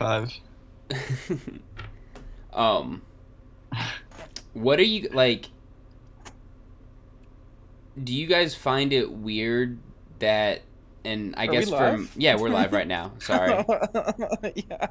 Yeah. 0.00 0.26
835. 0.90 1.50
um, 2.52 3.02
what 4.54 4.78
are 4.78 4.84
you 4.84 5.08
like? 5.12 5.46
Do 8.02 8.14
you 8.14 8.26
guys 8.26 8.54
find 8.54 8.92
it 8.92 9.10
weird 9.12 9.78
that, 10.20 10.62
and 11.04 11.34
I 11.36 11.46
Are 11.46 11.52
guess 11.52 11.66
we 11.66 11.76
from 11.76 12.08
yeah, 12.16 12.36
we're 12.36 12.48
live 12.48 12.72
right 12.72 12.86
now. 12.86 13.12
Sorry. 13.18 13.50
yeah. 14.54 14.86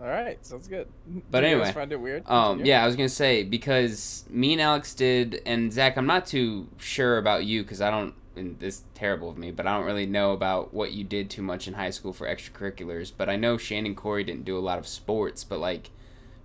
All 0.00 0.06
right, 0.06 0.44
sounds 0.46 0.66
good. 0.66 0.88
But 1.30 1.40
Do 1.40 1.46
you 1.46 1.56
guys 1.56 1.60
anyway, 1.60 1.72
find 1.72 1.92
it 1.92 2.00
weird? 2.00 2.22
Um, 2.26 2.52
Continue. 2.52 2.72
yeah, 2.72 2.82
I 2.82 2.86
was 2.86 2.96
gonna 2.96 3.08
say 3.08 3.42
because 3.42 4.24
me 4.30 4.52
and 4.52 4.62
Alex 4.62 4.94
did, 4.94 5.42
and 5.44 5.72
Zach, 5.72 5.98
I'm 5.98 6.06
not 6.06 6.24
too 6.26 6.68
sure 6.78 7.18
about 7.18 7.44
you 7.44 7.62
because 7.62 7.80
I 7.80 7.90
don't. 7.90 8.14
And 8.36 8.58
this 8.60 8.76
is 8.76 8.84
terrible 8.94 9.28
of 9.28 9.36
me, 9.36 9.50
but 9.50 9.66
I 9.66 9.76
don't 9.76 9.86
really 9.86 10.06
know 10.06 10.32
about 10.32 10.72
what 10.72 10.92
you 10.92 11.02
did 11.02 11.28
too 11.28 11.42
much 11.42 11.66
in 11.66 11.74
high 11.74 11.90
school 11.90 12.12
for 12.12 12.28
extracurriculars. 12.28 13.12
But 13.16 13.28
I 13.28 13.36
know 13.36 13.58
Shannon 13.58 13.96
Corey 13.96 14.22
didn't 14.22 14.44
do 14.44 14.56
a 14.56 14.60
lot 14.60 14.78
of 14.78 14.86
sports. 14.86 15.42
But 15.42 15.58
like, 15.58 15.90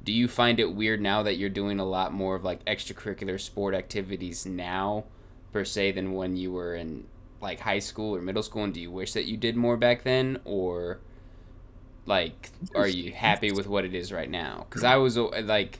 do 0.03 0.11
you 0.11 0.27
find 0.27 0.59
it 0.59 0.73
weird 0.73 0.99
now 0.99 1.21
that 1.23 1.37
you're 1.37 1.49
doing 1.49 1.79
a 1.79 1.85
lot 1.85 2.11
more 2.11 2.35
of 2.35 2.43
like 2.43 2.65
extracurricular 2.65 3.39
sport 3.39 3.75
activities 3.75 4.45
now, 4.47 5.05
per 5.53 5.63
se, 5.63 5.91
than 5.91 6.13
when 6.13 6.35
you 6.35 6.51
were 6.51 6.75
in 6.75 7.05
like 7.39 7.59
high 7.59 7.79
school 7.79 8.15
or 8.15 8.21
middle 8.21 8.43
school? 8.43 8.63
And 8.63 8.73
do 8.73 8.81
you 8.81 8.91
wish 8.91 9.13
that 9.13 9.25
you 9.25 9.37
did 9.37 9.55
more 9.55 9.77
back 9.77 10.03
then, 10.03 10.39
or 10.43 10.99
like, 12.07 12.49
are 12.73 12.87
you 12.87 13.11
happy 13.11 13.51
with 13.51 13.67
what 13.67 13.85
it 13.85 13.93
is 13.93 14.11
right 14.11 14.29
now? 14.29 14.65
Because 14.67 14.83
I 14.83 14.95
was 14.95 15.17
uh, 15.17 15.29
like. 15.43 15.79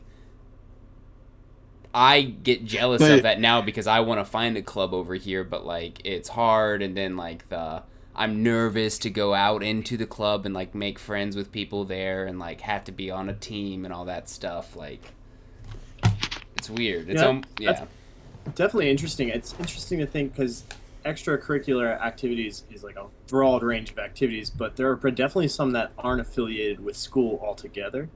I 1.98 2.22
get 2.24 2.66
jealous 2.66 3.00
But- 3.00 3.12
of 3.12 3.24
that 3.24 3.40
now 3.40 3.62
because 3.62 3.88
I 3.88 4.02
want 4.02 4.20
to 4.20 4.26
find 4.26 4.58
a 4.58 4.62
club 4.62 4.94
over 4.94 5.16
here, 5.16 5.46
but 5.46 5.66
like 5.66 6.02
it's 6.06 6.28
hard, 6.28 6.82
and 6.82 6.96
then 6.96 7.16
like 7.16 7.48
the 7.48 7.84
I'm 8.14 8.44
nervous 8.44 9.00
to 9.00 9.10
go 9.10 9.34
out 9.34 9.64
into 9.64 9.96
the 9.96 10.06
club 10.06 10.46
and 10.46 10.54
like 10.54 10.76
make 10.76 11.00
friends 11.00 11.38
with 11.38 11.54
people 11.54 11.86
there, 11.86 12.26
and 12.26 12.38
like 12.38 12.60
have 12.62 12.84
to 12.86 12.92
be 12.92 13.10
on 13.10 13.30
a 13.30 13.34
team 13.34 13.86
and 13.86 13.94
all 13.94 14.06
that 14.06 14.28
stuff. 14.28 14.76
Like 14.76 15.02
it's 16.58 16.70
weird. 16.70 17.10
It's 17.10 17.22
Yeah, 17.22 17.28
um, 17.30 17.44
yeah. 17.60 17.86
Definitely 18.56 18.90
interesting. 18.92 19.30
It's 19.30 19.54
interesting 19.54 20.00
to 20.00 20.06
think 20.06 20.34
because 20.34 20.66
extracurricular 21.06 22.00
activities 22.02 22.64
is 22.72 22.84
like 22.84 22.98
a 22.98 23.06
broad 23.28 23.64
range 23.64 23.92
of 23.92 24.00
activities, 24.00 24.50
but 24.50 24.76
there 24.76 24.92
are 24.92 24.96
definitely 25.12 25.48
some 25.48 25.72
that 25.72 25.92
aren't 25.98 26.20
affiliated 26.20 26.84
with 26.84 26.98
school 26.98 27.40
altogether. 27.44 28.10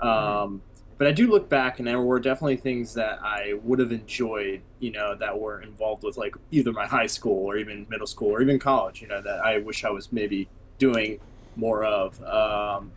Um, 0.00 0.60
but 0.98 1.06
I 1.06 1.12
do 1.12 1.28
look 1.28 1.48
back, 1.48 1.78
and 1.78 1.86
there 1.86 2.00
were 2.00 2.18
definitely 2.18 2.56
things 2.56 2.94
that 2.94 3.18
I 3.22 3.54
would 3.62 3.78
have 3.78 3.92
enjoyed, 3.92 4.62
you 4.78 4.90
know, 4.92 5.14
that 5.14 5.38
were 5.38 5.60
involved 5.60 6.02
with 6.02 6.16
like 6.16 6.36
either 6.50 6.72
my 6.72 6.86
high 6.86 7.06
school 7.06 7.44
or 7.44 7.56
even 7.56 7.86
middle 7.90 8.06
school 8.06 8.30
or 8.30 8.40
even 8.40 8.58
college, 8.58 9.02
you 9.02 9.08
know, 9.08 9.20
that 9.20 9.44
I 9.44 9.58
wish 9.58 9.84
I 9.84 9.90
was 9.90 10.12
maybe 10.12 10.48
doing 10.78 11.20
more 11.56 11.84
of. 11.84 12.22
Um, 12.22 12.92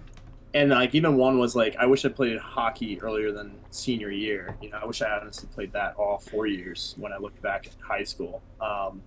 and 0.53 0.72
like 0.72 0.95
even 0.95 1.16
one 1.16 1.38
was 1.38 1.55
like 1.55 1.75
I 1.77 1.86
wish 1.86 2.05
I 2.05 2.09
played 2.09 2.38
hockey 2.39 3.00
earlier 3.02 3.31
than 3.31 3.59
senior 3.70 4.09
year. 4.09 4.58
You 4.61 4.70
know, 4.72 4.80
I 4.81 4.86
wish 4.86 5.02
I 5.02 5.11
honestly 5.11 5.47
played 5.53 5.73
that 5.73 5.95
all 5.95 6.17
four 6.20 6.47
years 6.47 6.95
when 6.97 7.14
I 7.14 7.17
looked 7.17 7.42
back 7.42 7.67
at 7.67 7.73
high 7.81 8.04
school. 8.04 8.42
Um, 8.60 9.02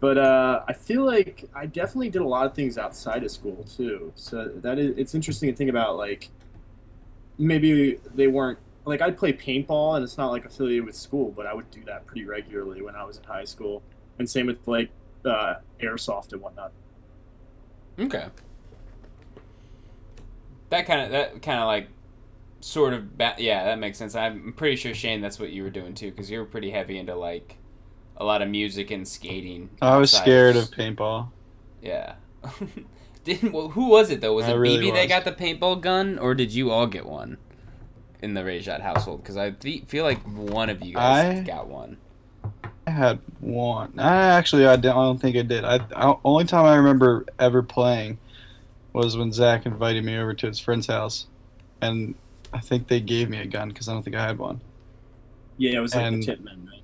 but 0.00 0.18
uh, 0.18 0.62
I 0.68 0.72
feel 0.72 1.04
like 1.04 1.48
I 1.54 1.66
definitely 1.66 2.10
did 2.10 2.22
a 2.22 2.26
lot 2.26 2.46
of 2.46 2.54
things 2.54 2.76
outside 2.76 3.22
of 3.24 3.30
school 3.30 3.64
too. 3.64 4.12
So 4.14 4.48
that 4.56 4.78
is 4.78 4.96
it's 4.96 5.14
interesting 5.14 5.50
to 5.50 5.56
think 5.56 5.70
about 5.70 5.96
like 5.96 6.30
maybe 7.38 8.00
they 8.14 8.26
weren't 8.26 8.58
like 8.84 9.02
I'd 9.02 9.18
play 9.18 9.32
paintball 9.32 9.96
and 9.96 10.04
it's 10.04 10.16
not 10.16 10.30
like 10.30 10.44
affiliated 10.44 10.84
with 10.86 10.94
school, 10.96 11.32
but 11.36 11.46
I 11.46 11.54
would 11.54 11.70
do 11.70 11.82
that 11.84 12.06
pretty 12.06 12.24
regularly 12.24 12.82
when 12.82 12.94
I 12.94 13.04
was 13.04 13.18
in 13.18 13.24
high 13.24 13.44
school. 13.44 13.82
And 14.18 14.28
same 14.30 14.46
with 14.46 14.66
like 14.66 14.90
uh, 15.24 15.56
airsoft 15.80 16.32
and 16.32 16.40
whatnot. 16.40 16.72
Okay. 17.98 18.26
That 20.70 20.86
kind 20.86 21.02
of 21.02 21.10
that 21.10 21.42
kind 21.42 21.60
of 21.60 21.66
like 21.66 21.88
sort 22.60 22.94
of 22.94 23.16
ba- 23.16 23.34
yeah 23.38 23.64
that 23.64 23.78
makes 23.78 23.98
sense. 23.98 24.14
I'm 24.14 24.52
pretty 24.52 24.76
sure 24.76 24.94
Shane 24.94 25.20
that's 25.20 25.38
what 25.38 25.50
you 25.50 25.62
were 25.62 25.70
doing 25.70 25.94
too 25.94 26.10
because 26.10 26.30
you 26.30 26.38
were 26.38 26.44
pretty 26.44 26.70
heavy 26.70 26.98
into 26.98 27.14
like 27.14 27.56
a 28.16 28.24
lot 28.24 28.42
of 28.42 28.48
music 28.48 28.90
and 28.90 29.06
skating. 29.06 29.70
I 29.82 29.96
was 29.96 30.10
scared 30.10 30.56
s- 30.56 30.68
of 30.68 30.74
paintball. 30.74 31.28
Yeah. 31.82 32.14
Didn't 33.26 33.52
well, 33.52 33.68
who 33.70 33.88
was 33.88 34.10
it 34.10 34.20
though? 34.20 34.32
Was 34.34 34.46
I 34.46 34.52
it 34.52 34.54
really 34.56 34.86
BB 34.90 34.94
that 34.94 35.08
got 35.08 35.24
the 35.24 35.32
paintball 35.32 35.80
gun, 35.80 36.18
or 36.18 36.34
did 36.34 36.52
you 36.54 36.70
all 36.70 36.86
get 36.86 37.04
one 37.04 37.36
in 38.22 38.34
the 38.34 38.40
Rayshot 38.42 38.80
household? 38.80 39.22
Because 39.22 39.36
I 39.36 39.50
fe- 39.50 39.82
feel 39.86 40.04
like 40.04 40.22
one 40.22 40.70
of 40.70 40.82
you 40.84 40.94
guys 40.94 41.40
I- 41.40 41.42
got 41.42 41.66
one. 41.68 41.98
I 42.86 42.90
had 42.92 43.18
one. 43.40 43.98
I 43.98 44.28
actually, 44.28 44.64
I 44.64 44.76
don't, 44.76 44.92
I 44.96 45.02
don't 45.02 45.20
think 45.20 45.36
I 45.36 45.42
did. 45.42 45.64
I, 45.64 45.80
I 45.96 46.14
only 46.24 46.44
time 46.44 46.64
I 46.66 46.76
remember 46.76 47.26
ever 47.38 47.60
playing 47.60 48.18
was 48.92 49.16
when 49.16 49.32
Zach 49.32 49.66
invited 49.66 50.04
me 50.04 50.16
over 50.16 50.32
to 50.34 50.46
his 50.46 50.60
friend's 50.60 50.86
house, 50.86 51.26
and 51.82 52.14
I 52.52 52.60
think 52.60 52.86
they 52.86 53.00
gave 53.00 53.28
me 53.28 53.38
a 53.38 53.46
gun 53.46 53.70
because 53.70 53.88
I 53.88 53.92
don't 53.92 54.04
think 54.04 54.14
I 54.14 54.24
had 54.24 54.38
one. 54.38 54.60
Yeah, 55.58 55.78
it 55.78 55.80
was 55.80 55.96
like 55.96 56.04
And- 56.04 56.22
the 56.22 56.32
Titman, 56.36 56.64
man. 56.64 56.80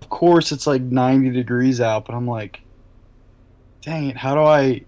Of 0.00 0.08
course, 0.08 0.52
it's 0.52 0.66
like 0.66 0.80
90 0.80 1.30
degrees 1.30 1.82
out, 1.82 2.06
but 2.06 2.14
I'm 2.14 2.26
like, 2.26 2.62
dang 3.82 4.08
it, 4.08 4.16
how 4.16 4.34
do 4.34 4.40
I 4.40 4.84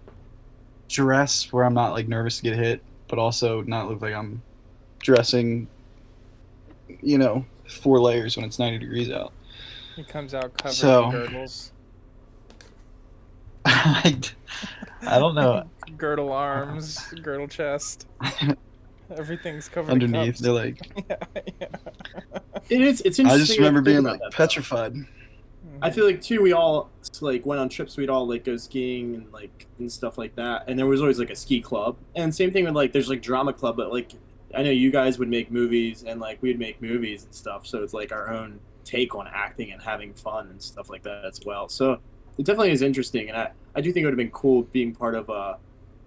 dress 0.93 1.51
where 1.51 1.63
I'm 1.65 1.73
not 1.73 1.91
like 1.93 2.07
nervous 2.07 2.37
to 2.37 2.43
get 2.43 2.55
hit, 2.55 2.81
but 3.07 3.17
also 3.19 3.61
not 3.63 3.89
look 3.89 4.01
like 4.01 4.13
I'm 4.13 4.41
dressing, 4.99 5.67
you 7.01 7.17
know, 7.17 7.45
four 7.67 7.99
layers 7.99 8.37
when 8.37 8.45
it's 8.45 8.59
90 8.59 8.77
degrees 8.79 9.09
out? 9.09 9.33
He 9.95 10.03
comes 10.03 10.33
out 10.33 10.57
covered 10.57 10.73
So- 10.73 11.05
in 11.05 11.11
girdles, 11.11 11.71
I, 13.65 14.19
I 15.01 15.19
don't 15.19 15.35
know. 15.35 15.69
girdle 15.97 16.31
arms, 16.31 16.99
girdle 17.21 17.47
chest. 17.47 18.07
Everything's 19.15 19.69
covered 19.69 19.91
in 19.91 20.03
Underneath, 20.03 20.33
cups. 20.35 20.39
they're 20.41 20.51
like, 20.53 20.79
yeah, 21.09 21.15
yeah. 21.61 21.67
It 22.69 22.81
is. 22.81 23.01
It's 23.01 23.19
interesting. 23.19 23.27
I 23.27 23.37
just 23.37 23.57
remember 23.57 23.81
being 23.81 24.03
like 24.03 24.19
petrified. 24.31 24.95
though. 24.95 25.03
I 25.83 25.91
feel 25.91 26.05
like 26.05 26.21
too. 26.21 26.41
We 26.41 26.53
all 26.53 26.89
like 27.19 27.45
went 27.45 27.59
on 27.59 27.67
trips. 27.67 27.97
We'd 27.97 28.09
all 28.09 28.25
like 28.25 28.45
go 28.45 28.55
skiing 28.55 29.15
and 29.15 29.33
like 29.33 29.67
and 29.79 29.91
stuff 29.91 30.17
like 30.17 30.33
that. 30.35 30.63
And 30.67 30.79
there 30.79 30.85
was 30.85 31.01
always 31.01 31.19
like 31.19 31.29
a 31.29 31.35
ski 31.35 31.61
club. 31.61 31.97
And 32.15 32.33
same 32.33 32.51
thing 32.51 32.63
with 32.63 32.73
like 32.73 32.93
there's 32.93 33.09
like 33.09 33.21
drama 33.21 33.51
club, 33.51 33.75
but 33.75 33.91
like 33.91 34.13
I 34.55 34.63
know 34.63 34.71
you 34.71 34.91
guys 34.91 35.19
would 35.19 35.27
make 35.27 35.51
movies 35.51 36.03
and 36.07 36.21
like 36.21 36.41
we'd 36.41 36.57
make 36.57 36.81
movies 36.81 37.25
and 37.25 37.35
stuff. 37.35 37.67
So 37.67 37.83
it's 37.83 37.93
like 37.93 38.13
our 38.13 38.29
own 38.29 38.61
take 38.85 39.13
on 39.13 39.27
acting 39.27 39.71
and 39.71 39.81
having 39.81 40.13
fun 40.13 40.47
and 40.49 40.61
stuff 40.61 40.89
like 40.89 41.03
that 41.03 41.25
as 41.25 41.41
well. 41.45 41.67
So 41.67 41.99
it 42.37 42.45
definitely 42.45 42.71
is 42.71 42.81
interesting. 42.81 43.27
And 43.27 43.37
I 43.37 43.51
I 43.75 43.81
do 43.81 43.91
think 43.91 44.03
it 44.03 44.05
would 44.07 44.13
have 44.13 44.17
been 44.17 44.31
cool 44.31 44.63
being 44.63 44.95
part 44.95 45.15
of 45.15 45.29
a. 45.29 45.57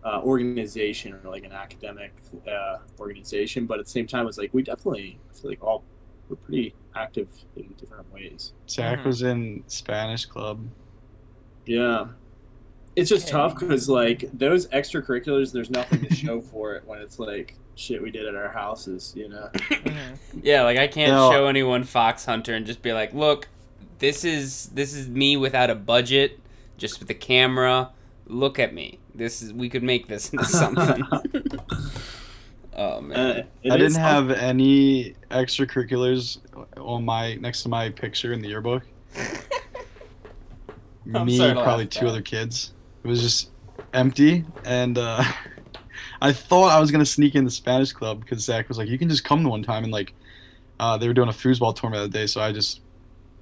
Organization 0.06 1.12
or 1.15 1.28
like 1.28 1.42
an 1.42 1.50
academic 1.50 2.12
uh, 2.47 2.76
organization, 3.00 3.66
but 3.66 3.81
at 3.81 3.86
the 3.86 3.91
same 3.91 4.06
time, 4.06 4.28
it's 4.28 4.38
like 4.38 4.54
we 4.54 4.62
definitely 4.62 5.19
I 5.28 5.34
feel 5.34 5.50
like 5.50 5.65
all 5.65 5.82
we're 6.28 6.37
pretty 6.37 6.75
active 6.94 7.28
in 7.56 7.75
different 7.78 8.12
ways. 8.12 8.53
Zach 8.69 9.00
Mhm. 9.00 9.04
was 9.06 9.22
in 9.22 9.62
Spanish 9.66 10.25
club. 10.26 10.66
Yeah. 11.66 12.06
It's 12.97 13.10
just 13.10 13.26
Okay. 13.28 13.32
tough 13.32 13.59
because, 13.59 13.88
like, 13.88 14.25
those 14.32 14.66
extracurriculars, 14.69 15.53
there's 15.53 15.69
nothing 15.70 16.04
to 16.06 16.15
show 16.15 16.41
for 16.53 16.75
it 16.76 16.86
when 16.86 17.00
it's 17.00 17.18
like 17.18 17.56
shit 17.74 18.03
we 18.03 18.10
did 18.10 18.27
at 18.27 18.34
our 18.34 18.48
houses, 18.48 19.12
you 19.15 19.28
know? 19.28 19.51
Mhm. 19.54 20.16
Yeah, 20.42 20.62
like 20.62 20.78
I 20.78 20.86
can't 20.86 21.12
No. 21.12 21.30
show 21.30 21.47
anyone 21.47 21.84
Fox 21.84 22.24
Hunter 22.24 22.54
and 22.54 22.65
just 22.65 22.80
be 22.80 22.92
like, 22.95 23.12
"Look, 23.12 23.48
this 23.98 24.24
is 24.24 24.71
this 24.74 24.95
is 24.95 25.09
me 25.10 25.36
without 25.36 25.68
a 25.68 25.74
budget, 25.74 26.41
just 26.78 26.98
with 26.98 27.09
the 27.09 27.15
camera. 27.15 27.91
Look 28.27 28.59
at 28.59 28.72
me. 28.72 28.98
This 29.15 29.42
is 29.42 29.53
we 29.53 29.68
could 29.68 29.83
make 29.83 30.09
this 30.09 30.30
into 30.30 30.45
something." 30.47 31.03
oh 32.77 33.01
man. 33.01 33.19
Uh, 33.19 33.43
I 33.73 33.77
didn't 33.77 33.97
have 33.97 34.31
any 34.31 35.15
extracurriculars 35.31 36.39
on 36.77 37.05
my 37.05 37.34
next 37.37 37.63
to 37.65 37.69
my 37.69 37.91
picture 37.91 38.33
in 38.33 38.41
the 38.41 38.49
yearbook. 38.49 38.83
Me, 41.05 41.37
sorry 41.37 41.53
probably 41.55 41.87
two 41.87 42.07
at 42.07 42.11
other 42.11 42.23
kids. 42.23 42.73
It 43.05 43.09
was 43.09 43.23
just 43.23 43.51
empty, 43.93 44.45
and 44.65 44.99
uh, 44.99 45.23
I 46.21 46.33
thought 46.33 46.73
I 46.73 46.81
was 46.81 46.91
gonna 46.91 47.07
sneak 47.07 47.34
in 47.34 47.45
the 47.45 47.51
Spanish 47.51 47.93
club 47.93 48.21
because 48.21 48.45
Zach 48.45 48.69
was 48.69 48.78
like, 48.78 48.89
"You 48.89 48.99
can 48.99 49.09
just 49.09 49.25
come 49.25 49.43
the 49.43 49.49
one 49.49 49.63
time," 49.63 49.84
and 49.84 49.93
like, 49.93 50.15
uh, 50.81 50.97
they 50.99 51.07
were 51.07 51.15
doing 51.15 51.28
a 51.28 51.33
foosball 51.33 51.77
tournament 51.77 52.11
that 52.11 52.19
day, 52.19 52.27
so 52.27 52.41
I 52.41 52.51
just 52.53 52.81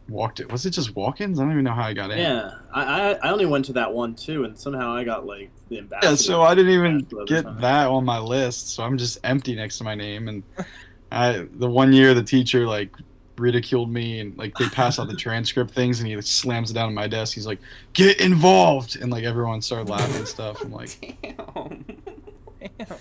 walked 0.09 0.41
it. 0.41 0.51
Was 0.51 0.67
it 0.67 0.71
just 0.71 0.95
walk-ins? 0.95 1.39
I 1.39 1.43
don't 1.43 1.53
even 1.53 1.65
know 1.65 1.73
how 1.73 1.85
I 1.85 1.93
got 1.93 2.11
in. 2.11 2.19
Yeah, 2.19 2.59
I, 2.73 2.83
I 2.83 3.13
I 3.15 3.31
only 3.31 3.47
went 3.47 3.65
to 3.67 3.73
that 3.75 3.93
one 3.93 4.15
too, 4.15 4.45
and 4.45 4.59
somehow 4.59 4.95
I 4.95 5.05
got 5.05 5.27
like 5.27 5.51
the 5.69 5.79
ambassador. 5.79 6.11
Yeah, 6.11 6.17
so 6.17 6.43
I 6.43 6.55
didn't 6.55 6.73
even 6.73 7.01
get 7.27 7.45
something. 7.45 7.63
that 7.63 7.87
on 7.89 8.05
my 8.05 8.19
list, 8.19 8.75
so 8.75 8.83
I'm 8.83 8.99
just 8.99 9.19
empty 9.25 9.55
next 9.55 9.79
to 9.79 9.85
my 9.85 9.95
name. 9.95 10.29
And 10.29 10.43
I, 11.11 11.47
the 11.55 11.69
one 11.69 11.93
year 11.93 12.15
the 12.15 12.23
teacher 12.23 12.67
like 12.67 12.95
ridiculed 13.37 13.91
me 13.91 14.21
and 14.21 14.37
like 14.39 14.55
they 14.57 14.69
pass 14.69 14.99
out 14.99 15.09
the 15.09 15.17
transcript 15.17 15.73
things 15.73 16.01
and 16.01 16.09
he 16.09 16.15
like, 16.17 16.25
slams 16.25 16.71
it 16.71 16.75
down 16.75 16.87
on 16.87 16.95
my 16.95 17.07
desk. 17.07 17.35
He's 17.35 17.47
like, 17.47 17.61
"Get 17.93 18.21
involved!" 18.21 18.97
And 18.97 19.11
like 19.11 19.25
everyone 19.25 19.63
started 19.63 19.89
laughing 19.89 20.17
and 20.17 20.29
stuff. 20.29 20.63
I'm 20.63 20.73
like, 20.73 21.17
Damn. 21.23 21.85
Damn. 22.61 22.99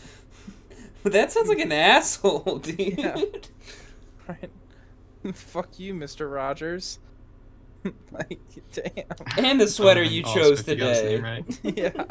That 1.04 1.32
sounds 1.32 1.50
like 1.50 1.60
an 1.60 1.72
asshole, 1.72 2.60
dude. 2.64 2.98
Yeah. 2.98 3.22
Right. 4.28 4.50
Fuck 5.34 5.80
you, 5.80 5.94
Mr. 5.94 6.31
Rogers. 6.31 7.00
like, 8.12 8.40
damn. 8.72 9.06
And 9.46 9.60
the 9.60 9.68
sweater 9.68 10.04
you 10.04 10.24
oh, 10.25 10.34
chose 10.34 10.60
Smith, 10.62 10.70
you 10.70 10.75
got 10.84 10.90
his 10.90 11.00
today. 11.00 11.16
name 11.16 11.24
right. 11.24 11.60
yeah. 11.98 12.04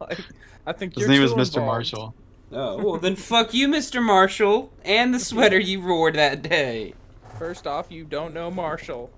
like, 0.00 0.18
I 0.66 0.72
think 0.72 0.94
His 0.94 1.02
you're 1.02 1.10
name 1.10 1.22
is 1.22 1.32
Mr. 1.32 1.56
involved. 1.58 1.66
Marshall. 1.66 2.14
Oh, 2.54 2.76
well 2.84 2.98
then 2.98 3.16
fuck 3.16 3.54
you, 3.54 3.66
Mr. 3.68 4.02
Marshall, 4.02 4.70
and 4.84 5.14
the 5.14 5.18
sweater 5.18 5.58
you 5.58 5.80
wore 5.80 6.12
that 6.12 6.42
day. 6.42 6.94
First 7.38 7.66
off, 7.66 7.90
you 7.90 8.04
don't 8.04 8.34
know 8.34 8.50
Marshall. 8.50 9.10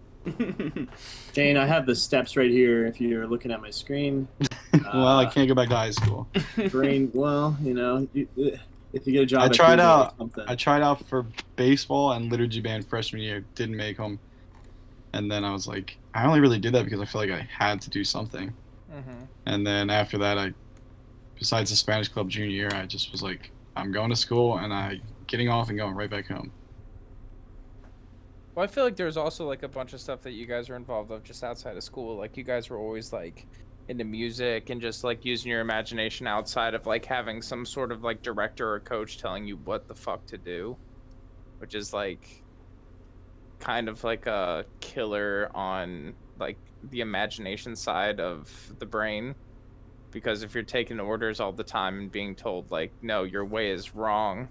Jane, 1.32 1.56
I 1.56 1.66
have 1.66 1.84
the 1.84 1.94
steps 1.94 2.36
right 2.36 2.50
here. 2.50 2.86
If 2.86 3.00
you're 3.00 3.26
looking 3.26 3.50
at 3.50 3.60
my 3.60 3.70
screen, 3.70 4.26
well, 4.72 5.18
I 5.18 5.24
Uh, 5.24 5.30
can't 5.30 5.48
go 5.48 5.54
back 5.54 5.68
to 5.68 5.76
high 5.76 5.90
school. 5.90 6.28
brain. 6.70 7.10
Well, 7.12 7.56
you 7.62 7.74
know, 7.74 8.08
you, 8.14 8.28
if 8.94 9.06
you 9.06 9.12
get 9.12 9.22
a 9.22 9.26
job, 9.26 9.42
I 9.42 9.46
at 9.46 9.52
tried 9.52 9.76
Google 9.76 9.86
or 9.86 9.90
out- 9.90 10.18
Something. 10.18 10.44
I 10.48 10.54
tried 10.54 10.82
out 10.82 11.06
for 11.06 11.26
baseball 11.56 12.12
and 12.12 12.30
liturgy 12.30 12.60
band 12.60 12.86
freshman 12.86 13.22
year, 13.22 13.44
didn't 13.54 13.76
make 13.76 13.96
them, 13.96 14.18
and 15.12 15.30
then 15.30 15.44
I 15.44 15.52
was 15.52 15.66
like, 15.66 15.98
I 16.14 16.26
only 16.26 16.40
really 16.40 16.58
did 16.58 16.72
that 16.74 16.84
because 16.84 17.00
I 17.00 17.04
feel 17.04 17.20
like 17.20 17.30
I 17.30 17.48
had 17.50 17.80
to 17.82 17.90
do 17.90 18.04
something. 18.04 18.54
Mm-hmm. 18.92 19.24
And 19.46 19.66
then 19.66 19.90
after 19.90 20.18
that, 20.18 20.38
I, 20.38 20.52
besides 21.38 21.70
the 21.70 21.76
Spanish 21.76 22.08
club 22.08 22.30
junior 22.30 22.50
year, 22.50 22.70
I 22.72 22.86
just 22.86 23.12
was 23.12 23.22
like, 23.22 23.50
I'm 23.76 23.90
going 23.92 24.10
to 24.10 24.16
school 24.16 24.58
and 24.58 24.72
I 24.72 25.00
getting 25.26 25.48
off 25.48 25.68
and 25.68 25.78
going 25.78 25.94
right 25.94 26.10
back 26.10 26.28
home. 26.28 26.52
Well, 28.54 28.62
I 28.62 28.68
feel 28.68 28.84
like 28.84 28.94
there's 28.94 29.16
also 29.16 29.46
like 29.46 29.64
a 29.64 29.68
bunch 29.68 29.92
of 29.94 30.00
stuff 30.00 30.22
that 30.22 30.32
you 30.32 30.46
guys 30.46 30.70
are 30.70 30.76
involved 30.76 31.10
of 31.10 31.24
just 31.24 31.42
outside 31.42 31.76
of 31.76 31.82
school. 31.82 32.16
Like 32.16 32.36
you 32.36 32.44
guys 32.44 32.70
were 32.70 32.78
always 32.78 33.12
like 33.12 33.46
into 33.88 34.04
music 34.04 34.70
and 34.70 34.80
just 34.80 35.04
like 35.04 35.24
using 35.24 35.50
your 35.50 35.60
imagination 35.60 36.26
outside 36.26 36.74
of 36.74 36.86
like 36.86 37.04
having 37.04 37.42
some 37.42 37.66
sort 37.66 37.92
of 37.92 38.02
like 38.02 38.22
director 38.22 38.72
or 38.72 38.80
coach 38.80 39.18
telling 39.18 39.46
you 39.46 39.56
what 39.58 39.88
the 39.88 39.94
fuck 39.94 40.24
to 40.26 40.38
do, 40.38 40.76
which 41.58 41.74
is 41.74 41.92
like 41.92 42.42
kind 43.58 43.88
of 43.88 44.02
like 44.04 44.26
a 44.26 44.64
killer 44.80 45.50
on 45.54 46.14
like 46.38 46.58
the 46.90 47.00
imagination 47.00 47.76
side 47.76 48.20
of 48.20 48.72
the 48.78 48.86
brain. 48.86 49.34
Because 50.10 50.42
if 50.42 50.54
you're 50.54 50.62
taking 50.62 51.00
orders 51.00 51.40
all 51.40 51.52
the 51.52 51.64
time 51.64 51.98
and 51.98 52.12
being 52.12 52.34
told 52.34 52.70
like, 52.70 52.92
no, 53.02 53.24
your 53.24 53.44
way 53.44 53.70
is 53.70 53.94
wrong, 53.94 54.48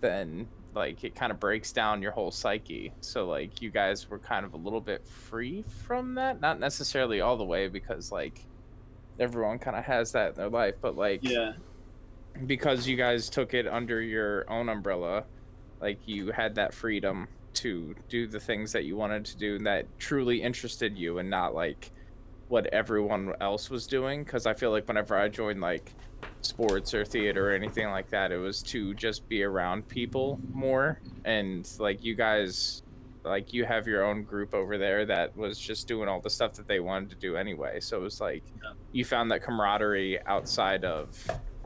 then 0.00 0.48
like 0.76 1.02
it 1.02 1.14
kind 1.14 1.32
of 1.32 1.40
breaks 1.40 1.72
down 1.72 2.02
your 2.02 2.12
whole 2.12 2.30
psyche. 2.30 2.92
So 3.00 3.26
like 3.26 3.62
you 3.62 3.70
guys 3.70 4.08
were 4.08 4.18
kind 4.18 4.44
of 4.44 4.52
a 4.52 4.58
little 4.58 4.80
bit 4.80 5.06
free 5.06 5.64
from 5.86 6.14
that, 6.14 6.40
not 6.40 6.60
necessarily 6.60 7.20
all 7.20 7.36
the 7.36 7.44
way 7.44 7.68
because 7.68 8.12
like 8.12 8.44
everyone 9.18 9.58
kind 9.58 9.76
of 9.76 9.84
has 9.84 10.12
that 10.12 10.30
in 10.30 10.34
their 10.34 10.50
life, 10.50 10.76
but 10.80 10.96
like 10.96 11.20
yeah, 11.22 11.54
because 12.46 12.86
you 12.86 12.96
guys 12.96 13.30
took 13.30 13.54
it 13.54 13.66
under 13.66 14.00
your 14.00 14.48
own 14.50 14.68
umbrella, 14.68 15.24
like 15.80 15.98
you 16.06 16.30
had 16.30 16.54
that 16.56 16.74
freedom 16.74 17.26
to 17.54 17.94
do 18.10 18.26
the 18.26 18.38
things 18.38 18.72
that 18.72 18.84
you 18.84 18.96
wanted 18.96 19.24
to 19.24 19.36
do 19.38 19.56
and 19.56 19.66
that 19.66 19.86
truly 19.98 20.42
interested 20.42 20.98
you 20.98 21.18
and 21.18 21.30
not 21.30 21.54
like 21.54 21.90
what 22.48 22.66
everyone 22.66 23.32
else 23.40 23.70
was 23.70 23.86
doing 23.86 24.22
because 24.22 24.46
I 24.46 24.54
feel 24.54 24.70
like 24.70 24.86
whenever 24.86 25.16
I 25.16 25.28
joined 25.28 25.60
like 25.60 25.92
sports 26.42 26.94
or 26.94 27.04
theater 27.04 27.50
or 27.50 27.54
anything 27.54 27.88
like 27.88 28.08
that, 28.10 28.32
it 28.32 28.38
was 28.38 28.62
to 28.64 28.94
just 28.94 29.28
be 29.28 29.42
around 29.42 29.88
people 29.88 30.38
more. 30.52 31.00
And 31.24 31.68
like 31.78 32.04
you 32.04 32.14
guys, 32.14 32.82
like 33.24 33.52
you 33.52 33.64
have 33.64 33.86
your 33.86 34.04
own 34.04 34.22
group 34.22 34.54
over 34.54 34.78
there 34.78 35.04
that 35.06 35.36
was 35.36 35.58
just 35.58 35.88
doing 35.88 36.08
all 36.08 36.20
the 36.20 36.30
stuff 36.30 36.52
that 36.54 36.68
they 36.68 36.80
wanted 36.80 37.10
to 37.10 37.16
do 37.16 37.36
anyway. 37.36 37.80
So 37.80 37.98
it 37.98 38.02
was 38.02 38.20
like 38.20 38.44
you 38.92 39.04
found 39.04 39.30
that 39.32 39.42
camaraderie 39.42 40.24
outside 40.26 40.84
of 40.84 41.16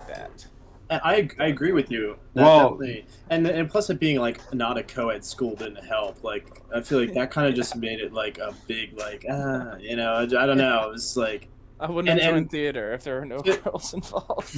that. 0.08 0.46
I, 0.90 1.28
I 1.38 1.46
agree 1.46 1.72
with 1.72 1.90
you. 1.90 2.16
That 2.34 2.42
Well- 2.42 2.70
definitely- 2.70 3.06
and 3.31 3.46
and 3.46 3.70
plus 3.70 3.90
it 3.90 4.00
being 4.00 4.19
like 4.19 4.40
not 4.54 4.76
a 4.78 4.82
co-ed 4.82 5.25
school 5.25 5.54
didn't 5.54 5.84
help. 5.84 6.22
Like 6.25 6.62
I 6.75 6.81
feel 6.81 6.98
like 7.00 7.14
that 7.14 7.31
kind 7.31 7.48
of 7.48 7.54
just 7.54 7.76
made 7.76 8.00
it 8.00 8.12
like 8.12 8.38
a 8.38 8.54
big 8.66 8.98
like 8.98 9.25
ah 9.31 9.76
you 9.76 9.96
know 9.96 10.14
I, 10.14 10.22
I 10.22 10.26
don't 10.26 10.58
know. 10.58 10.88
It 10.88 10.92
was 10.92 11.16
like 11.16 11.48
I 11.78 11.88
wouldn't 11.90 12.10
And- 12.10 12.20
have 12.20 12.31
joined 12.32 12.42
and- 12.42 12.50
theater 12.50 12.92
if 12.92 13.04
there 13.04 13.20
were 13.20 13.25
no 13.25 13.40
Yeah. 13.44 13.56
girls 13.56 13.94
involved. 14.00 14.52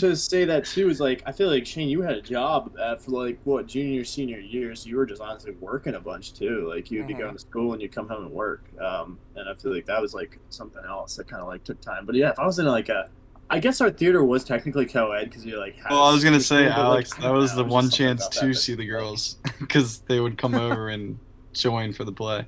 to 0.00 0.14
say 0.16 0.44
that 0.44 0.64
too 0.66 0.90
is 0.90 1.00
like 1.00 1.22
I 1.26 1.32
feel 1.32 1.48
like 1.48 1.64
Shane, 1.64 1.88
you 1.88 2.02
had 2.02 2.14
a 2.16 2.20
job 2.22 2.76
at, 2.82 3.00
for 3.00 3.12
like 3.12 3.38
what 3.44 3.66
junior 3.66 4.04
senior 4.04 4.38
years. 4.40 4.84
You 4.86 4.96
were 4.96 5.06
just 5.06 5.22
honestly 5.22 5.52
working 5.60 5.94
a 5.94 6.00
bunch 6.00 6.34
too. 6.34 6.66
Like 6.68 6.90
you'd 6.90 7.06
be 7.06 7.14
Mhm. 7.14 7.18
going 7.20 7.32
to 7.34 7.38
school 7.40 7.72
and 7.72 7.80
you'd 7.80 7.92
come 7.92 8.08
home 8.08 8.24
and 8.26 8.32
work. 8.34 8.64
Um, 8.80 9.18
and 9.36 9.48
I 9.48 9.54
feel 9.54 9.72
like 9.72 9.86
that 9.86 10.02
was 10.02 10.12
like 10.12 10.38
something 10.50 10.82
else 10.86 11.16
that 11.16 11.26
kind 11.28 11.40
of 11.40 11.48
like 11.48 11.64
took 11.64 11.80
time. 11.80 12.04
But 12.04 12.16
yeah, 12.16 12.30
if 12.30 12.38
I 12.38 12.44
was 12.44 12.58
in 12.58 12.66
like 12.66 12.88
a, 12.90 13.08
I 13.50 13.58
guess 13.60 13.80
our 13.80 13.90
theater 13.90 14.22
was 14.24 14.44
technically 14.44 14.86
co-ed 14.86 15.24
because 15.24 15.44
you 15.46 15.58
like. 15.58 15.76
had 15.76 15.90
Well, 15.90 16.02
I 16.04 16.12
was 16.12 16.22
gonna 16.22 16.40
say, 16.40 16.68
school, 16.68 16.68
but, 16.68 16.68
like, 16.68 16.84
Alex, 16.86 17.14
that 17.14 17.32
was 17.32 17.50
know, 17.52 17.62
the 17.62 17.68
it 17.68 17.72
one 17.72 17.90
chance 17.90 18.28
to 18.28 18.46
that- 18.48 18.54
see 18.54 18.74
the 18.74 18.84
girls 18.86 19.36
because 19.60 20.00
they 20.00 20.20
would 20.20 20.36
come 20.36 20.54
over 20.54 20.88
and 20.90 21.18
join 21.54 21.92
for 21.92 22.04
the 22.04 22.12
play. 22.12 22.46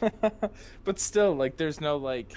but 0.84 0.98
still, 0.98 1.34
like, 1.34 1.56
there's 1.56 1.80
no 1.80 1.96
like 1.96 2.32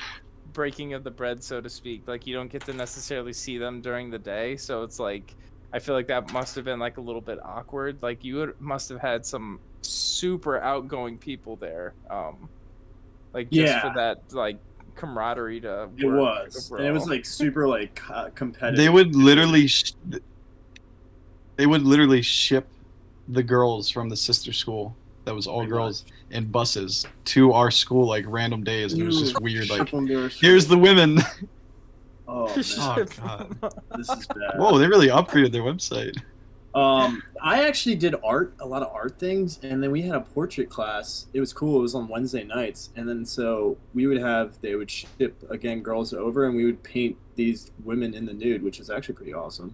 breaking 0.53 0.93
of 0.93 1.03
the 1.03 1.11
bread, 1.11 1.43
so 1.43 1.61
to 1.61 1.69
speak. 1.69 2.07
Like, 2.07 2.27
you 2.27 2.35
don't 2.35 2.51
get 2.51 2.65
to 2.65 2.73
necessarily 2.73 3.33
see 3.33 3.57
them 3.57 3.81
during 3.81 4.09
the 4.09 4.19
day, 4.19 4.57
so 4.57 4.83
it's 4.83 4.99
like 4.99 5.35
I 5.73 5.79
feel 5.79 5.95
like 5.95 6.07
that 6.07 6.33
must 6.33 6.55
have 6.55 6.65
been 6.65 6.79
like 6.79 6.97
a 6.97 7.01
little 7.01 7.21
bit 7.21 7.39
awkward. 7.43 7.99
Like, 8.01 8.25
you 8.25 8.35
would, 8.35 8.59
must 8.59 8.89
have 8.89 8.99
had 8.99 9.25
some 9.25 9.59
super 9.81 10.59
outgoing 10.59 11.17
people 11.17 11.55
there, 11.55 11.93
um, 12.09 12.49
like 13.33 13.49
just 13.49 13.71
Yeah. 13.73 13.81
for 13.87 13.95
that 13.95 14.33
like 14.33 14.57
camaraderie 14.95 15.61
to. 15.61 15.89
It 15.97 16.05
work 16.05 16.19
was, 16.45 16.71
and 16.71 16.85
it 16.85 16.91
was 16.91 17.07
like 17.07 17.25
super 17.25 17.67
like 17.67 18.01
uh, 18.09 18.29
competitive. 18.35 18.77
They 18.77 18.89
would 18.89 19.15
literally, 19.15 19.67
sh- 19.67 19.93
they 21.55 21.65
would 21.65 21.83
literally 21.83 22.21
ship 22.21 22.67
the 23.27 23.43
girls 23.43 23.89
from 23.89 24.09
the 24.09 24.17
sister 24.17 24.51
school 24.53 24.95
that 25.25 25.35
was 25.35 25.47
all 25.47 25.59
Pretty 25.59 25.71
girls 25.71 26.05
in 26.31 26.45
buses 26.45 27.05
to 27.25 27.53
our 27.53 27.69
school 27.71 28.07
like 28.07 28.25
random 28.27 28.63
days, 28.63 28.93
and 28.93 29.01
it 29.01 29.05
was 29.05 29.19
just 29.19 29.39
weird. 29.41 29.69
Like, 29.69 29.91
them 29.91 30.07
to 30.07 30.23
our 30.23 30.29
here's 30.29 30.67
the 30.67 30.77
women. 30.77 31.19
Oh, 32.27 32.47
Oh, 32.77 33.05
God. 33.21 33.57
this 33.97 34.09
is 34.09 34.27
bad. 34.27 34.57
Whoa, 34.57 34.77
they 34.77 34.87
really 34.87 35.07
upgraded 35.07 35.51
their 35.51 35.63
website. 35.63 36.17
Um, 36.73 37.21
I 37.41 37.67
actually 37.67 37.95
did 37.95 38.15
art, 38.23 38.53
a 38.59 38.65
lot 38.65 38.81
of 38.81 38.93
art 38.93 39.19
things, 39.19 39.59
and 39.61 39.83
then 39.83 39.91
we 39.91 40.03
had 40.03 40.15
a 40.15 40.21
portrait 40.21 40.69
class. 40.69 41.27
It 41.33 41.41
was 41.41 41.51
cool. 41.51 41.79
It 41.79 41.81
was 41.81 41.95
on 41.95 42.07
Wednesday 42.07 42.43
nights, 42.45 42.91
and 42.95 43.09
then 43.09 43.25
so 43.25 43.77
we 43.93 44.07
would 44.07 44.19
have 44.19 44.59
they 44.61 44.75
would 44.75 44.89
ship 44.89 45.43
again 45.49 45.81
girls 45.81 46.13
over, 46.13 46.45
and 46.45 46.55
we 46.55 46.63
would 46.63 46.81
paint 46.81 47.17
these 47.35 47.71
women 47.83 48.13
in 48.13 48.25
the 48.25 48.33
nude, 48.33 48.63
which 48.63 48.79
is 48.79 48.89
actually 48.89 49.15
pretty 49.15 49.33
awesome. 49.33 49.73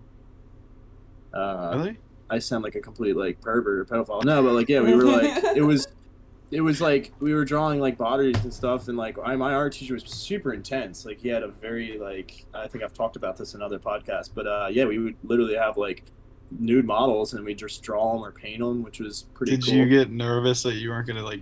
Uh, 1.33 1.73
Really? 1.75 1.97
I 2.29 2.39
sound 2.39 2.63
like 2.63 2.75
a 2.75 2.81
complete 2.81 3.15
like 3.15 3.39
pervert 3.41 3.79
or 3.79 3.85
pedophile. 3.85 4.23
No, 4.23 4.41
but 4.43 4.53
like 4.53 4.67
yeah, 4.67 4.81
we 4.81 4.93
were 4.95 5.03
like 5.03 5.43
it 5.55 5.61
was, 5.61 5.87
it 6.51 6.61
was 6.61 6.81
like 6.81 7.13
we 7.19 7.33
were 7.33 7.45
drawing 7.45 7.79
like 7.79 7.97
bodies 7.97 8.43
and 8.43 8.53
stuff, 8.53 8.87
and 8.87 8.97
like 8.97 9.17
I, 9.23 9.35
my 9.35 9.53
art 9.53 9.73
teacher 9.73 9.93
was 9.93 10.03
super 10.05 10.51
intense. 10.51 11.05
Like 11.05 11.19
he 11.19 11.29
had 11.29 11.43
a 11.43 11.47
very 11.47 11.97
like 11.99 12.45
I 12.53 12.67
think 12.67 12.83
I've 12.83 12.93
talked 12.93 13.15
about 13.15 13.37
this 13.37 13.53
in 13.53 13.61
other 13.61 13.79
podcasts, 13.79 14.29
but 14.33 14.47
uh, 14.47 14.67
yeah, 14.71 14.85
we 14.85 14.97
would 14.97 15.15
literally 15.23 15.55
have 15.55 15.77
like 15.77 16.03
nude 16.51 16.85
models 16.85 17.33
and 17.33 17.43
we 17.45 17.53
just 17.53 17.81
draw 17.83 18.13
them 18.13 18.23
or 18.23 18.31
paint 18.31 18.59
them, 18.59 18.83
which 18.83 18.99
was 18.99 19.23
pretty 19.33 19.57
Did 19.57 19.65
cool. 19.65 19.73
you 19.75 19.85
get 19.87 20.11
nervous 20.11 20.63
that 20.63 20.75
you 20.75 20.89
weren't 20.89 21.07
gonna 21.07 21.23
like 21.23 21.41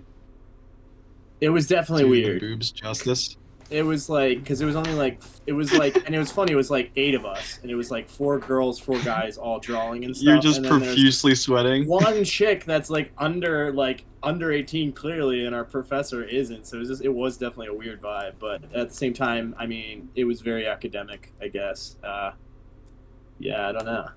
it 1.40 1.50
was 1.50 1.66
definitely 1.66 2.04
weird. 2.06 2.40
boobs 2.40 2.70
justice? 2.70 3.36
It 3.68 3.82
was 3.82 4.08
like 4.08 4.38
because 4.38 4.60
it 4.60 4.64
was 4.64 4.76
only 4.76 4.94
like 4.94 5.20
it 5.46 5.52
was 5.52 5.72
like 5.72 5.96
and 6.06 6.14
it 6.14 6.18
was 6.18 6.30
funny. 6.30 6.52
It 6.52 6.56
was 6.56 6.70
like 6.70 6.92
eight 6.94 7.14
of 7.16 7.26
us, 7.26 7.58
and 7.62 7.70
it 7.70 7.74
was 7.74 7.90
like 7.90 8.08
four 8.08 8.38
girls, 8.38 8.78
four 8.78 8.98
guys, 9.00 9.36
all 9.36 9.58
drawing 9.58 10.04
and 10.04 10.16
stuff. 10.16 10.24
You're 10.24 10.38
just 10.38 10.62
profusely 10.62 11.34
sweating. 11.34 11.86
one 11.86 12.22
chick 12.22 12.64
that's 12.64 12.90
like 12.90 13.10
under 13.18 13.72
like 13.72 14.04
under 14.22 14.50
18 14.52 14.92
clearly 14.92 15.46
and 15.46 15.54
our 15.54 15.64
professor 15.64 16.24
isn't 16.24 16.66
so 16.66 16.76
it 16.76 16.80
was 16.80 16.88
just 16.88 17.04
it 17.04 17.08
was 17.12 17.36
definitely 17.36 17.68
a 17.68 17.72
weird 17.72 18.02
vibe 18.02 18.32
but 18.40 18.60
at 18.74 18.88
the 18.88 18.94
same 18.94 19.12
time 19.14 19.54
i 19.56 19.66
mean 19.66 20.08
it 20.16 20.24
was 20.24 20.40
very 20.40 20.66
academic 20.66 21.32
i 21.40 21.46
guess 21.46 21.94
uh 22.02 22.32
yeah 23.38 23.68
i 23.68 23.72
don't 23.72 23.84
know 23.84 24.08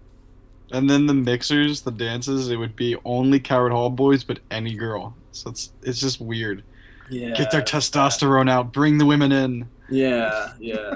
And 0.71 0.89
then 0.89 1.07
the 1.07 1.13
mixers, 1.13 1.81
the 1.81 1.91
dances, 1.91 2.49
it 2.49 2.55
would 2.57 2.75
be 2.75 2.95
only 3.05 3.39
Coward 3.39 3.71
Hall 3.71 3.89
boys, 3.89 4.23
but 4.23 4.39
any 4.51 4.75
girl. 4.75 5.15
So 5.31 5.49
it's 5.49 5.71
it's 5.81 5.99
just 5.99 6.19
weird. 6.21 6.63
yeah 7.09 7.33
Get 7.35 7.51
their 7.51 7.61
testosterone 7.61 8.49
out. 8.49 8.71
Bring 8.71 8.97
the 8.97 9.05
women 9.05 9.31
in. 9.31 9.67
yeah 9.89 10.53
yeah 10.59 10.93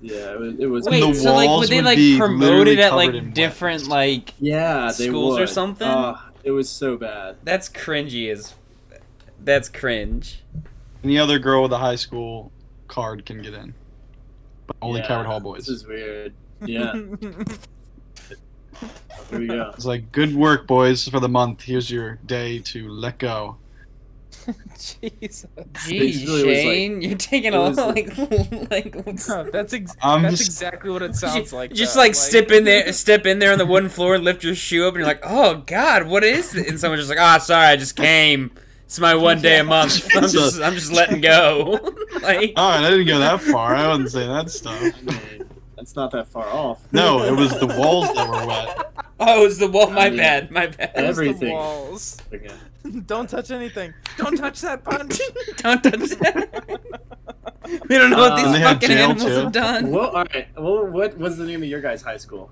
yeah 0.00 0.32
it 0.34 0.38
was, 0.38 0.58
it 0.60 0.66
was 0.66 0.84
the 0.84 0.90
Wait, 0.92 1.16
so 1.16 1.34
like 1.34 1.48
would 1.50 1.68
they 1.68 1.76
would 1.76 1.84
like 1.86 2.18
promote 2.18 2.68
it 2.68 2.78
at 2.78 2.90
covered 2.90 3.06
in 3.08 3.14
like 3.14 3.24
wet. 3.24 3.34
different 3.34 3.88
like 3.88 4.34
yeah 4.38 4.92
they 4.96 5.08
schools 5.08 5.38
or 5.38 5.46
something? 5.46 5.88
Uh, 5.88 6.18
it 6.44 6.50
was 6.52 6.68
so 6.68 6.96
bad 6.96 7.36
that's 7.44 7.68
cringy 7.68 8.30
as 8.30 8.54
that's 9.44 9.68
cringe. 9.68 10.42
Any 11.02 11.18
other 11.18 11.38
girl 11.40 11.62
with 11.62 11.72
a 11.72 11.78
high 11.78 11.96
school 11.96 12.52
card 12.88 13.24
can 13.26 13.42
get 13.42 13.54
in. 13.54 13.74
But 14.68 14.76
only 14.82 15.00
Yeah, 15.00 15.08
Coward 15.08 15.26
Hall 15.26 15.40
boys. 15.40 15.66
this 15.66 15.68
is 15.78 15.86
weird 15.86 16.32
yeah 16.64 16.92
here 19.30 19.38
we 19.38 19.46
go 19.46 19.70
It's 19.74 19.84
like, 19.86 20.10
good 20.12 20.34
work, 20.34 20.66
boys, 20.66 21.06
for 21.08 21.20
the 21.20 21.28
month. 21.28 21.62
Here's 21.62 21.90
your 21.90 22.16
day 22.26 22.58
to 22.60 22.88
let 22.88 23.18
go. 23.18 23.56
Jesus. 24.78 25.46
Jeez, 25.74 25.88
basically 25.88 26.32
was, 26.34 26.42
like- 26.44 26.56
Shane, 26.56 27.00
you're 27.02 27.14
taking 27.16 27.52
it 27.52 27.56
a 27.56 27.60
was, 27.60 27.76
like 27.76 28.16
like 28.70 28.94
No, 29.28 29.44
that's 29.50 29.72
ex- 29.72 29.94
that's 30.02 30.30
just- 30.30 30.42
exactly 30.46 30.90
what 30.90 31.02
it 31.02 31.14
sounds 31.14 31.52
like. 31.52 31.72
just 31.72 31.94
though. 31.94 32.00
like, 32.00 32.14
step 32.14 32.50
in 32.50 32.64
there, 32.64 32.92
step 32.92 33.24
in 33.26 33.38
there 33.38 33.52
on 33.52 33.58
the 33.58 33.66
wooden 33.66 33.88
floor 33.88 34.14
and 34.16 34.24
lift 34.24 34.42
your 34.42 34.54
shoe 34.56 34.86
up, 34.86 34.94
and 34.94 34.98
you're 35.00 35.06
like, 35.06 35.20
"Oh 35.22 35.62
God, 35.66 36.08
what 36.08 36.24
is 36.24 36.54
it?" 36.56 36.66
And 36.68 36.80
someone's 36.80 37.02
just 37.06 37.10
like, 37.16 37.18
"Oh, 37.20 37.38
sorry, 37.38 37.66
I 37.66 37.76
just 37.76 37.94
came." 37.94 38.50
It's 38.84 38.98
my 38.98 39.14
one 39.14 39.40
day 39.40 39.58
a 39.60 39.64
month. 39.64 40.06
I'm 40.14 40.22
just 40.28 40.60
I'm 40.60 40.74
just 40.74 40.92
letting 40.92 41.20
go. 41.20 41.78
like 42.22 42.52
All 42.56 42.70
right, 42.70 42.84
I 42.84 42.90
didn't 42.90 43.06
go 43.06 43.18
that 43.20 43.40
far. 43.40 43.74
I 43.76 43.88
wouldn't 43.90 44.10
say 44.10 44.26
that 44.26 44.50
stuff. 44.50 44.82
I 45.82 45.84
mean, 45.84 45.86
that's 45.86 45.96
not 45.96 46.10
that 46.12 46.28
far 46.28 46.46
off. 46.46 46.80
No, 46.92 47.24
it 47.24 47.32
was 47.32 47.58
the 47.58 47.66
walls 47.66 48.12
that 48.14 48.28
were 48.28 48.46
wet. 48.46 48.92
oh, 49.20 49.40
it 49.42 49.44
was 49.46 49.58
the 49.58 49.68
wall. 49.68 49.90
My 49.90 50.06
I 50.06 50.10
mean, 50.10 50.18
bad. 50.18 50.50
My 50.52 50.66
bad. 50.68 50.92
It 50.94 51.06
was 51.08 51.16
the 51.16 51.22
Everything. 51.24 51.52
walls. 51.52 52.18
Again. 52.30 52.56
Don't 53.06 53.28
touch 53.28 53.50
anything. 53.50 53.92
Don't 54.16 54.36
touch 54.36 54.60
that 54.60 54.84
punch. 54.84 55.18
Don't 55.56 55.82
touch 55.82 56.10
that. 56.10 56.80
we 57.88 57.98
don't 57.98 58.10
know 58.10 58.18
what 58.18 58.32
Uh, 58.32 58.36
these 58.36 58.44
And 58.46 58.54
they 58.54 58.58
had 58.60 58.80
fucking 58.80 58.96
animals 58.96 59.24
too. 59.24 59.30
have 59.30 59.52
done. 59.52 59.90
Well, 59.90 60.10
all 60.10 60.24
right. 60.32 60.48
Well, 60.56 60.86
what 60.86 61.16
was 61.18 61.36
the 61.36 61.44
name 61.46 61.62
of 61.62 61.68
your 61.68 61.80
guys' 61.80 62.02
high 62.02 62.16
school? 62.16 62.50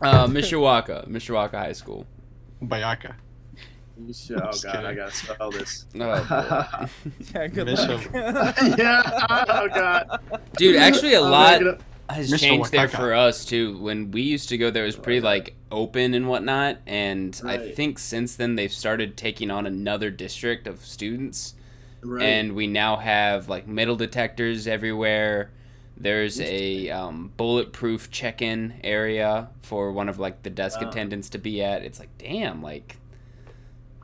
Uh, 0.00 0.26
Mishawaka, 0.26 1.06
Mishawaka 1.08 1.52
High 1.58 1.72
School. 1.72 2.06
Bayaka. 2.62 3.14
You 4.06 4.14
should- 4.14 4.40
Oh 4.40 4.46
Just 4.52 4.64
god, 4.64 4.72
kidding. 4.72 4.86
I 4.86 4.94
gotta 4.94 5.12
spell 5.12 5.50
this. 5.50 5.84
Oh, 5.94 5.98
boy. 5.98 6.88
yeah, 7.34 7.46
good 7.48 7.66
Bishop. 7.66 8.14
luck. 8.14 8.56
yeah. 8.78 9.02
Oh 9.50 9.68
god. 9.68 10.20
Dude, 10.56 10.76
actually, 10.76 11.12
a 11.14 11.22
I'm 11.22 11.30
lot 11.30 11.52
making 11.60 11.68
it- 11.74 11.80
has 12.14 12.30
Mr. 12.32 12.38
changed 12.38 12.72
there 12.72 12.88
for 12.88 13.14
us 13.14 13.44
too. 13.44 13.78
When 13.78 14.10
we 14.10 14.22
used 14.22 14.48
to 14.50 14.58
go 14.58 14.70
there, 14.70 14.82
it 14.84 14.86
was 14.86 14.96
pretty 14.96 15.20
like 15.20 15.54
open 15.70 16.14
and 16.14 16.28
whatnot. 16.28 16.78
And 16.86 17.38
I 17.44 17.58
think 17.72 17.98
since 17.98 18.36
then 18.36 18.56
they've 18.56 18.72
started 18.72 19.16
taking 19.16 19.50
on 19.50 19.66
another 19.66 20.10
district 20.10 20.66
of 20.66 20.84
students, 20.84 21.54
Right. 22.02 22.24
and 22.24 22.54
we 22.54 22.66
now 22.66 22.96
have 22.96 23.48
like 23.48 23.66
metal 23.66 23.96
detectors 23.96 24.66
everywhere. 24.66 25.50
There's 25.96 26.40
a 26.40 26.88
um, 26.88 27.30
bulletproof 27.36 28.10
check-in 28.10 28.80
area 28.82 29.48
for 29.60 29.92
one 29.92 30.08
of 30.08 30.18
like 30.18 30.42
the 30.42 30.48
desk 30.50 30.80
Wow. 30.80 30.88
attendants 30.88 31.28
to 31.30 31.38
be 31.38 31.62
at. 31.62 31.82
It's 31.82 31.98
like, 31.98 32.08
damn, 32.16 32.62
like 32.62 32.96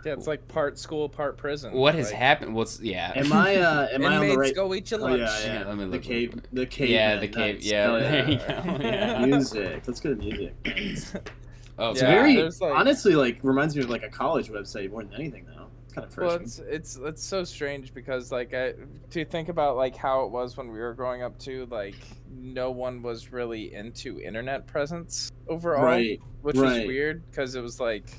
Yeah, 0.07 0.13
it's 0.13 0.29
like 0.29 0.47
part 0.47 0.79
school, 0.79 1.09
part 1.09 1.37
prison. 1.37 1.73
what 1.73 1.97
has 1.97 2.07
like, 2.11 2.15
happened? 2.21 2.55
What's 2.55 2.81
yeah? 2.81 3.13
am 3.17 3.33
I? 3.33 3.57
Uh, 3.57 3.89
am 3.93 4.07
I 4.07 4.17
on 4.17 4.29
the 4.29 4.37
right? 4.37 4.55
go 4.55 4.73
eat 4.73 4.89
your 4.91 5.01
Oh, 5.01 5.05
lunch. 5.05 5.19
yeah, 5.19 5.41
yeah. 5.45 5.61
Yeah, 5.61 5.67
let 5.67 5.77
me 5.79 5.85
the 5.87 5.99
cave. 5.99 6.41
The 6.53 6.65
cave. 6.67 6.91
Yeah, 6.91 7.17
the 7.17 7.27
cave- 7.27 7.61
yeah, 7.61 7.83
Hell 7.83 7.95
there 8.01 8.31
you 8.31 8.39
go, 8.39 8.79
yeah. 8.81 9.27
music. 9.27 9.83
Let's 9.87 10.01
go 10.01 10.15
to 10.15 10.17
music. 10.17 10.55
Oh, 11.79 11.91
it's 11.91 12.01
Yeah, 12.01 12.11
very 12.11 12.37
there's, 12.37 12.59
like- 12.59 12.75
honestly 12.75 13.15
like 13.15 13.39
reminds 13.43 13.77
me 13.77 13.83
of 13.83 13.91
like 13.91 14.03
a 14.03 14.09
college 14.09 14.49
website 14.49 14.91
more 14.91 15.05
than 15.05 15.13
anything 15.13 15.45
though. 15.45 15.67
It's 15.85 15.93
kind 15.93 16.07
of 16.07 16.15
fresh. 16.15 16.27
Well, 16.29 16.37
it's 16.37 16.59
it's 16.61 16.97
it's 16.97 17.23
so 17.23 17.45
strange 17.45 17.93
because 17.93 18.33
like 18.33 18.55
I 18.55 18.73
to 19.11 19.25
think 19.27 19.51
about 19.51 19.77
like 19.77 19.95
how 19.95 20.25
it 20.25 20.31
was 20.31 20.57
when 20.57 20.73
we 20.73 20.79
were 20.79 20.95
growing 20.95 21.23
up 21.23 21.39
too. 21.39 21.67
Like 21.71 21.97
no 22.31 22.71
one 22.71 23.03
was 23.03 23.31
really 23.31 23.75
into 23.75 24.21
internet 24.23 24.67
presence 24.67 25.31
overall, 25.49 25.85
right. 25.85 26.19
which 26.41 26.57
was 26.57 26.79
weird 26.87 27.31
because 27.31 27.57
it 27.57 27.61
was 27.61 27.79
like 27.79 28.11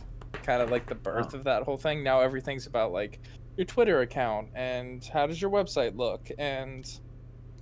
kind 0.43 0.61
of 0.61 0.69
like 0.71 0.87
the 0.87 0.95
birth 0.95 1.31
Oh. 1.33 1.37
of 1.37 1.43
that 1.45 1.63
whole 1.63 1.77
thing. 1.77 2.03
Now 2.03 2.21
everything's 2.21 2.67
about 2.67 2.91
like 2.91 3.19
your 3.55 3.65
Twitter 3.65 4.01
account 4.01 4.49
and 4.55 5.03
how 5.05 5.27
does 5.27 5.41
your 5.41 5.49
website 5.51 5.95
look 5.97 6.29
and 6.37 6.87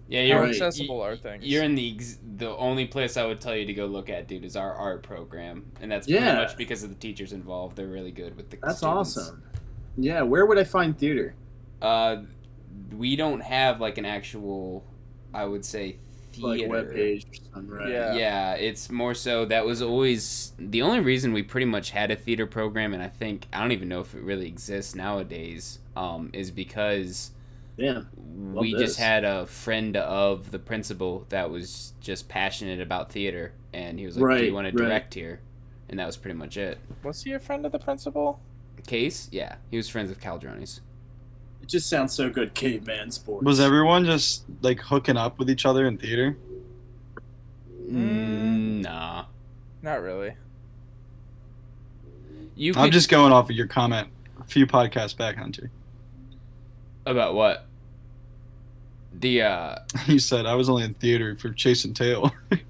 yeah, 0.07 0.21
how 0.21 0.25
you're 0.27 0.39
Right. 0.41 0.49
accessible 0.49 1.01
are 1.01 1.15
things. 1.15 1.45
You're 1.45 1.63
in 1.63 1.73
the 1.75 1.95
ex- 1.95 2.19
the 2.37 2.55
only 2.57 2.85
place 2.85 3.17
I 3.17 3.25
would 3.25 3.41
tell 3.41 3.55
you 3.55 3.65
to 3.65 3.73
go 3.73 3.85
look 3.87 4.09
at, 4.09 4.27
dude, 4.27 4.45
is 4.45 4.55
our 4.55 4.73
art 4.73 5.01
program, 5.03 5.71
and 5.81 5.91
that's 5.91 6.05
pretty 6.05 6.23
Yeah. 6.23 6.35
much 6.35 6.55
because 6.57 6.83
of 6.83 6.89
the 6.89 6.95
teachers 6.95 7.33
involved. 7.33 7.75
They're 7.75 7.87
really 7.87 8.11
good 8.11 8.35
with 8.37 8.49
the. 8.51 8.57
That's 8.61 8.77
students. 8.77 9.17
awesome. 9.17 9.43
Yeah. 9.97 10.21
Where 10.21 10.45
would 10.45 10.59
I 10.59 10.63
find 10.63 10.95
theater? 10.97 11.33
Uh, 11.81 12.17
we 12.95 13.15
don't 13.15 13.39
have 13.41 13.79
like 13.81 13.97
an 13.97 14.05
actual, 14.05 14.83
I 15.33 15.45
would 15.45 15.65
say, 15.65 15.85
Like 15.85 15.99
theater. 16.41 16.67
web 16.69 16.91
page 16.93 17.25
or 17.31 17.35
something, 17.53 17.67
right? 17.67 17.89
Yeah. 17.89 18.13
Yeah, 18.15 18.53
it's 18.53 18.89
more 18.89 19.13
so 19.13 19.45
that 19.45 19.65
was 19.65 19.81
always 19.81 20.53
the 20.59 20.81
only 20.81 20.99
reason 20.99 21.33
we 21.33 21.43
pretty 21.43 21.65
much 21.65 21.91
had 21.91 22.11
a 22.11 22.15
theater 22.15 22.45
program, 22.45 22.93
and 22.93 23.01
I 23.03 23.07
think 23.09 23.47
I 23.53 23.59
don't 23.61 23.71
even 23.71 23.87
know 23.89 24.01
if 24.01 24.13
it 24.15 24.21
really 24.21 24.47
exists 24.47 24.95
nowadays. 24.95 25.79
Um, 25.95 26.29
is 26.33 26.51
because 26.51 27.31
yeah, 27.77 28.01
we 28.53 28.73
Love 28.73 28.81
just 28.81 28.99
had 28.99 29.23
a 29.23 29.45
friend 29.47 29.95
of 29.97 30.51
the 30.51 30.59
principal 30.59 31.25
that 31.29 31.49
was 31.49 31.93
just 32.01 32.27
passionate 32.27 32.81
about 32.81 33.11
theater, 33.11 33.53
and 33.73 33.97
he 33.99 34.05
was 34.05 34.17
like, 34.17 34.21
"Do 34.21 34.43
you 34.45 34.49
Right, 34.49 34.53
want 34.53 34.65
right. 34.65 34.75
to 34.77 34.83
direct 34.83 35.13
here?" 35.13 35.39
And 35.89 35.99
that 35.99 36.05
was 36.05 36.17
pretty 36.17 36.37
much 36.37 36.57
it. 36.57 36.79
was 37.03 37.23
he 37.23 37.33
a 37.33 37.39
friend 37.39 37.65
of 37.65 37.71
the 37.71 37.79
principal? 37.79 38.39
Case, 38.87 39.29
yeah, 39.31 39.55
he 39.71 39.77
was 39.77 39.87
friends 39.89 40.09
with 40.09 40.19
Caldronis. 40.21 40.79
It 41.65 41.69
just 41.69 41.89
sounds 41.89 42.13
so 42.13 42.29
good. 42.29 42.53
Caveman 42.53 43.09
sports. 43.09 43.43
Was 43.43 43.59
everyone 43.59 44.05
just 44.05 44.43
like 44.61 44.79
hooking 44.79 45.17
up 45.17 45.39
with 45.39 45.49
each 45.49 45.65
other 45.65 45.87
in 45.87 45.97
theater? 45.97 46.37
Mm, 47.89 48.83
nah, 48.83 49.25
Not 49.81 50.03
really. 50.03 50.35
you. 52.55 52.73
I'm 52.75 52.85
could- 52.85 52.93
just 52.93 53.09
going 53.09 53.31
off 53.33 53.49
of 53.49 53.55
your 53.55 53.65
comment 53.65 54.09
a 54.39 54.43
few 54.43 54.67
podcasts 54.67 55.17
back, 55.17 55.37
Hunter. 55.37 55.71
about 57.07 57.33
what? 57.33 57.65
The 59.11 59.41
uh, 59.41 59.75
You 60.05 60.19
said 60.19 60.45
I 60.45 60.53
was 60.53 60.69
only 60.69 60.83
in 60.83 60.93
theater 60.93 61.35
for 61.35 61.49
Chase 61.49 61.83
and 61.83 61.95
Tail. 61.95 62.31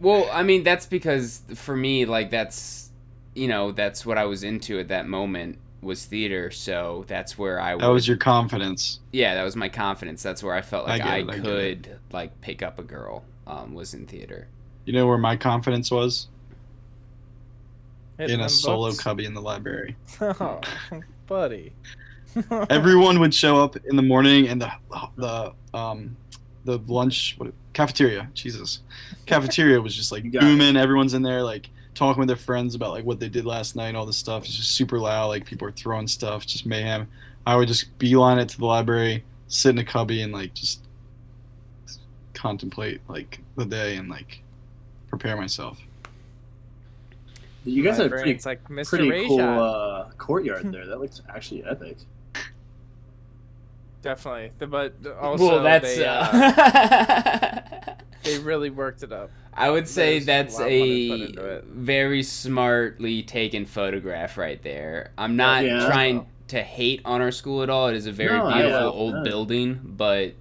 Well, 0.00 0.28
I 0.32 0.42
mean, 0.42 0.64
that's 0.64 0.84
because 0.86 1.42
for 1.54 1.76
me, 1.76 2.06
like 2.06 2.30
that's 2.32 2.90
you 3.36 3.46
know 3.46 3.70
that's 3.70 4.04
what 4.04 4.18
I 4.18 4.24
was 4.24 4.42
into 4.42 4.80
at 4.80 4.88
that 4.88 5.06
moment 5.06 5.58
was 5.82 6.06
theater. 6.06 6.50
So 6.50 7.04
that's 7.08 7.36
where 7.36 7.60
I 7.60 7.74
was. 7.74 7.82
that 7.82 7.88
was 7.88 8.08
your 8.08 8.16
confidence. 8.16 9.00
yeah, 9.12 9.34
that 9.34 9.42
was 9.42 9.56
my 9.56 9.68
confidence. 9.68 10.22
That's 10.22 10.42
where 10.42 10.54
I 10.54 10.62
felt 10.62 10.86
like 10.86 11.02
I 11.02 11.16
I, 11.16 11.18
it, 11.18 11.28
I 11.30 11.34
get 11.34 11.44
could 11.44 11.98
like 12.12 12.40
pick 12.40 12.62
up 12.62 12.78
a 12.78 12.82
girl. 12.82 13.24
Um, 13.46 13.74
was 13.74 13.92
in 13.92 14.06
theater. 14.06 14.46
You 14.84 14.92
know 14.92 15.06
where 15.06 15.18
my 15.18 15.36
confidence 15.36 15.90
was? 15.90 16.28
Hitting 18.18 18.34
in 18.34 18.40
a 18.40 18.44
them 18.44 18.48
solo 18.50 18.92
cubby 18.92 19.24
in 19.24 19.34
the 19.34 19.42
library. 19.42 19.96
Oh, 20.20 20.60
buddy. 21.26 21.72
Everyone 22.70 23.18
would 23.20 23.34
show 23.34 23.62
up 23.62 23.76
in 23.76 23.96
the 23.96 24.02
morning, 24.02 24.48
and 24.48 24.62
the 24.62 24.70
the 25.16 25.52
um 25.74 26.16
the 26.64 26.78
lunch 26.86 27.34
what, 27.38 27.52
cafeteria. 27.72 28.30
Jesus, 28.34 28.82
cafeteria 29.26 29.80
was 29.80 29.94
just 29.94 30.12
like 30.12 30.24
You 30.24 30.30
got 30.30 30.42
it. 30.42 30.46
booming. 30.46 30.76
Everyone's 30.76 31.14
in 31.14 31.22
there 31.22 31.42
like 31.42 31.68
talking 31.94 32.20
with 32.20 32.28
their 32.28 32.36
friends 32.36 32.74
about 32.74 32.90
like 32.90 33.04
what 33.04 33.20
they 33.20 33.28
did 33.28 33.44
last 33.44 33.76
night, 33.76 33.88
and 33.88 33.96
all 33.96 34.06
this 34.06 34.16
stuff. 34.16 34.44
It's 34.44 34.56
just 34.56 34.72
super 34.72 34.98
loud. 34.98 35.28
Like 35.28 35.44
people 35.44 35.66
are 35.68 35.72
throwing 35.72 36.06
stuff, 36.06 36.46
just 36.46 36.66
mayhem. 36.66 37.08
I 37.46 37.56
would 37.56 37.68
just 37.68 37.96
beeline 37.98 38.38
it 38.38 38.48
to 38.50 38.58
the 38.58 38.66
library, 38.66 39.24
sit 39.48 39.70
in 39.70 39.78
a 39.78 39.84
cubby, 39.84 40.22
and 40.22 40.32
like 40.32 40.54
just 40.54 40.80
contemplate 42.34 43.00
like 43.08 43.40
the 43.56 43.64
day 43.64 43.96
and 43.96 44.08
like 44.08 44.42
prepare 45.08 45.36
myself. 45.36 45.78
You 47.64 47.84
guys 47.84 47.98
My 47.98 48.04
have 48.04 48.06
a 48.06 48.08
pretty, 48.10 48.24
brain's 48.32 48.46
like 48.46 48.64
Mr. 48.68 48.88
pretty 48.88 49.10
Ray 49.10 49.26
cool 49.26 49.40
uh, 49.40 50.10
courtyard 50.18 50.72
there. 50.72 50.86
That 50.86 51.00
looks 51.00 51.22
actually 51.28 51.64
epic. 51.64 51.98
Definitely. 54.02 54.50
The, 54.58 54.66
but 54.66 54.94
also, 55.20 55.46
well, 55.46 55.62
that's. 55.62 55.96
they, 55.96 56.04
uh, 56.04 56.12
uh, 56.12 57.60
they 58.22 58.38
really 58.38 58.70
worked 58.70 59.02
it 59.02 59.12
up. 59.12 59.30
I 59.54 59.70
would 59.70 59.86
say 59.88 60.14
There's 60.18 60.26
that's 60.26 60.54
lot 60.58 60.66
of 60.66 60.72
money 60.72 61.32
put 61.34 61.38
a 61.38 61.62
very 61.66 62.22
smartly 62.22 63.22
taken 63.22 63.66
photograph 63.66 64.38
right 64.38 64.62
there. 64.62 65.10
I'm 65.18 65.36
not 65.36 65.64
Yeah. 65.64 65.86
trying 65.86 66.26
to 66.48 66.62
hate 66.62 67.02
on 67.04 67.20
our 67.20 67.30
school 67.30 67.62
at 67.62 67.70
all. 67.70 67.88
It 67.88 67.96
is 67.96 68.06
a 68.06 68.12
very 68.12 68.38
No, 68.38 68.52
beautiful 68.52 68.88
old 68.88 69.14
No. 69.14 69.22
building, 69.24 69.80
but 69.84 70.32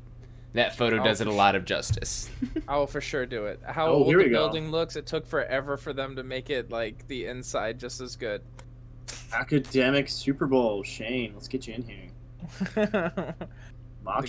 that 0.54 0.76
photo 0.76 1.00
Oh, 1.00 1.04
does 1.04 1.22
it 1.22 1.28
a 1.28 1.32
lot 1.32 1.56
of 1.56 1.66
justice. 1.66 2.30
I 2.68 2.76
will 2.78 2.88
for 2.88 3.02
sure 3.02 3.26
do 3.26 3.46
it. 3.46 3.60
How 3.66 3.88
Oh, 3.88 3.94
old 3.96 4.08
here 4.08 4.18
the 4.18 4.24
we 4.26 4.30
go. 4.30 4.38
building 4.38 4.72
looks, 4.72 4.96
it 4.96 5.06
took 5.06 5.26
forever 5.26 5.78
for 5.78 5.94
them 5.94 6.16
to 6.18 6.24
make 6.24 6.50
it 6.50 6.70
like 6.72 7.08
the 7.08 7.26
inside 7.26 7.80
just 7.80 8.02
as 8.02 8.16
good. 8.16 8.42
Academic 9.34 10.08
Super 10.10 10.46
Bowl, 10.48 10.84
Shane. 10.84 11.32
Let's 11.34 11.48
get 11.48 11.68
you 11.68 11.74
in 11.76 11.84
here. 11.84 12.10
the 12.76 13.36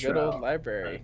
good 0.01 0.17
old 0.17 0.33
trial. 0.33 0.41
library. 0.41 1.03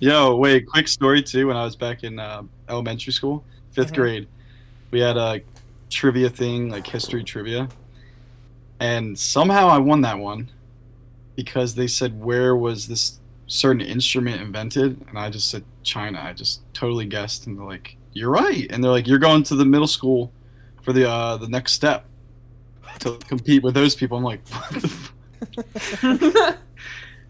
Yo, 0.00 0.34
wait, 0.36 0.66
quick 0.66 0.88
story 0.88 1.22
too. 1.22 1.46
When 1.48 1.56
I 1.56 1.64
was 1.64 1.76
back 1.76 2.04
in 2.04 2.18
uh, 2.18 2.42
elementary 2.68 3.12
school, 3.12 3.44
5th 3.74 3.92
Mhm. 3.92 3.94
grade, 3.94 4.28
we 4.90 5.00
had 5.00 5.16
a 5.16 5.42
trivia 5.90 6.30
thing, 6.30 6.70
like 6.70 6.86
history 6.86 7.22
trivia, 7.22 7.68
and 8.80 9.18
somehow 9.18 9.68
I 9.68 9.78
won 9.78 10.00
that 10.02 10.18
one 10.18 10.48
because 11.36 11.74
they 11.74 11.86
said 11.86 12.18
where 12.20 12.56
was 12.56 12.88
this 12.88 13.20
certain 13.46 13.82
instrument 13.82 14.40
invented, 14.40 15.00
and 15.08 15.18
I 15.18 15.28
just 15.28 15.50
said 15.50 15.64
China. 15.82 16.20
I 16.22 16.32
just 16.32 16.62
totally 16.72 17.04
guessed, 17.06 17.46
and 17.46 17.58
they're 17.58 17.66
like, 17.66 17.96
"You're 18.14 18.30
right," 18.30 18.66
and 18.70 18.82
they're 18.82 18.90
like, 18.90 19.06
"You're 19.06 19.18
going 19.18 19.42
to 19.44 19.54
the 19.54 19.64
middle 19.66 19.86
school 19.88 20.32
for 20.82 20.92
the 20.94 21.08
uh, 21.10 21.36
the 21.36 21.48
next 21.48 21.72
step 21.72 22.06
to 23.00 23.18
compete 23.28 23.62
with 23.62 23.74
those 23.74 23.94
people." 23.94 24.16
I'm 24.16 24.24
like, 24.24 24.48
"What 24.48 24.70
the?" 24.80 24.86
F-? 26.02 26.56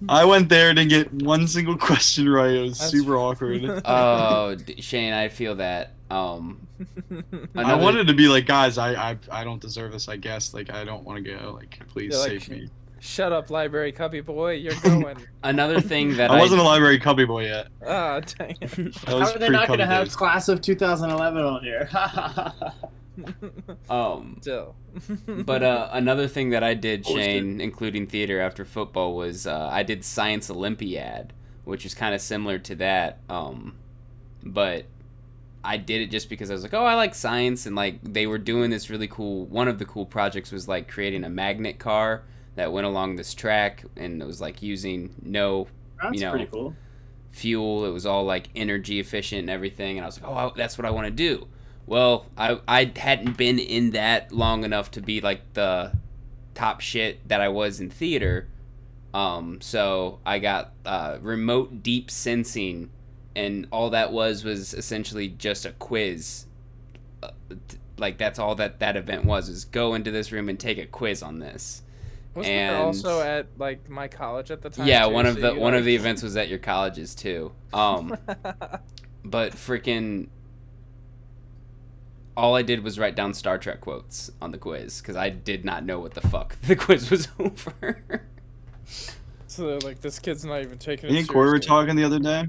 I 0.08 0.24
went 0.24 0.48
there, 0.48 0.72
didn't 0.72 0.90
get 0.90 1.12
one 1.12 1.46
single 1.46 1.76
question 1.78 2.28
right. 2.28 2.50
It 2.50 2.62
was 2.62 2.78
That's- 2.78 2.90
super 2.92 3.16
awkward. 3.16 3.64
oh, 3.84 4.56
Shane, 4.78 5.12
I 5.12 5.28
feel 5.28 5.56
that. 5.56 5.92
Um, 6.10 6.66
I 7.54 7.74
wanted 7.74 8.08
to 8.08 8.14
be 8.14 8.26
like, 8.26 8.46
guys, 8.46 8.78
I, 8.78 8.94
I 8.94 9.18
I 9.30 9.44
don't 9.44 9.60
deserve 9.60 9.92
this. 9.92 10.08
I 10.08 10.16
guess 10.16 10.52
like 10.54 10.72
I 10.72 10.84
don't 10.84 11.04
want 11.04 11.24
to 11.24 11.36
go. 11.36 11.52
Like, 11.52 11.78
please 11.88 12.12
You're 12.12 12.20
like, 12.20 12.42
save 12.42 12.48
me. 12.48 12.68
Shut 12.98 13.32
up, 13.32 13.48
library 13.48 13.92
cubby 13.92 14.20
boy. 14.20 14.52
You're 14.54 14.74
going. 14.82 15.16
another 15.42 15.80
thing 15.80 16.16
that 16.16 16.30
I 16.30 16.36
I, 16.36 16.40
wasn't 16.40 16.60
a 16.60 16.64
library 16.64 16.98
cubby 16.98 17.24
boy 17.24 17.44
yet. 17.44 17.68
Ah, 17.86 18.20
dang 18.20 18.56
it. 18.60 18.70
That 18.70 19.04
How 19.06 19.20
was 19.20 19.34
are 19.34 19.38
they 19.38 19.48
not 19.48 19.68
going 19.68 19.78
to 19.78 19.86
have 19.86 20.10
class 20.10 20.48
of 20.48 20.60
2011 20.60 21.42
on 21.42 21.62
here? 21.62 21.88
Um, 23.90 24.36
Still. 24.40 24.74
but 25.26 25.62
uh, 25.62 25.88
another 25.92 26.28
thing 26.28 26.50
that 26.50 26.62
I 26.62 26.74
did, 26.74 27.04
What 27.04 27.14
was 27.16 27.24
Shane, 27.24 27.60
including 27.60 28.06
theater 28.06 28.40
after 28.40 28.64
football, 28.64 29.14
was 29.14 29.46
uh, 29.46 29.68
I 29.70 29.82
did 29.82 30.04
Science 30.04 30.48
Olympiad, 30.50 31.32
which 31.64 31.84
is 31.84 31.94
kind 31.94 32.14
of 32.14 32.20
similar 32.20 32.58
to 32.60 32.74
that. 32.76 33.18
Um, 33.28 33.76
but 34.42 34.86
I 35.64 35.76
did 35.76 36.00
it 36.00 36.10
just 36.10 36.28
because 36.30 36.50
I 36.50 36.54
was 36.54 36.62
like, 36.62 36.72
oh, 36.74 36.84
I 36.84 36.94
like 36.94 37.14
science, 37.14 37.66
and 37.66 37.76
like 37.76 37.98
they 38.02 38.26
were 38.26 38.38
doing 38.38 38.70
this 38.70 38.88
really 38.90 39.08
cool. 39.08 39.44
One 39.46 39.68
of 39.68 39.78
the 39.78 39.84
cool 39.84 40.06
projects 40.06 40.50
was 40.52 40.68
like 40.68 40.88
creating 40.88 41.24
a 41.24 41.30
magnet 41.30 41.78
car 41.78 42.22
that 42.54 42.72
went 42.72 42.86
along 42.86 43.16
this 43.16 43.34
track, 43.34 43.84
and 43.96 44.22
it 44.22 44.24
was 44.24 44.40
like 44.40 44.62
using 44.62 45.14
no 45.22 45.66
That's 46.02 46.14
you 46.14 46.20
know, 46.20 46.30
pretty 46.30 46.46
cool. 46.46 46.74
fuel. 47.32 47.84
It 47.84 47.90
was 47.90 48.06
all 48.06 48.24
like 48.24 48.48
energy 48.56 49.00
efficient 49.00 49.40
and 49.40 49.50
everything. 49.50 49.98
And 49.98 50.04
I 50.04 50.08
was 50.08 50.20
like, 50.20 50.30
oh, 50.30 50.34
I- 50.34 50.52
that's 50.56 50.78
what 50.78 50.84
I 50.86 50.90
want 50.90 51.06
to 51.06 51.10
do. 51.12 51.46
Well, 51.86 52.26
I, 52.36 52.60
I 52.68 52.92
hadn't 52.96 53.36
been 53.36 53.58
in 53.58 53.90
that 53.90 54.32
long 54.32 54.64
enough 54.64 54.90
to 54.92 55.00
be 55.00 55.20
like 55.20 55.40
the 55.54 55.92
top 56.54 56.80
shit 56.80 57.26
that 57.28 57.40
I 57.40 57.48
was 57.48 57.80
in 57.80 57.90
theater. 57.90 58.48
Um, 59.12 59.60
so 59.60 60.20
I 60.24 60.38
got 60.38 60.72
uh, 60.84 61.18
remote 61.20 61.82
deep 61.82 62.10
sensing, 62.10 62.90
and 63.34 63.66
all 63.72 63.90
that 63.90 64.12
was 64.12 64.44
was 64.44 64.72
essentially 64.72 65.28
just 65.28 65.66
a 65.66 65.72
quiz. 65.72 66.46
Uh, 67.22 67.30
t- 67.68 67.78
like 67.98 68.18
that's 68.18 68.38
all 68.38 68.54
that 68.54 68.78
that 68.80 68.96
event 68.96 69.24
was 69.24 69.48
is 69.48 69.64
go 69.64 69.94
into 69.94 70.10
this 70.10 70.32
room 70.32 70.48
and 70.48 70.58
take 70.58 70.78
a 70.78 70.86
quiz 70.86 71.22
on 71.22 71.38
this. 71.40 71.82
Wasn't 72.34 72.54
and- 72.54 72.76
also 72.76 73.20
at 73.20 73.46
like 73.58 73.88
my 73.90 74.06
college 74.06 74.50
at 74.50 74.62
the 74.62 74.70
time? 74.70 74.86
yeah, 74.86 75.06
too, 75.06 75.12
one 75.12 75.26
of 75.26 75.34
so 75.34 75.40
the 75.40 75.54
one 75.60 75.74
of 75.74 75.84
the 75.84 75.94
events 75.94 76.22
was 76.22 76.36
at 76.36 76.48
your 76.48 76.60
colleges 76.60 77.14
too. 77.14 77.50
Um, 77.72 78.16
but 79.24 79.52
freaking 79.54 80.28
all 82.36 82.54
I 82.56 82.62
did 82.62 82.82
was 82.84 82.98
write 82.98 83.16
down 83.16 83.34
Star 83.34 83.58
Trek 83.58 83.80
quotes 83.80 84.30
on 84.40 84.50
the 84.50 84.58
quiz 84.58 85.00
because 85.00 85.16
I 85.16 85.30
did 85.30 85.64
not 85.64 85.84
know 85.84 85.98
what 86.00 86.14
the 86.14 86.20
fuck 86.22 86.56
the 86.62 86.76
quiz 86.76 87.10
was 87.10 87.28
over. 87.38 88.22
so 89.46 89.78
like 89.82 90.00
this 90.00 90.18
kid's 90.18 90.44
not 90.44 90.60
even 90.62 90.78
taking 90.78 91.10
it 91.10 91.12
Me 91.12 91.20
and 91.20 91.28
Corey 91.28 91.50
were 91.50 91.58
talking 91.58 91.96
the 91.96 92.04
other 92.04 92.18
day. 92.18 92.46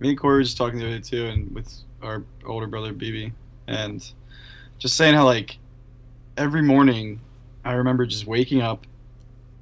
Me 0.00 0.10
and 0.10 0.18
Corey 0.18 0.38
were 0.38 0.42
just 0.42 0.56
talking 0.56 0.78
the 0.78 0.86
other 0.86 0.98
day 0.98 1.02
too, 1.02 1.26
and 1.26 1.54
with 1.54 1.72
our 2.02 2.24
older 2.46 2.66
brother 2.66 2.92
BB, 2.92 3.32
and 3.66 4.12
just 4.78 4.96
saying 4.96 5.14
how 5.14 5.24
like 5.24 5.58
every 6.36 6.62
morning 6.62 7.20
I 7.64 7.72
remember 7.72 8.04
just 8.06 8.26
waking 8.26 8.60
up, 8.62 8.86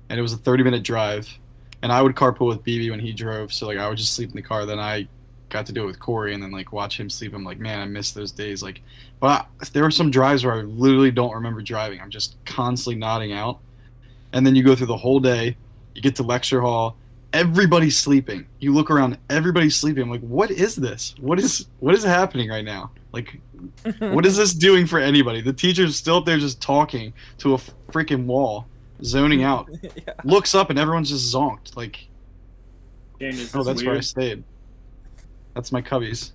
and 0.08 0.18
it 0.18 0.22
was 0.22 0.32
a 0.32 0.38
thirty 0.38 0.62
minute 0.64 0.82
drive, 0.82 1.28
and 1.82 1.92
I 1.92 2.02
would 2.02 2.14
carpool 2.14 2.48
with 2.48 2.64
BB 2.64 2.90
when 2.90 3.00
he 3.00 3.12
drove, 3.12 3.52
so 3.52 3.66
like 3.66 3.78
I 3.78 3.88
would 3.88 3.98
just 3.98 4.14
sleep 4.14 4.30
in 4.30 4.36
the 4.36 4.42
car. 4.42 4.66
Then 4.66 4.78
I 4.80 5.08
got 5.54 5.66
to 5.66 5.72
do 5.72 5.84
it 5.84 5.86
with 5.86 5.98
Corey, 5.98 6.34
and 6.34 6.42
then 6.42 6.50
like 6.50 6.72
watch 6.72 7.00
him 7.00 7.08
sleep. 7.08 7.32
I'm 7.32 7.44
like, 7.44 7.58
man, 7.58 7.80
I 7.80 7.86
miss 7.86 8.12
those 8.12 8.30
days. 8.30 8.62
Like, 8.62 8.82
but 9.20 9.46
I, 9.60 9.64
there 9.72 9.84
were 9.84 9.90
some 9.90 10.10
drives 10.10 10.44
where 10.44 10.54
I 10.54 10.62
literally 10.62 11.10
don't 11.10 11.32
remember 11.32 11.62
driving. 11.62 12.00
I'm 12.00 12.10
just 12.10 12.36
constantly 12.44 12.98
nodding 12.98 13.32
out, 13.32 13.60
and 14.32 14.46
then 14.46 14.54
you 14.54 14.62
go 14.62 14.74
through 14.74 14.88
the 14.88 14.96
whole 14.96 15.20
day. 15.20 15.56
You 15.94 16.02
get 16.02 16.16
to 16.16 16.22
lecture 16.22 16.60
hall 16.60 16.96
everybody's 17.34 17.98
sleeping. 17.98 18.46
You 18.60 18.72
look 18.72 18.90
around, 18.90 19.18
everybody's 19.28 19.76
sleeping. 19.76 20.04
I'm 20.04 20.10
like, 20.10 20.22
what 20.22 20.50
is 20.50 20.76
this? 20.76 21.14
What 21.20 21.38
is 21.38 21.66
what 21.80 21.94
is 21.94 22.04
happening 22.04 22.48
right 22.48 22.64
now? 22.64 22.92
Like, 23.12 23.40
what 23.98 24.24
is 24.24 24.36
this 24.36 24.54
doing 24.54 24.86
for 24.86 24.98
anybody? 24.98 25.42
The 25.42 25.52
teacher's 25.52 25.96
still 25.96 26.16
up 26.16 26.24
there 26.24 26.38
just 26.38 26.62
talking 26.62 27.12
to 27.38 27.54
a 27.54 27.58
freaking 27.90 28.24
wall, 28.24 28.66
zoning 29.02 29.42
out. 29.50 29.68
yeah. 29.82 30.14
Looks 30.24 30.54
up 30.54 30.70
and 30.70 30.78
everyone's 30.78 31.10
just 31.10 31.34
zonked. 31.34 31.76
Like, 31.76 32.06
Shane, 33.20 33.32
oh, 33.32 33.36
this 33.36 33.66
that's 33.66 33.84
where 33.84 33.96
I 33.96 34.00
stayed. 34.00 34.44
That's 35.54 35.72
my 35.72 35.82
cubbies. 35.82 36.32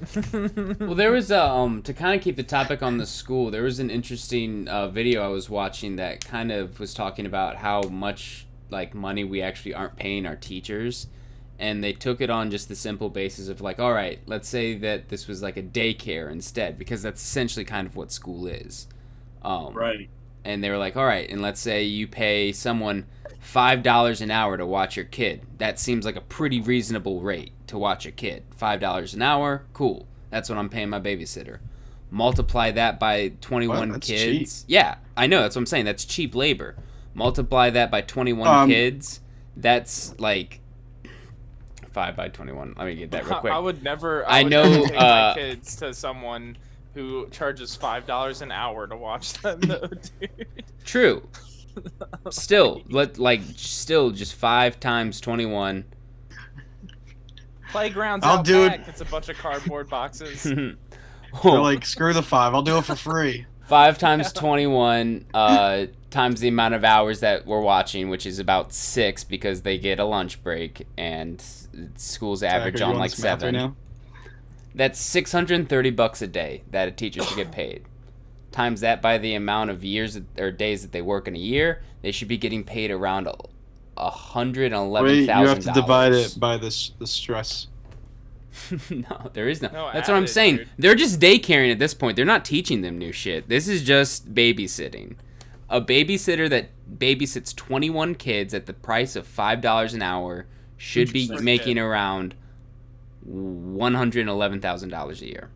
well, 0.80 0.94
there 0.94 1.10
was 1.10 1.32
uh, 1.32 1.52
um 1.52 1.82
to 1.82 1.92
kind 1.92 2.14
of 2.14 2.22
keep 2.22 2.36
the 2.36 2.42
topic 2.44 2.82
on 2.82 2.98
the 2.98 3.06
school. 3.06 3.50
There 3.50 3.64
was 3.64 3.80
an 3.80 3.90
interesting 3.90 4.68
uh, 4.68 4.88
video 4.88 5.24
I 5.24 5.28
was 5.28 5.50
watching 5.50 5.96
that 5.96 6.24
kind 6.24 6.52
of 6.52 6.78
was 6.78 6.94
talking 6.94 7.26
about 7.26 7.56
how 7.56 7.82
much 7.82 8.46
like 8.70 8.94
money 8.94 9.24
we 9.24 9.42
actually 9.42 9.74
aren't 9.74 9.96
paying 9.96 10.26
our 10.26 10.36
teachers. 10.36 11.08
And 11.58 11.82
they 11.82 11.92
took 11.92 12.20
it 12.20 12.30
on 12.30 12.52
just 12.52 12.68
the 12.68 12.76
simple 12.76 13.08
basis 13.08 13.48
of 13.48 13.60
like, 13.60 13.80
all 13.80 13.92
right, 13.92 14.20
let's 14.26 14.48
say 14.48 14.76
that 14.78 15.08
this 15.08 15.26
was 15.26 15.42
like 15.42 15.56
a 15.56 15.62
daycare 15.62 16.30
instead, 16.30 16.78
because 16.78 17.02
that's 17.02 17.20
essentially 17.20 17.64
kind 17.64 17.84
of 17.86 17.96
what 17.96 18.12
school 18.12 18.46
is. 18.46 18.86
Um, 19.42 19.74
Right. 19.74 20.08
And 20.44 20.62
they 20.62 20.70
were 20.70 20.78
like, 20.78 20.96
all 20.96 21.04
right, 21.04 21.28
and 21.28 21.42
let's 21.42 21.60
say 21.60 21.82
you 21.84 22.06
pay 22.06 22.52
someone 22.52 23.06
five 23.40 23.82
dollars 23.82 24.20
an 24.20 24.30
hour 24.30 24.56
to 24.56 24.66
watch 24.66 24.96
your 24.96 25.04
kid. 25.06 25.42
That 25.58 25.78
seems 25.78 26.04
like 26.04 26.16
a 26.16 26.20
pretty 26.20 26.60
reasonable 26.60 27.20
rate 27.20 27.52
to 27.68 27.78
watch 27.78 28.06
a 28.06 28.10
kid. 28.12 28.44
Five 28.56 28.80
dollars 28.80 29.14
an 29.14 29.22
hour, 29.22 29.64
cool. 29.72 30.06
That's 30.30 30.48
what 30.48 30.58
I'm 30.58 30.68
paying 30.68 30.90
my 30.90 31.00
babysitter. 31.00 31.58
Multiply 32.10 32.70
that 32.72 32.98
by 32.98 33.32
21 33.40 33.76
Wow, 33.76 33.92
that's 33.92 34.06
kids. 34.06 34.64
Yeah, 34.66 34.96
I 35.16 35.26
know. 35.26 35.42
That's 35.42 35.56
what 35.56 35.60
I'm 35.62 35.66
saying. 35.66 35.84
That's 35.84 36.04
cheap 36.04 36.34
labor. 36.34 36.76
Multiply 37.14 37.70
that 37.70 37.90
by 37.90 38.00
21 38.00 38.46
Um, 38.48 38.68
kids. 38.68 39.20
That's 39.56 40.18
like 40.18 40.60
five 41.90 42.16
by 42.16 42.28
21. 42.28 42.74
Let 42.78 42.86
me 42.86 42.94
get 42.94 43.10
that 43.10 43.26
real 43.26 43.34
quick. 43.40 43.52
I 43.52 43.58
would 43.58 43.82
never. 43.82 44.26
I 44.28 44.40
I, 44.40 44.42
would 44.42 44.50
know, 44.50 44.62
never 44.70 44.86
take 44.86 45.00
uh, 45.00 45.32
my 45.34 45.34
kids 45.34 45.76
to 45.76 45.92
someone 45.92 46.56
who 46.94 47.28
charges 47.30 47.76
five 47.76 48.06
dollars 48.06 48.42
an 48.42 48.50
hour 48.52 48.86
to 48.86 48.96
watch 48.96 49.34
them. 49.34 49.60
Though, 49.60 49.86
dude. 50.20 50.46
True. 50.84 51.28
Still, 52.30 52.82
let 52.88 53.18
like 53.18 53.40
still 53.56 54.10
just 54.10 54.34
five 54.34 54.80
times 54.80 55.20
21. 55.20 55.84
Playgrounds 57.70 58.24
I'll 58.24 58.38
out 58.38 58.44
do 58.44 58.64
it. 58.64 58.80
It's 58.86 59.00
a 59.00 59.04
bunch 59.04 59.28
of 59.28 59.36
cardboard 59.38 59.88
boxes. 59.90 60.42
They're 60.42 60.74
Oh, 61.44 61.60
like, 61.62 61.84
screw 61.84 62.14
the 62.14 62.22
five. 62.22 62.54
I'll 62.54 62.62
do 62.62 62.78
it 62.78 62.84
for 62.84 62.96
free. 62.96 63.44
five 63.66 63.98
times 63.98 64.32
21 64.32 65.26
uh, 65.34 65.86
times 66.10 66.40
the 66.40 66.48
amount 66.48 66.74
of 66.74 66.84
hours 66.84 67.20
that 67.20 67.46
we're 67.46 67.60
watching, 67.60 68.08
which 68.08 68.24
is 68.24 68.38
about 68.38 68.72
six 68.72 69.22
because 69.24 69.60
they 69.62 69.76
get 69.78 70.00
a 70.00 70.04
lunch 70.04 70.42
break 70.42 70.86
and 70.96 71.44
school's 71.96 72.42
average 72.42 72.78
Zach, 72.78 72.86
are 72.86 72.90
you 72.90 72.94
on 72.94 72.98
like 73.00 73.10
seven. 73.10 73.54
Right 73.54 73.60
now? 73.60 73.76
That's 74.74 75.00
630 75.00 75.90
bucks 75.90 76.22
a 76.22 76.26
day 76.26 76.62
that 76.70 76.88
a 76.88 76.90
teacher 76.90 77.22
should 77.22 77.36
get 77.36 77.50
paid. 77.52 77.84
Times 78.52 78.80
that 78.80 79.02
by 79.02 79.18
the 79.18 79.34
amount 79.34 79.70
of 79.70 79.84
years 79.84 80.18
or 80.38 80.50
days 80.50 80.82
that 80.82 80.92
they 80.92 81.02
work 81.02 81.28
in 81.28 81.36
a 81.36 81.38
year, 81.38 81.82
they 82.02 82.12
should 82.12 82.28
be 82.28 82.38
getting 82.38 82.64
paid 82.64 82.90
around 82.90 83.26
a- 83.26 83.34
a 83.96 84.10
hundred 84.10 84.66
and 84.66 84.74
eleven 84.76 85.10
Wait, 85.10 85.20
you 85.22 85.28
have 85.28 85.58
to 85.60 85.72
divide 85.72 86.12
it 86.12 86.36
by 86.38 86.56
this 86.56 86.92
the 86.98 87.06
stress. 87.06 87.66
no, 88.90 89.30
there 89.34 89.48
is 89.48 89.60
no. 89.62 89.68
No, 89.72 89.90
That's 89.92 90.08
what 90.08 90.16
I'm 90.16 90.24
it, 90.24 90.28
saying. 90.28 90.56
dude. 90.58 90.68
They're 90.78 90.94
just 90.94 91.20
daycaring 91.20 91.70
at 91.70 91.78
this 91.78 91.94
point. 91.94 92.16
They're 92.16 92.24
not 92.24 92.44
teaching 92.44 92.80
them 92.80 92.98
new 92.98 93.12
shit. 93.12 93.48
This 93.48 93.68
is 93.68 93.82
just 93.84 94.34
babysitting. 94.34 95.16
A 95.68 95.80
babysitter 95.80 96.48
that 96.48 96.70
babysits 96.98 97.54
21 97.54 98.14
kids 98.14 98.54
at 98.54 98.66
the 98.66 98.72
price 98.72 99.14
of 99.16 99.26
five 99.26 99.60
dollars 99.60 99.94
an 99.94 100.02
hour 100.02 100.46
should 100.76 101.12
be 101.12 101.28
making 101.40 101.78
around 101.78 102.34
one 103.28 103.94
hundred 103.94 104.26
eleven 104.28 104.60
thousand 104.60 104.88
dollars 104.90 105.22
a 105.22 105.26
year, 105.26 105.50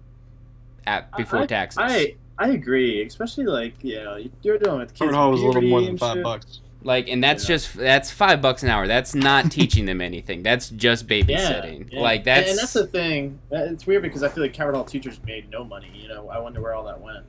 at 0.87 1.15
before 1.17 1.41
I, 1.41 1.47
taxes. 1.47 1.79
I 1.83 2.15
I 2.39 2.49
agree, 2.51 3.03
especially 3.05 3.45
like 3.45 3.75
you 3.83 3.97
know 3.97 4.19
you're 4.43 4.59
dealing 4.59 4.81
with 4.81 4.89
kids. 4.91 4.99
Fort 4.99 5.15
Hall 5.15 5.31
was 5.31 5.43
a 5.43 5.47
little 5.47 5.63
more 5.63 5.81
than 5.81 5.97
five 5.99 6.15
shit. 6.17 6.25
bucks. 6.25 6.61
like, 6.83 7.09
and 7.09 7.23
that's 7.23 7.45
Yeah. 7.45 7.55
just 7.55 7.77
that's 7.77 8.11
five 8.11 8.43
bucks 8.43 8.63
an 8.63 8.69
hour. 8.69 8.87
That's 8.87 9.15
not 9.15 9.51
teaching 9.53 9.85
them 9.87 10.01
anything. 10.01 10.43
That's 10.43 10.69
just 10.71 11.07
babysitting. 11.07 11.93
yeah. 11.93 12.01
Like 12.01 12.21
And- 12.21 12.27
that's 12.27 12.51
and 12.51 12.59
that's 12.59 12.73
the 12.73 12.87
thing. 12.87 13.39
It's 13.51 13.87
weird 13.87 14.03
because 14.03 14.23
I 14.23 14.29
feel 14.29 14.43
like 14.43 14.53
Cabot 14.53 14.75
Hall 14.75 14.85
teachers 14.85 15.21
made 15.25 15.51
no 15.51 15.65
money. 15.65 15.91
You 15.95 16.09
know, 16.09 16.29
I 16.29 16.39
wonder 16.39 16.61
where 16.61 16.75
all 16.75 16.85
that 16.85 17.01
went. 17.01 17.25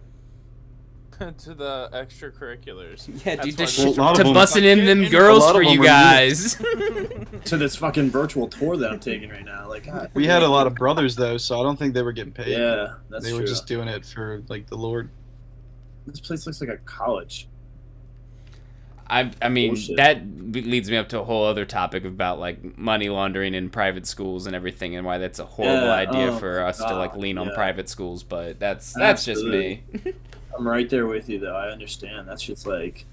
to 1.39 1.53
the 1.53 1.89
extracurriculars. 1.93 3.07
yeah, 3.25 3.35
dude. 3.37 3.57
why 3.57 3.65
To, 3.75 3.81
Well, 3.83 3.91
a 3.91 3.93
sh- 3.93 3.97
lot 3.97 4.11
of 4.11 4.17
to 4.17 4.23
them- 4.23 4.33
busting 4.33 4.63
in 4.63 4.85
them 4.85 5.09
girls 5.09 5.49
for 5.51 5.61
you 5.61 5.83
guys. 5.83 6.55
To 7.45 7.57
this 7.57 7.75
fucking 7.75 8.09
virtual 8.09 8.47
tour 8.47 8.77
that 8.77 8.89
I'm 8.91 8.99
taking 9.01 9.29
right 9.29 9.43
now, 9.43 9.67
like 9.67 9.85
God, 9.85 10.11
We 10.13 10.25
had 10.25 10.43
a 10.43 10.47
lot 10.47 10.65
of 10.65 10.75
brothers 10.75 11.15
though, 11.15 11.35
so 11.37 11.59
I 11.59 11.63
don't 11.63 11.77
think 11.77 11.93
they 11.93 12.01
were 12.01 12.13
getting 12.13 12.31
paid. 12.31 12.47
Yeah, 12.57 12.93
that's 13.09 13.25
they 13.25 13.31
true. 13.31 13.41
were 13.41 13.45
just 13.45 13.67
doing 13.67 13.89
it 13.89 14.05
for 14.05 14.41
like 14.47 14.67
the 14.67 14.77
Lord. 14.77 15.09
This 16.07 16.21
place 16.21 16.45
looks 16.45 16.61
like 16.61 16.69
a 16.69 16.77
college. 16.77 17.49
I 19.09 19.31
I 19.41 19.49
mean 19.49 19.71
Bullshit. 19.73 19.97
that 19.97 20.21
leads 20.53 20.89
me 20.89 20.95
up 20.95 21.09
to 21.09 21.19
a 21.19 21.23
whole 21.25 21.45
other 21.45 21.65
topic 21.65 22.05
about 22.05 22.39
like 22.39 22.77
money 22.77 23.09
laundering 23.09 23.53
in 23.53 23.69
private 23.69 24.05
schools 24.07 24.45
and 24.47 24.55
everything, 24.55 24.95
and 24.95 25.05
why 25.05 25.17
that's 25.17 25.39
a 25.39 25.45
horrible 25.45 25.87
Yeah, 25.87 25.93
idea 25.93 26.31
oh 26.31 26.37
for 26.37 26.61
us 26.61 26.77
to 26.77 26.95
like 26.95 27.11
God, 27.11 27.19
lean 27.19 27.37
on 27.37 27.51
private 27.53 27.89
schools. 27.89 28.23
But 28.23 28.59
that's 28.59 28.93
that's 28.93 29.25
just 29.25 29.43
me. 29.43 29.83
I'm 30.57 30.67
right 30.67 30.89
there 30.89 31.05
with 31.07 31.29
you 31.29 31.39
though. 31.39 31.55
I 31.55 31.69
understand. 31.69 32.27
That's 32.27 32.43
just 32.43 32.65
like 32.67 33.05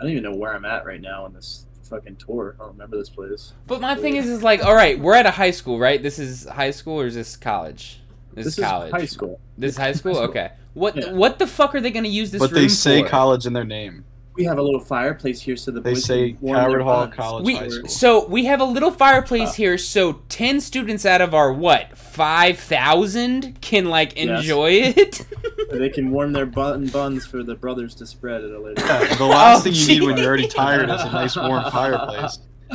I 0.00 0.04
don't 0.04 0.12
even 0.12 0.22
know 0.24 0.34
where 0.34 0.54
I'm 0.54 0.64
at 0.64 0.84
right 0.84 1.00
now 1.00 1.24
on 1.24 1.32
this 1.34 1.66
fucking 1.84 2.16
tour. 2.16 2.56
I 2.58 2.64
don't 2.64 2.72
remember 2.72 2.96
this 2.96 3.08
place. 3.10 3.52
But 3.66 3.80
my 3.80 3.94
thing 3.94 4.16
is, 4.16 4.28
is 4.28 4.42
like, 4.42 4.64
all 4.64 4.74
right, 4.74 4.98
we're 4.98 5.14
at 5.14 5.26
a 5.26 5.30
high 5.30 5.50
school, 5.52 5.78
right? 5.78 6.02
This 6.02 6.18
is 6.18 6.44
high 6.46 6.70
school 6.72 7.00
or 7.00 7.06
is 7.06 7.14
this 7.14 7.36
college? 7.36 8.00
This, 8.34 8.46
This 8.46 8.58
is 8.58 8.64
college. 8.64 8.88
is 8.88 8.92
high 8.92 9.06
school. 9.06 9.40
This 9.56 9.72
is 9.72 9.76
high 9.78 9.92
school. 9.92 10.14
High 10.14 10.20
school. 10.20 10.30
Okay. 10.30 10.50
What 10.74 10.96
Yeah. 10.96 11.12
what 11.12 11.38
the 11.38 11.46
fuck 11.46 11.74
are 11.74 11.80
they 11.80 11.90
gonna 11.92 12.08
use 12.08 12.30
this 12.32 12.40
but 12.40 12.50
room 12.50 12.62
they 12.62 12.68
say 12.68 13.02
for? 13.02 13.08
college 13.08 13.46
in 13.46 13.52
their 13.52 13.64
name. 13.64 14.04
We 14.36 14.42
have 14.46 14.58
a 14.58 14.62
little 14.62 14.80
fireplace 14.80 15.40
here, 15.40 15.56
so 15.56 15.70
the 15.70 15.80
They 15.80 15.92
boys 15.92 16.04
say 16.04 16.32
can 16.32 16.40
warm 16.40 16.56
their 16.56 16.62
Howard 16.64 16.82
Hall 16.82 17.00
buns. 17.04 17.14
College 17.14 17.44
We, 17.46 17.54
High 17.54 17.68
School. 17.68 17.88
so 17.88 18.26
we 18.26 18.46
have 18.46 18.60
a 18.60 18.64
little 18.64 18.90
fireplace 18.90 19.50
Uh. 19.50 19.52
here, 19.52 19.78
so 19.78 20.14
ten 20.28 20.60
students 20.60 21.06
out 21.06 21.20
of 21.20 21.32
our 21.34 21.52
what 21.52 21.96
five 21.96 22.58
thousand 22.58 23.60
can 23.60 23.84
like 23.84 24.16
Yes. 24.16 24.40
enjoy 24.40 24.70
it. 24.96 25.24
so 25.70 25.78
they 25.78 25.88
can 25.90 26.10
warm 26.10 26.32
their 26.32 26.46
bun 26.46 26.86
buns 26.86 27.26
for 27.26 27.42
the 27.42 27.54
brothers 27.54 27.94
to 27.96 28.06
spread 28.06 28.44
at 28.44 28.50
a 28.50 28.60
later. 28.60 28.84
Yeah, 28.84 29.14
the 29.14 29.24
last 29.24 29.60
Oh, 29.60 29.62
thing 29.64 29.74
you 29.74 29.86
need 29.86 30.02
when 30.02 30.16
you're 30.16 30.26
already 30.26 30.48
tired 30.48 30.90
is 30.90 31.00
a 31.02 31.10
nice 31.10 31.36
warm 31.36 31.70
fireplace. 31.70 32.38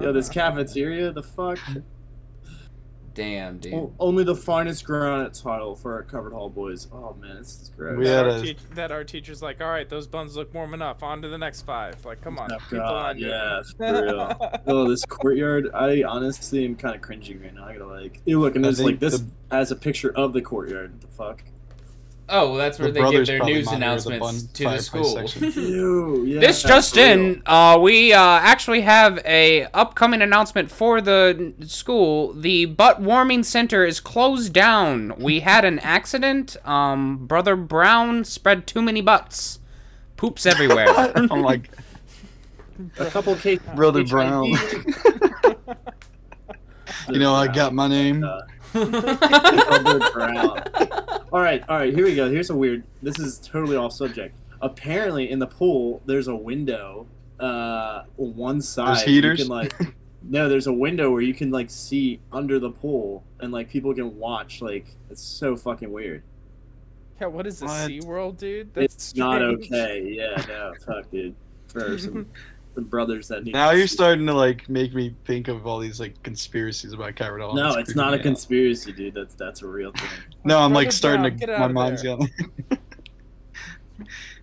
Yo, 0.00 0.12
this 0.12 0.28
cafeteria, 0.28 1.10
the 1.12 1.22
fuck? 1.22 1.58
Damn, 3.14 3.58
dude. 3.58 3.74
O- 3.74 3.92
Only 3.98 4.22
the 4.22 4.34
finest 4.36 4.84
granite 4.84 5.34
tile 5.34 5.74
for 5.74 5.94
our 5.94 6.04
covered 6.04 6.32
hall 6.32 6.48
boys. 6.48 6.86
Oh 6.92 7.16
man, 7.20 7.38
this 7.38 7.62
is 7.62 7.72
gross. 7.76 7.98
We 7.98 8.04
that, 8.04 8.10
had 8.26 8.26
our 8.26 8.36
a- 8.38 8.42
teach- 8.42 8.58
that 8.76 8.92
our 8.92 9.02
teacher's 9.02 9.42
like, 9.42 9.60
all 9.60 9.70
right, 9.70 9.88
those 9.88 10.06
buns 10.06 10.36
look 10.36 10.54
warm 10.54 10.72
enough. 10.72 11.02
On 11.02 11.20
to 11.22 11.28
the 11.28 11.38
next 11.38 11.62
five. 11.62 12.04
Like, 12.04 12.20
come 12.20 12.38
on. 12.38 12.52
Oh, 12.52 12.58
people 12.58 12.78
God, 12.78 13.16
on 13.16 13.18
yeah, 13.18 13.60
for 13.76 14.02
real. 14.04 14.60
Oh, 14.68 14.88
this 14.88 15.04
courtyard, 15.04 15.68
I 15.74 16.04
honestly 16.04 16.64
am 16.64 16.76
kind 16.76 16.94
of 16.94 17.00
cringing 17.00 17.40
right 17.42 17.52
now. 17.52 17.64
I 17.64 17.72
gotta 17.72 17.86
like, 17.86 18.20
you 18.24 18.38
look, 18.40 18.54
and 18.54 18.64
I 18.64 18.68
there's 18.68 18.80
like 18.80 19.00
this 19.00 19.18
the- 19.18 19.26
has 19.50 19.72
a 19.72 19.76
picture 19.76 20.12
of 20.16 20.32
the 20.32 20.40
courtyard. 20.42 20.92
What 20.92 21.00
the 21.00 21.08
fuck? 21.08 21.42
Oh, 22.30 22.50
well, 22.50 22.56
that's 22.56 22.78
where 22.78 22.88
The 22.88 22.92
they 22.92 23.00
give 23.00 23.10
brothers 23.10 23.28
their 23.28 23.42
news 23.44 23.66
monitor 23.66 23.80
the 23.80 23.86
announcements 24.16 24.42
to 24.52 24.64
the 24.64 24.78
school. 24.78 25.22
Ew, 25.62 26.24
yeah, 26.26 26.40
This 26.40 26.62
just 26.62 26.96
in, 26.98 27.42
uh, 27.46 27.78
we 27.80 28.12
uh, 28.12 28.20
actually 28.20 28.82
have 28.82 29.18
a 29.24 29.64
upcoming 29.72 30.20
announcement 30.20 30.70
for 30.70 31.00
the 31.00 31.54
school. 31.66 32.34
The 32.34 32.66
butt 32.66 33.00
warming 33.00 33.44
center 33.44 33.84
is 33.84 33.98
closed 33.98 34.52
down. 34.52 35.14
We 35.18 35.40
had 35.40 35.64
an 35.64 35.78
accident. 35.78 36.56
Um, 36.66 37.26
Brother 37.26 37.56
Brown 37.56 38.24
spread 38.24 38.66
too 38.66 38.82
many 38.82 39.00
butts. 39.00 39.58
Poops 40.18 40.44
everywhere. 40.44 40.88
I'm 41.16 41.42
like, 41.42 41.70
A 42.98 43.06
couple 43.06 43.34
cases. 43.36 43.66
Brother 43.74 44.04
Brown. 44.04 44.44
you 47.08 47.18
know, 47.18 47.34
I 47.34 47.48
got 47.48 47.72
my 47.72 47.88
name. 47.88 48.22
All 51.30 51.40
right, 51.40 51.62
all 51.68 51.76
right. 51.76 51.94
Here 51.94 52.04
we 52.04 52.14
go. 52.14 52.30
Here's 52.30 52.50
a 52.50 52.56
weird. 52.56 52.84
This 53.02 53.18
is 53.18 53.38
totally 53.38 53.76
off 53.76 53.92
subject. 53.92 54.34
Apparently, 54.60 55.30
in 55.30 55.38
the 55.38 55.46
pool, 55.46 56.02
there's 56.06 56.28
a 56.28 56.34
window. 56.34 57.06
Uh, 57.38 58.02
on 58.18 58.34
one 58.34 58.60
side. 58.60 59.06
you 59.06 59.14
heaters? 59.14 59.40
can, 59.40 59.48
like, 59.48 59.72
no, 60.22 60.48
there's 60.48 60.66
a 60.66 60.72
window 60.72 61.10
where 61.12 61.20
you 61.20 61.32
can 61.32 61.52
like 61.52 61.70
see 61.70 62.18
under 62.32 62.58
the 62.58 62.70
pool, 62.70 63.22
and 63.40 63.52
like 63.52 63.68
people 63.68 63.94
can 63.94 64.16
watch. 64.18 64.60
Like, 64.60 64.86
it's 65.10 65.22
so 65.22 65.56
fucking 65.56 65.92
weird. 65.92 66.22
Yeah, 67.20 67.28
what 67.28 67.46
is 67.46 67.60
this, 67.60 67.68
What? 67.68 67.90
SeaWorld, 67.90 68.38
dude? 68.38 68.72
That's 68.74 68.94
it's 68.94 69.16
not 69.16 69.42
okay. 69.42 70.04
Yeah, 70.08 70.42
no, 70.48 70.72
fuck, 70.86 71.10
dude. 71.10 71.34
For 71.68 71.98
some, 71.98 72.26
some 72.78 72.88
brothers 72.88 73.26
that 73.28 73.42
need. 73.44 73.54
Now 73.54 73.72
to 73.72 73.78
you're 73.78 73.88
see- 73.88 73.94
starting 73.94 74.24
to 74.26 74.34
like 74.34 74.68
make 74.68 74.94
me 74.94 75.14
think 75.24 75.48
of 75.48 75.66
all 75.66 75.80
these 75.80 75.98
like 75.98 76.22
conspiracies 76.22 76.92
about 76.92 77.14
Kyra 77.16 77.40
Doll. 77.40 77.54
No, 77.54 77.74
it's 77.74 77.96
not 77.96 78.14
a 78.14 78.18
conspiracy. 78.18 78.92
conspiracy, 78.92 78.92
dude. 78.92 79.14
That's 79.14 79.34
that's 79.34 79.62
a 79.62 79.66
real 79.66 79.90
thing. 79.92 80.08
No, 80.44 80.58
I'm 80.60 80.72
like 80.72 80.92
starting 80.92 81.22
Brown, 81.22 81.32
to. 81.38 81.46
get 81.46 81.58
My 81.58 81.66
of 81.66 81.72
mind's 81.72 82.02
there. 82.02 82.16
going. 82.16 82.30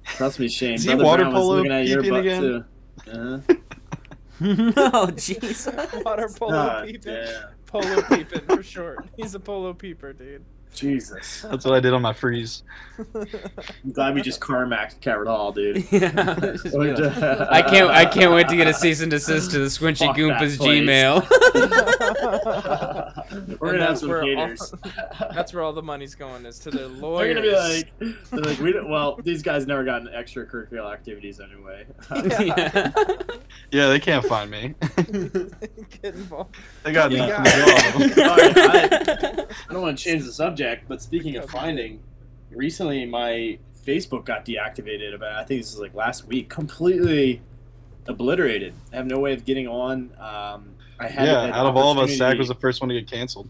Trust 0.06 0.40
me, 0.40 0.50
Shane. 0.50 0.74
Is 0.76 0.84
he 0.84 0.90
Brother 0.90 1.04
water 1.06 1.24
Brown 1.24 1.34
polo 1.34 1.56
looking 1.56 1.72
at 1.72 1.88
your 1.88 2.02
peeping 2.02 2.12
butt 2.12 2.20
again? 2.26 2.42
too. 2.42 2.64
Uh-huh. 3.12 3.40
oh, 4.94 5.08
jeez. 5.14 6.04
Water 6.04 6.30
polo 6.38 6.52
God 6.52 6.86
peeping. 6.88 7.02
damn. 7.14 7.44
Polo 7.66 8.02
peeping 8.04 8.42
for 8.42 8.62
short. 8.64 9.06
He's 9.16 9.34
a 9.34 9.40
polo 9.40 9.74
peeper, 9.74 10.12
dude. 10.14 10.44
Jesus. 10.76 11.42
That's 11.50 11.66
what 11.66 11.74
I 11.76 11.80
did 11.80 11.94
on 11.94 12.02
my 12.02 12.14
freeze. 12.14 12.64
I'm 13.16 13.92
glad 13.92 14.16
we 14.16 14.22
just 14.22 14.40
Carmacked 14.40 15.02
Carrot 15.02 15.28
Hall, 15.28 15.52
dude. 15.52 15.86
Yeah, 15.92 16.10
just 16.40 16.64
be 16.64 16.70
like, 16.72 17.00
I 17.52 17.62
can't. 17.62 17.90
I 17.90 18.06
can't 18.06 18.32
wait 18.34 18.48
to 18.50 18.56
get 18.56 18.68
a 18.68 18.74
cease 18.74 19.02
and 19.02 19.12
desist 19.12 19.52
to 19.52 19.60
the 19.60 19.66
Squinchy 19.66 20.06
Fuck 20.08 20.16
Goompa's. 20.18 20.58
Gmail. 20.58 21.28
We're 23.60 23.74
And 23.74 23.80
gonna 23.80 23.80
have 23.80 23.90
that's 23.90 24.00
some 24.02 24.10
where 24.10 24.24
all- 24.38 25.30
That's 25.34 25.54
where 25.54 25.64
all 25.64 25.74
the 25.74 25.82
money's 25.84 26.16
going 26.16 26.46
is 26.46 26.60
to 26.60 26.72
their 26.72 26.88
lawyers. 26.88 27.36
They're 27.36 27.52
gonna 27.52 27.92
be 28.00 28.10
like, 28.10 28.30
they're 28.32 28.42
like, 28.42 28.60
we 28.60 28.72
don't, 28.72 28.90
well, 28.90 29.20
these 29.24 29.42
guys 29.44 29.68
never 29.68 29.84
got 29.84 30.02
in 30.02 30.08
extracurricular 30.08 30.92
activities 30.94 31.40
anyway. 31.42 31.86
yeah. 32.40 32.92
Yeah, 33.72 33.88
they 33.88 34.00
can't 34.00 34.26
find 34.26 34.50
me. 34.52 34.76
Get 34.96 36.16
involved. 36.16 36.56
they 36.84 36.92
got 36.94 37.12
Yeah. 37.12 37.28
nothing 37.44 38.10
to 38.10 38.16
go 38.16 38.24
on. 38.24 38.40
I, 38.40 39.46
I 39.70 39.74
don't 39.74 39.82
want 39.82 39.98
to 39.98 40.04
change 40.04 40.24
the 40.24 40.32
subject, 40.32 40.65
but 40.88 41.02
speaking 41.02 41.36
of 41.38 41.50
finding, 41.50 42.00
recently 42.52 43.06
my 43.06 43.58
Facebook 43.86 44.26
got 44.26 44.46
deactivated. 44.46 45.14
About 45.14 45.34
I 45.34 45.44
think 45.44 45.62
this 45.62 45.74
is 45.74 45.80
like 45.80 45.94
last 45.94 46.26
week, 46.28 46.50
completely 46.50 47.42
obliterated. 48.08 48.74
I 48.94 48.98
have 48.98 49.06
no 49.08 49.20
way 49.20 49.34
of 49.34 49.46
getting 49.46 49.68
on. 49.68 50.12
Um, 50.20 50.70
I 51.00 51.08
had 51.08 51.28
Yeah, 51.28 51.58
out 51.58 51.66
of 51.66 51.76
all 51.76 51.92
of 51.92 51.98
us, 51.98 52.16
Zach 52.16 52.38
was 52.38 52.48
the 52.48 52.56
first 52.56 52.82
one 52.82 52.90
to 52.90 52.96
get 52.96 53.10
canceled. 53.10 53.50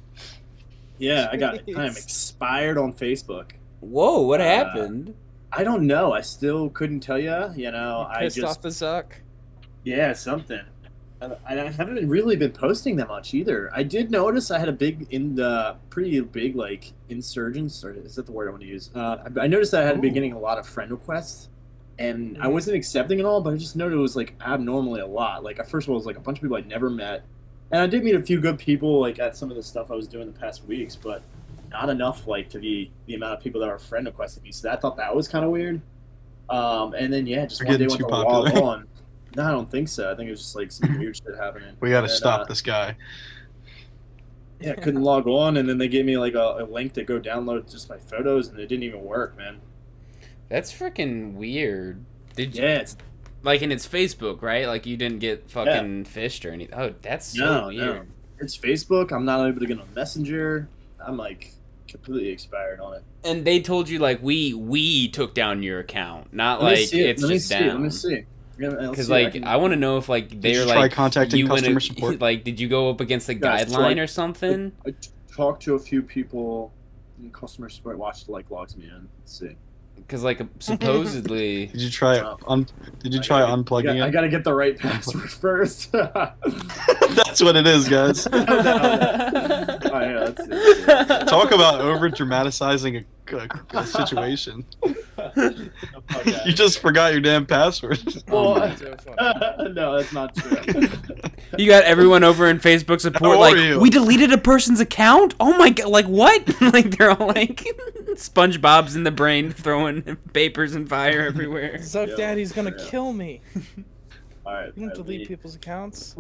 yeah. 0.98 1.30
I 1.32 1.38
got 1.38 1.56
Jeez. 1.66 1.78
I 1.78 1.86
am 1.86 1.92
expired 1.92 2.78
on 2.78 2.94
Facebook. 2.94 3.52
Whoa! 3.82 4.22
What 4.22 4.42
Uh, 4.42 4.46
happened? 4.46 5.14
I 5.52 5.64
don't 5.64 5.86
know. 5.88 6.12
I 6.12 6.22
still 6.22 6.70
couldn't 6.70 7.00
tell 7.02 7.20
you. 7.20 7.52
You 7.56 7.72
know, 7.72 8.08
You 8.10 8.16
I 8.18 8.20
pissed 8.22 8.36
just 8.38 8.48
off 8.58 8.62
the 8.62 8.70
Zuck. 8.70 9.06
Yeah, 9.84 10.14
something. 10.14 10.62
And 11.22 11.36
I 11.48 11.68
I 11.68 11.72
haven't 11.72 12.08
really 12.10 12.36
been 12.36 12.52
posting 12.52 12.98
that 12.98 13.08
much 13.08 13.34
either. 13.34 13.72
I 13.74 13.84
did 13.84 14.12
notice 14.12 14.52
I 14.52 14.60
had 14.60 14.70
a 14.70 14.74
big 14.74 15.08
in 15.12 15.36
the 15.36 15.78
pretty 15.90 16.20
big 16.20 16.56
like 16.56 16.92
insurgence 17.10 17.84
or 17.84 17.94
is 17.94 18.16
that 18.16 18.26
the 18.26 18.32
word 18.32 18.48
I 18.48 18.52
want 18.52 18.62
to 18.64 18.68
use? 18.68 18.90
Uh, 18.94 19.18
I 19.38 19.44
I 19.46 19.48
noticed 19.48 19.72
that 19.72 19.84
I 19.84 19.86
had 19.88 20.02
been 20.02 20.14
getting 20.14 20.34
a 20.34 20.40
lot 20.40 20.58
of 20.58 20.68
friend 20.68 20.92
requests, 20.92 21.50
and 21.98 22.38
I 22.42 22.48
wasn't 22.48 22.76
accepting 22.76 23.20
it 23.20 23.26
all, 23.26 23.42
but 23.42 23.54
I 23.54 23.58
just 23.58 23.76
noted 23.76 23.96
it 23.96 24.00
was 24.00 24.16
like 24.16 24.36
abnormally 24.42 25.00
a 25.02 25.08
lot. 25.08 25.44
Like 25.44 25.60
at 25.60 25.70
first 25.70 25.86
of 25.88 25.92
all, 25.92 25.96
it 25.96 26.00
was 26.00 26.06
like 26.06 26.18
a 26.18 26.22
bunch 26.22 26.40
of 26.40 26.42
people 26.42 26.58
I'd 26.58 26.68
never 26.68 26.90
met, 26.90 27.24
and 27.72 27.82
I 27.82 27.88
did 27.88 28.04
meet 28.04 28.16
a 28.16 28.22
few 28.22 28.42
good 28.42 28.60
people 28.60 29.00
like 29.00 29.18
at 29.20 29.38
some 29.38 29.50
of 29.50 29.56
the 29.56 29.64
stuff 29.64 29.92
I 29.92 29.96
was 29.96 30.08
doing 30.08 30.28
the 30.32 30.38
past 30.38 30.66
weeks, 30.66 30.96
but 30.98 31.24
not 31.72 31.90
enough 31.90 32.28
like 32.28 32.50
to 32.50 32.60
be 32.60 32.92
the 33.06 33.16
amount 33.16 33.34
of 33.38 33.40
people 33.42 33.62
that 33.62 33.68
were 33.68 33.80
friend 33.80 34.06
requesting 34.06 34.44
me. 34.44 34.52
So 34.52 34.70
I 34.70 34.76
thought 34.76 34.98
that 34.98 35.16
was 35.16 35.28
kind 35.28 35.46
of 35.46 35.52
weird. 35.52 35.82
Um, 36.50 36.94
and 36.94 37.12
then 37.12 37.26
yeah, 37.26 37.46
just 37.46 37.62
We're 37.62 37.70
one 37.70 37.80
day 37.80 37.88
went 37.88 38.00
too 38.00 38.08
to 38.08 38.10
log 38.10 38.46
popular. 38.46 38.64
on. 38.64 38.88
No, 39.36 39.44
I 39.44 39.52
don't 39.52 39.70
think 39.70 39.88
so. 39.88 40.12
I 40.12 40.16
think 40.16 40.28
it 40.28 40.32
was 40.32 40.42
just 40.42 40.56
like 40.56 40.72
some 40.72 40.98
weird 41.00 41.18
shit 41.18 41.36
happening. 41.38 41.76
We 41.80 41.90
got 41.90 42.02
to 42.02 42.10
stop 42.10 42.42
uh, 42.42 42.44
this 42.46 42.62
guy. 42.62 42.96
Yeah, 44.62 44.72
I 44.72 44.76
couldn't 44.76 45.02
log 45.02 45.28
on, 45.28 45.58
and 45.58 45.68
then 45.68 45.78
they 45.78 45.88
gave 45.90 46.06
me 46.06 46.18
like 46.18 46.34
a, 46.34 46.58
a 46.60 46.66
link 46.66 46.94
to 46.94 47.04
go 47.04 47.20
download 47.20 47.70
just 47.70 47.90
my 47.90 47.98
photos, 47.98 48.48
and 48.48 48.58
it 48.60 48.68
didn't 48.68 48.84
even 48.84 49.04
work, 49.04 49.38
man. 49.38 49.60
That's 50.48 50.72
freaking 50.72 51.34
weird. 51.34 52.06
Did 52.36 52.56
you, 52.56 52.64
Yeah, 52.64 52.78
it's 52.80 52.96
like, 53.44 53.62
and 53.62 53.74
it's 53.74 53.86
Facebook, 53.88 54.42
right? 54.42 54.68
Like, 54.68 54.86
you 54.86 54.96
didn't 54.96 55.20
get 55.20 55.50
fucking 55.52 56.06
phished 56.06 56.50
or 56.50 56.54
anything. 56.54 56.78
Oh, 56.78 56.94
that's 57.02 57.38
so 57.38 57.62
no, 57.62 57.68
weird. 57.68 57.80
no. 57.80 58.06
It's 58.40 58.58
Facebook. 58.58 59.12
I'm 59.12 59.26
not 59.26 59.46
able 59.46 59.60
to 59.60 59.66
get 59.66 59.80
on 59.80 59.88
Messenger. 59.94 60.70
I'm 61.06 61.18
like 61.18 61.54
completely 61.88 62.30
expired 62.30 62.80
on 62.80 62.96
it. 62.96 63.04
And 63.24 63.46
they 63.46 63.62
told 63.62 63.88
you 63.90 64.00
like 64.00 64.22
we 64.22 64.54
we 64.54 65.08
took 65.10 65.34
down 65.34 65.64
your 65.64 65.80
account, 65.80 66.34
not 66.34 66.62
Let 66.62 66.72
like 66.80 66.88
see 66.88 67.02
it. 67.02 67.10
it's 67.12 67.22
Let 67.22 67.30
me 67.30 67.36
just 67.36 67.48
see. 67.48 67.60
down. 67.60 67.68
Let 67.70 67.80
me 67.82 67.90
see. 67.90 68.26
Yeah, 68.58 68.70
let's 68.70 68.90
Because 68.92 69.06
see 69.08 69.12
like 69.12 69.34
can- 69.34 69.44
I, 69.44 69.58
want 69.58 69.72
to 69.74 69.78
know 69.78 69.98
if 69.98 70.08
like 70.10 70.30
they're 70.42 70.52
you 70.54 70.66
try 70.66 70.76
like 70.76 70.92
contacting 70.92 71.40
you 71.40 71.48
customer 71.48 71.74
went- 71.74 71.84
support? 71.84 72.20
Like, 72.22 72.44
did 72.44 72.60
you 72.60 72.68
go 72.68 72.90
up 72.90 73.02
against 73.02 73.28
the 73.28 73.34
Guys, 73.36 73.72
so, 73.72 73.78
guideline 73.80 74.02
or 74.02 74.08
something? 74.08 74.72
I 74.88 74.94
talked 75.34 75.64
to 75.64 75.76
a 75.76 75.80
few 75.80 76.02
people. 76.02 76.72
And 77.18 77.32
customer 77.34 77.70
support 77.70 77.98
watched 77.98 78.28
like 78.28 78.52
logs 78.52 78.76
me 78.76 78.86
in. 78.86 79.08
Let's 79.20 79.40
see. 79.40 79.56
Because 79.96 80.22
like 80.24 80.42
supposedly, 80.60 81.68
Did 81.68 81.82
you 81.82 81.90
try 81.90 82.20
Oh. 82.20 82.38
un- 82.48 82.68
Did 83.00 83.14
you 83.14 83.22
try 83.22 83.40
gotta- 83.40 83.54
I 83.54 83.56
unplugging 83.56 83.98
got- 83.98 84.08
I 84.08 84.10
gotta 84.12 84.28
get 84.30 84.44
the 84.44 84.54
right 84.54 84.78
password 84.80 85.30
first. 85.32 85.92
That's 85.94 87.42
what 87.42 87.56
it 87.56 87.66
is, 87.68 87.88
guys. 87.88 88.28
Oh, 88.32 88.38
yeah, 90.02 90.26
let's 90.36 90.44
see. 90.44 91.26
Talk 91.26 91.52
about 91.52 91.82
over 91.82 92.10
dramatizing 92.10 92.98
a, 92.98 93.06
a, 93.36 93.50
a 93.80 93.86
situation. 93.86 94.66
you 96.46 96.54
just 96.54 96.80
forgot 96.80 97.12
your 97.12 97.22
damn 97.22 97.46
password. 97.46 98.00
Oh, 98.28 98.54
well, 98.54 98.56
That's 98.56 98.80
so 98.82 98.96
funny. 99.18 99.74
no, 99.74 99.98
that's 99.98 100.12
not 100.14 100.36
true. 100.36 100.88
you 101.58 101.68
got 101.68 101.84
everyone 101.84 102.24
over 102.24 102.48
in 102.48 102.60
Facebook 102.60 103.00
support 103.02 103.36
How 103.36 103.40
like 103.40 103.80
we 103.82 103.90
deleted 103.90 104.32
a 104.34 104.38
person's 104.38 104.80
account. 104.80 105.36
Oh 105.40 105.56
my 105.58 105.70
god! 105.70 105.88
Like 105.90 106.06
what? 106.08 106.44
like 106.62 106.98
they're 106.98 107.12
all 107.12 107.28
like 107.28 107.64
SpongeBob's 108.14 108.96
in 108.96 109.04
the 109.04 109.12
brain 109.12 109.52
throwing 109.52 110.02
papers 110.34 110.74
and 110.76 110.88
fire 110.90 111.22
everywhere. 111.28 111.78
Zuck 111.80 112.08
Yo, 112.10 112.18
Daddy's 112.18 112.52
gonna 112.52 112.74
yeah. 112.78 112.86
kill 112.90 113.14
me. 113.14 113.42
All 114.46 114.54
right, 114.54 114.68
You 114.76 114.88
don't 114.88 114.88
let 114.88 114.96
delete 114.96 115.20
me- 115.22 115.26
people's 115.28 115.56
accounts. 115.56 116.16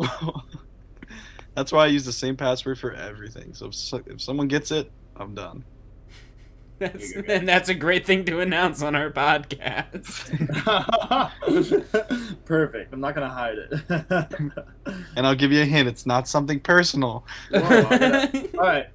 That's 1.56 1.72
why 1.72 1.86
I 1.86 1.88
use 1.88 2.06
the 2.06 2.12
same 2.14 2.36
password 2.36 2.78
for 2.80 2.92
everything. 2.94 3.54
So 3.54 3.68
if, 3.68 3.76
so- 3.76 4.02
if 4.06 4.22
someone 4.22 4.48
gets 4.48 4.72
it, 4.72 4.92
I'm 5.16 5.34
done. 5.34 5.64
That's, 6.80 7.12
Here 7.12 7.22
you 7.22 7.28
go. 7.28 7.34
and 7.34 7.48
that's 7.48 7.70
a 7.70 7.74
great 7.74 8.06
thing 8.06 8.26
to 8.26 8.42
announce 8.42 8.82
on 8.82 8.96
our 8.96 9.10
podcast. 9.10 10.04
Perfect. 12.46 12.94
I'm 12.94 13.00
not 13.00 13.16
gonna 13.16 13.30
hide 13.30 13.58
it. 13.58 13.72
And 15.16 15.26
I'll 15.26 15.36
give 15.36 15.54
you 15.54 15.62
a 15.62 15.66
hint. 15.66 15.88
It's 15.88 16.06
not 16.06 16.28
something 16.28 16.60
personal. 16.60 17.24
Whoa, 17.50 17.60
I 17.62 17.98
gotta- 17.98 18.58
all 18.58 18.66
right, 18.66 18.88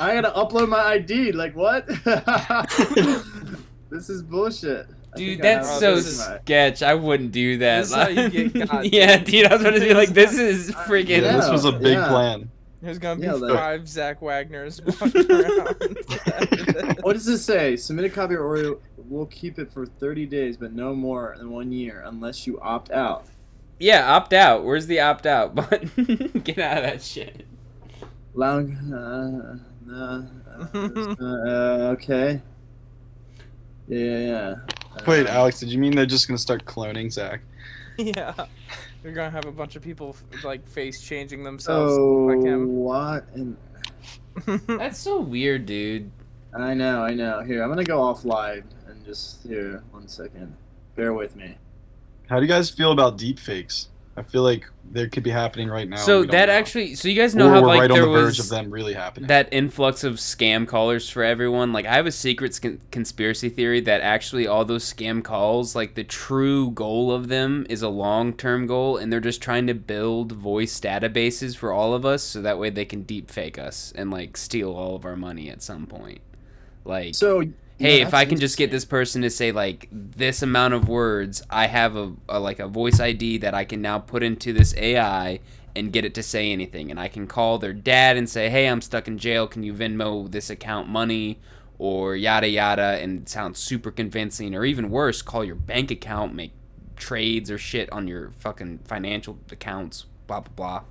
I 0.00 0.14
gotta 0.20 0.30
upload 0.30 0.68
my 0.68 0.80
ID. 0.80 1.30
Like 1.30 1.54
what? 1.54 1.86
this 3.90 4.10
is 4.10 4.24
bullshit. 4.24 4.88
Dude, 5.14 5.42
that's 5.42 5.78
so 5.78 5.96
this 5.96 6.24
sketch. 6.24 6.82
I 6.82 6.94
wouldn't 6.94 7.32
do 7.32 7.58
that. 7.58 7.80
This 7.80 7.90
is 7.90 7.94
how 7.94 8.08
you 8.08 8.30
get 8.30 8.68
got, 8.68 8.92
yeah, 8.92 9.18
dude. 9.18 9.26
dude. 9.26 9.46
I 9.46 9.52
was 9.52 9.60
about 9.60 9.74
to 9.74 9.80
be 9.80 9.94
like, 9.94 10.08
this 10.08 10.36
is 10.36 10.72
freaking. 10.72 11.22
Yeah, 11.22 11.36
this 11.36 11.50
was 11.50 11.66
a 11.66 11.72
big 11.72 11.98
yeah. 11.98 12.08
plan. 12.08 12.50
There's 12.82 12.98
gonna 12.98 13.20
be 13.20 13.26
Yeah, 13.26 13.34
like- 13.34 13.54
five 13.54 13.88
Zach 13.88 14.20
Wagners 14.20 14.80
walking 15.00 15.30
around. 15.30 16.98
What 17.02 17.12
does 17.14 17.24
this 17.24 17.44
say? 17.44 17.76
Submit 17.76 18.04
a 18.06 18.10
copy 18.10 18.34
or 18.34 18.50
we- 18.50 18.74
we'll 19.08 19.26
keep 19.26 19.58
it 19.58 19.70
for 19.72 19.86
30 19.86 20.26
days, 20.26 20.56
but 20.56 20.72
no 20.72 20.94
more 20.94 21.34
than 21.38 21.50
one 21.50 21.70
year 21.72 22.02
unless 22.04 22.46
you 22.46 22.60
opt 22.60 22.90
out. 22.90 23.26
Yeah, 23.78 24.12
opt 24.12 24.32
out. 24.32 24.64
Where's 24.64 24.86
the 24.86 25.00
opt 25.00 25.26
out 25.26 25.54
button? 25.54 25.90
Get 26.44 26.58
out 26.58 26.78
of 26.78 26.82
that 26.84 27.02
shit. 27.02 27.46
Long. 28.34 28.72
Uh, 28.92 29.58
uh, 29.92 30.22
uh, 30.74 31.90
okay. 31.92 32.40
Yeah, 33.88 33.98
yeah. 33.98 34.18
yeah. 34.26 34.54
Wait, 35.06 35.26
Uh, 35.26 35.30
Alex, 35.30 35.60
did 35.60 35.68
you 35.70 35.78
mean 35.78 35.94
they're 35.94 36.06
just 36.06 36.26
gonna 36.28 36.38
start 36.38 36.64
cloning 36.64 37.12
Zach? 37.12 37.40
yeah. 37.98 38.32
We're 39.02 39.12
gonna 39.12 39.30
have 39.30 39.46
a 39.46 39.52
bunch 39.52 39.74
of 39.76 39.82
people 39.82 40.14
like 40.44 40.66
face 40.68 41.02
changing 41.02 41.42
themselves 41.42 41.92
Oh, 41.98 42.26
like 42.26 42.42
him. 42.44 42.76
what? 42.76 43.24
And 43.34 43.56
That's 44.66 44.98
so 44.98 45.20
weird, 45.20 45.66
dude. 45.66 46.10
I 46.56 46.74
know, 46.74 47.02
I 47.02 47.14
know. 47.14 47.40
Here, 47.40 47.62
I'm 47.62 47.68
gonna 47.70 47.84
go 47.84 47.98
offline 47.98 48.64
and 48.86 49.04
just 49.04 49.42
here 49.42 49.82
one 49.90 50.06
second. 50.08 50.54
Bear 50.94 51.12
with 51.14 51.34
me. 51.36 51.56
How 52.28 52.36
do 52.36 52.42
you 52.42 52.48
guys 52.48 52.70
feel 52.70 52.92
about 52.92 53.18
deepfakes? 53.18 53.88
I 54.16 54.22
feel 54.22 54.42
like 54.42 54.66
there 54.90 55.08
could 55.08 55.22
be 55.22 55.30
happening 55.30 55.68
right 55.68 55.88
now. 55.88 55.96
so 55.96 56.22
that 56.24 56.48
know. 56.48 56.52
actually, 56.52 56.94
so 56.96 57.08
you 57.08 57.14
guys 57.14 57.34
know 57.34 57.48
or 57.48 57.54
how 57.54 57.60
we're 57.62 57.68
like 57.68 57.80
right 57.80 57.90
on 57.90 57.96
there 57.96 58.04
the 58.06 58.12
verge 58.12 58.36
was 58.36 58.40
of 58.40 58.48
them 58.50 58.70
really 58.70 58.92
happening. 58.92 59.28
that 59.28 59.48
influx 59.50 60.04
of 60.04 60.16
scam 60.16 60.68
callers 60.68 61.08
for 61.08 61.22
everyone. 61.24 61.72
Like 61.72 61.86
I 61.86 61.94
have 61.94 62.06
a 62.06 62.12
secret 62.12 62.58
con- 62.60 62.80
conspiracy 62.90 63.48
theory 63.48 63.80
that 63.80 64.02
actually 64.02 64.46
all 64.46 64.66
those 64.66 64.84
scam 64.84 65.24
calls, 65.24 65.74
like 65.74 65.94
the 65.94 66.04
true 66.04 66.72
goal 66.72 67.10
of 67.10 67.28
them 67.28 67.66
is 67.70 67.80
a 67.80 67.88
long-term 67.88 68.66
goal 68.66 68.98
and 68.98 69.10
they're 69.10 69.20
just 69.20 69.40
trying 69.40 69.66
to 69.68 69.74
build 69.74 70.32
voice 70.32 70.78
databases 70.78 71.56
for 71.56 71.72
all 71.72 71.94
of 71.94 72.04
us 72.04 72.22
so 72.22 72.42
that 72.42 72.58
way 72.58 72.68
they 72.68 72.84
can 72.84 73.02
deep 73.04 73.30
fake 73.30 73.58
us 73.58 73.94
and 73.96 74.10
like 74.10 74.36
steal 74.36 74.72
all 74.72 74.94
of 74.94 75.06
our 75.06 75.16
money 75.16 75.48
at 75.48 75.62
some 75.62 75.86
point. 75.86 76.20
Like 76.84 77.14
So, 77.14 77.44
hey, 77.78 77.98
yeah, 77.98 78.06
if 78.06 78.14
I 78.14 78.24
can 78.24 78.38
just 78.38 78.56
get 78.56 78.70
this 78.70 78.84
person 78.84 79.22
to 79.22 79.30
say 79.30 79.52
like 79.52 79.88
this 79.90 80.42
amount 80.42 80.74
of 80.74 80.88
words, 80.88 81.42
I 81.50 81.66
have 81.66 81.96
a, 81.96 82.12
a 82.28 82.38
like 82.38 82.58
a 82.58 82.68
voice 82.68 83.00
ID 83.00 83.38
that 83.38 83.54
I 83.54 83.64
can 83.64 83.82
now 83.82 83.98
put 83.98 84.22
into 84.22 84.52
this 84.52 84.74
AI 84.76 85.40
and 85.74 85.92
get 85.92 86.04
it 86.04 86.14
to 86.14 86.22
say 86.22 86.52
anything, 86.52 86.90
and 86.90 87.00
I 87.00 87.08
can 87.08 87.26
call 87.26 87.58
their 87.58 87.72
dad 87.72 88.16
and 88.16 88.28
say, 88.28 88.50
hey, 88.50 88.68
I'm 88.68 88.80
stuck 88.82 89.08
in 89.08 89.18
jail. 89.18 89.46
Can 89.46 89.62
you 89.62 89.72
Venmo 89.72 90.30
this 90.30 90.50
account 90.50 90.88
money? 90.88 91.40
Or 91.78 92.14
yada 92.14 92.48
yada, 92.48 92.98
and 93.00 93.22
it 93.22 93.28
sounds 93.28 93.58
super 93.58 93.90
convincing. 93.90 94.54
Or 94.54 94.64
even 94.64 94.88
worse, 94.88 95.20
call 95.20 95.44
your 95.44 95.56
bank 95.56 95.90
account, 95.90 96.32
make 96.32 96.52
trades 96.94 97.50
or 97.50 97.58
shit 97.58 97.90
on 97.90 98.06
your 98.06 98.30
fucking 98.30 98.80
financial 98.84 99.38
accounts. 99.50 100.06
Blah 100.28 100.40
blah 100.40 100.52
blah. 100.54 100.82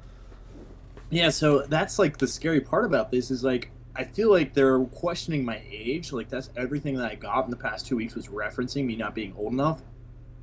Yeah, 1.10 1.30
so 1.30 1.62
that's 1.62 2.00
like 2.00 2.18
the 2.18 2.28
scary 2.28 2.60
part 2.62 2.86
about 2.86 3.12
this 3.12 3.32
is 3.32 3.44
like 3.44 3.72
I 4.02 4.04
feel 4.06 4.32
like 4.32 4.56
they're 4.56 4.80
questioning 4.80 5.46
my 5.46 5.62
age. 5.70 6.12
Like 6.12 6.28
that's 6.28 6.50
everything 6.58 6.96
that 6.96 7.12
I 7.12 7.14
got 7.14 7.46
in 7.46 7.52
the 7.52 7.58
past 7.58 7.86
two 7.86 7.96
weeks 7.96 8.16
was 8.16 8.30
referencing 8.30 8.84
me 8.86 8.96
not 8.96 9.14
being 9.14 9.36
old 9.38 9.54
enough. 9.54 9.84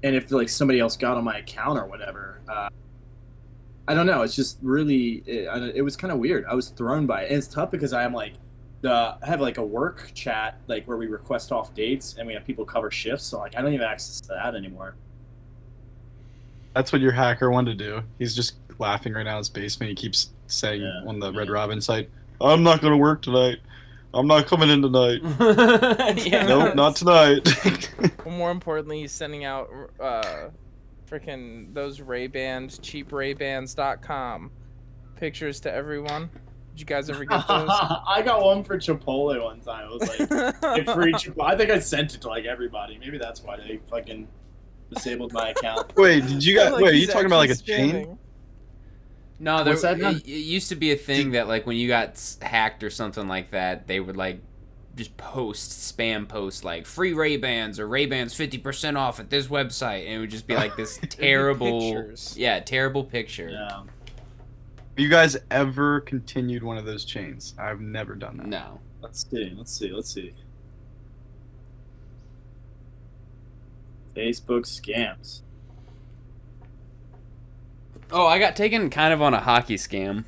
And 0.05 0.15
if 0.15 0.31
like 0.31 0.49
somebody 0.49 0.79
else 0.79 0.97
got 0.97 1.17
on 1.17 1.25
my 1.25 1.39
account 1.39 1.77
or 1.77 1.85
whatever, 1.85 2.41
uh, 2.49 2.69
I 3.89 3.95
don't 3.95 4.07
know. 4.07 4.23
It's 4.23 4.37
just 4.37 4.59
really 4.63 5.25
it, 5.27 5.75
it 5.75 5.83
was 5.83 5.97
kind 5.97 6.13
of 6.13 6.21
weird. 6.21 6.45
I 6.45 6.55
was 6.55 6.69
thrown 6.69 7.05
by 7.05 7.23
it, 7.23 7.31
and 7.31 7.39
it's 7.39 7.49
tough 7.49 7.73
because 7.73 7.93
I 7.93 8.05
am 8.05 8.15
like 8.15 8.35
the 8.83 8.93
I 9.21 9.27
have 9.27 9.41
like 9.41 9.59
a 9.59 9.65
work 9.65 10.13
chat 10.15 10.61
like 10.69 10.87
where 10.87 10.97
we 10.97 11.09
request 11.09 11.51
off 11.51 11.75
dates 11.75 12.15
and 12.17 12.29
we 12.29 12.35
have 12.35 12.45
people 12.45 12.65
cover 12.65 12.93
shifts. 12.93 13.25
So 13.25 13.41
like 13.41 13.57
I 13.57 13.61
don't 13.61 13.73
even 13.73 13.81
have 13.81 13.95
access 13.95 14.21
to 14.21 14.29
that 14.29 14.55
anymore. 14.55 14.95
That's 16.75 16.93
what 16.93 17.01
your 17.01 17.11
hacker 17.11 17.51
wanted 17.51 17.77
to 17.77 17.85
do. 17.85 18.03
He's 18.21 18.37
just 18.37 18.55
laughing 18.79 19.15
right 19.15 19.25
now 19.25 19.33
in 19.33 19.39
his 19.39 19.49
basement. 19.49 19.91
He 19.91 19.97
keeps 19.97 20.31
saying 20.47 20.83
Yeah, 20.83 21.03
on 21.09 21.19
the 21.19 21.33
Red. 21.33 21.51
Robin 21.51 21.81
site, 21.81 22.09
"I'm 22.41 22.63
not 22.63 22.81
gonna 22.81 22.97
work 22.97 23.23
tonight. 23.23 23.59
I'm 24.15 24.27
not 24.27 24.47
coming 24.47 24.71
in 24.71 24.83
tonight. 24.83 25.21
yeah. 26.27 26.47
nope, 26.47 26.75
not 26.75 26.97
tonight." 26.97 27.91
More 28.27 28.51
importantly, 28.51 29.01
he's 29.01 29.13
sending 29.13 29.45
out 29.45 29.69
uh, 30.01 30.49
freaking 31.11 31.73
those 31.75 32.01
Ray 32.01 32.27
Bans, 32.27 32.79
cheapraybands.com 32.79 34.51
pictures 35.17 35.61
to 35.61 35.73
everyone. 35.73 36.31
Did 36.73 36.81
you 36.81 36.87
guys 36.87 37.11
ever 37.11 37.25
get 37.25 37.47
those? 37.49 37.69
I 38.07 38.23
got 38.25 38.41
one 38.41 38.63
for 38.63 38.79
Chipotle 38.79 39.43
one 39.43 39.61
time. 39.61 39.91
It 39.91 40.01
was 40.01 40.09
like 40.09 40.85
get 40.87 40.95
free 40.95 41.13
Chipotle. 41.13 41.45
I 41.45 41.57
think 41.57 41.71
I 41.71 41.81
sent 41.81 42.15
it 42.15 42.21
to 42.23 42.29
like 42.29 42.45
everybody. 42.45 42.99
Maybe 42.99 43.19
that's 43.19 43.43
why 43.43 43.57
they 43.57 43.81
fucking 43.91 44.29
disabled 44.95 45.33
my 45.33 45.51
account. 45.51 45.93
wait, 45.97 46.27
did 46.27 46.45
you 46.45 46.57
guys? 46.57 46.73
Like, 46.73 46.85
wait, 46.85 46.95
are 46.95 46.97
you 46.97 47.07
talking 47.07 47.27
about 47.27 47.39
like 47.39 47.51
a 47.51 47.55
actually 47.55 47.77
chain? 47.77 48.19
Spamming. 49.39 49.45
No, 49.45 49.65
there, 49.65 49.73
What's 49.75 49.83
that, 49.83 50.01
it, 50.01 50.27
it 50.27 50.31
used 50.31 50.69
to 50.71 50.77
be 50.77 50.93
a 50.93 50.97
thing 50.97 51.33
that 51.33 51.49
like 51.49 51.67
when 51.67 51.77
you 51.77 51.89
got 51.89 52.21
hacked 52.43 52.83
or 52.83 52.91
something 52.91 53.29
like 53.29 53.51
that, 53.53 53.87
they 53.87 54.01
would 54.01 54.17
like 54.17 54.41
just 54.97 55.17
post 55.17 55.97
spam 55.97 56.27
posts 56.29 56.65
like 56.65 56.85
free 56.85 57.13
Ray 57.13 57.37
Bans 57.37 57.79
or 57.79 57.87
Ray 57.87 58.07
Bans 58.07 58.35
fifty 58.35 58.59
percent 58.59 58.97
off 58.97 59.21
at 59.21 59.31
this 59.31 59.47
website, 59.47 60.05
and 60.07 60.15
it 60.15 60.19
would 60.19 60.31
just 60.31 60.47
be 60.47 60.55
like 60.55 60.77
this 60.77 60.99
terrible, 61.09 62.13
yeah, 62.35 62.61
terrible 62.61 63.05
picture. 63.05 63.49
Yeah. 63.51 63.83
Have 63.83 65.05
you 65.05 65.09
guys 65.09 65.37
ever 65.51 66.01
continued 66.01 66.65
one 66.65 66.77
of 66.77 66.85
those 66.85 67.05
chains? 67.05 67.55
I've 67.57 67.81
never 67.81 68.17
done 68.17 68.37
that. 68.39 68.47
No, 68.47 68.81
Let's 69.01 69.29
see. 69.31 69.53
Let's 69.57 69.79
see. 69.79 69.93
Let's 69.93 70.13
see. 70.13 70.35
Facebook 74.17 74.67
scams. 74.67 75.43
Oh, 78.11 78.27
I 78.27 78.39
got 78.39 78.57
taken 78.57 78.91
kind 78.91 79.13
of 79.13 79.21
on 79.21 79.35
a 79.35 79.41
hockey 79.41 79.77
scam. 79.77 80.25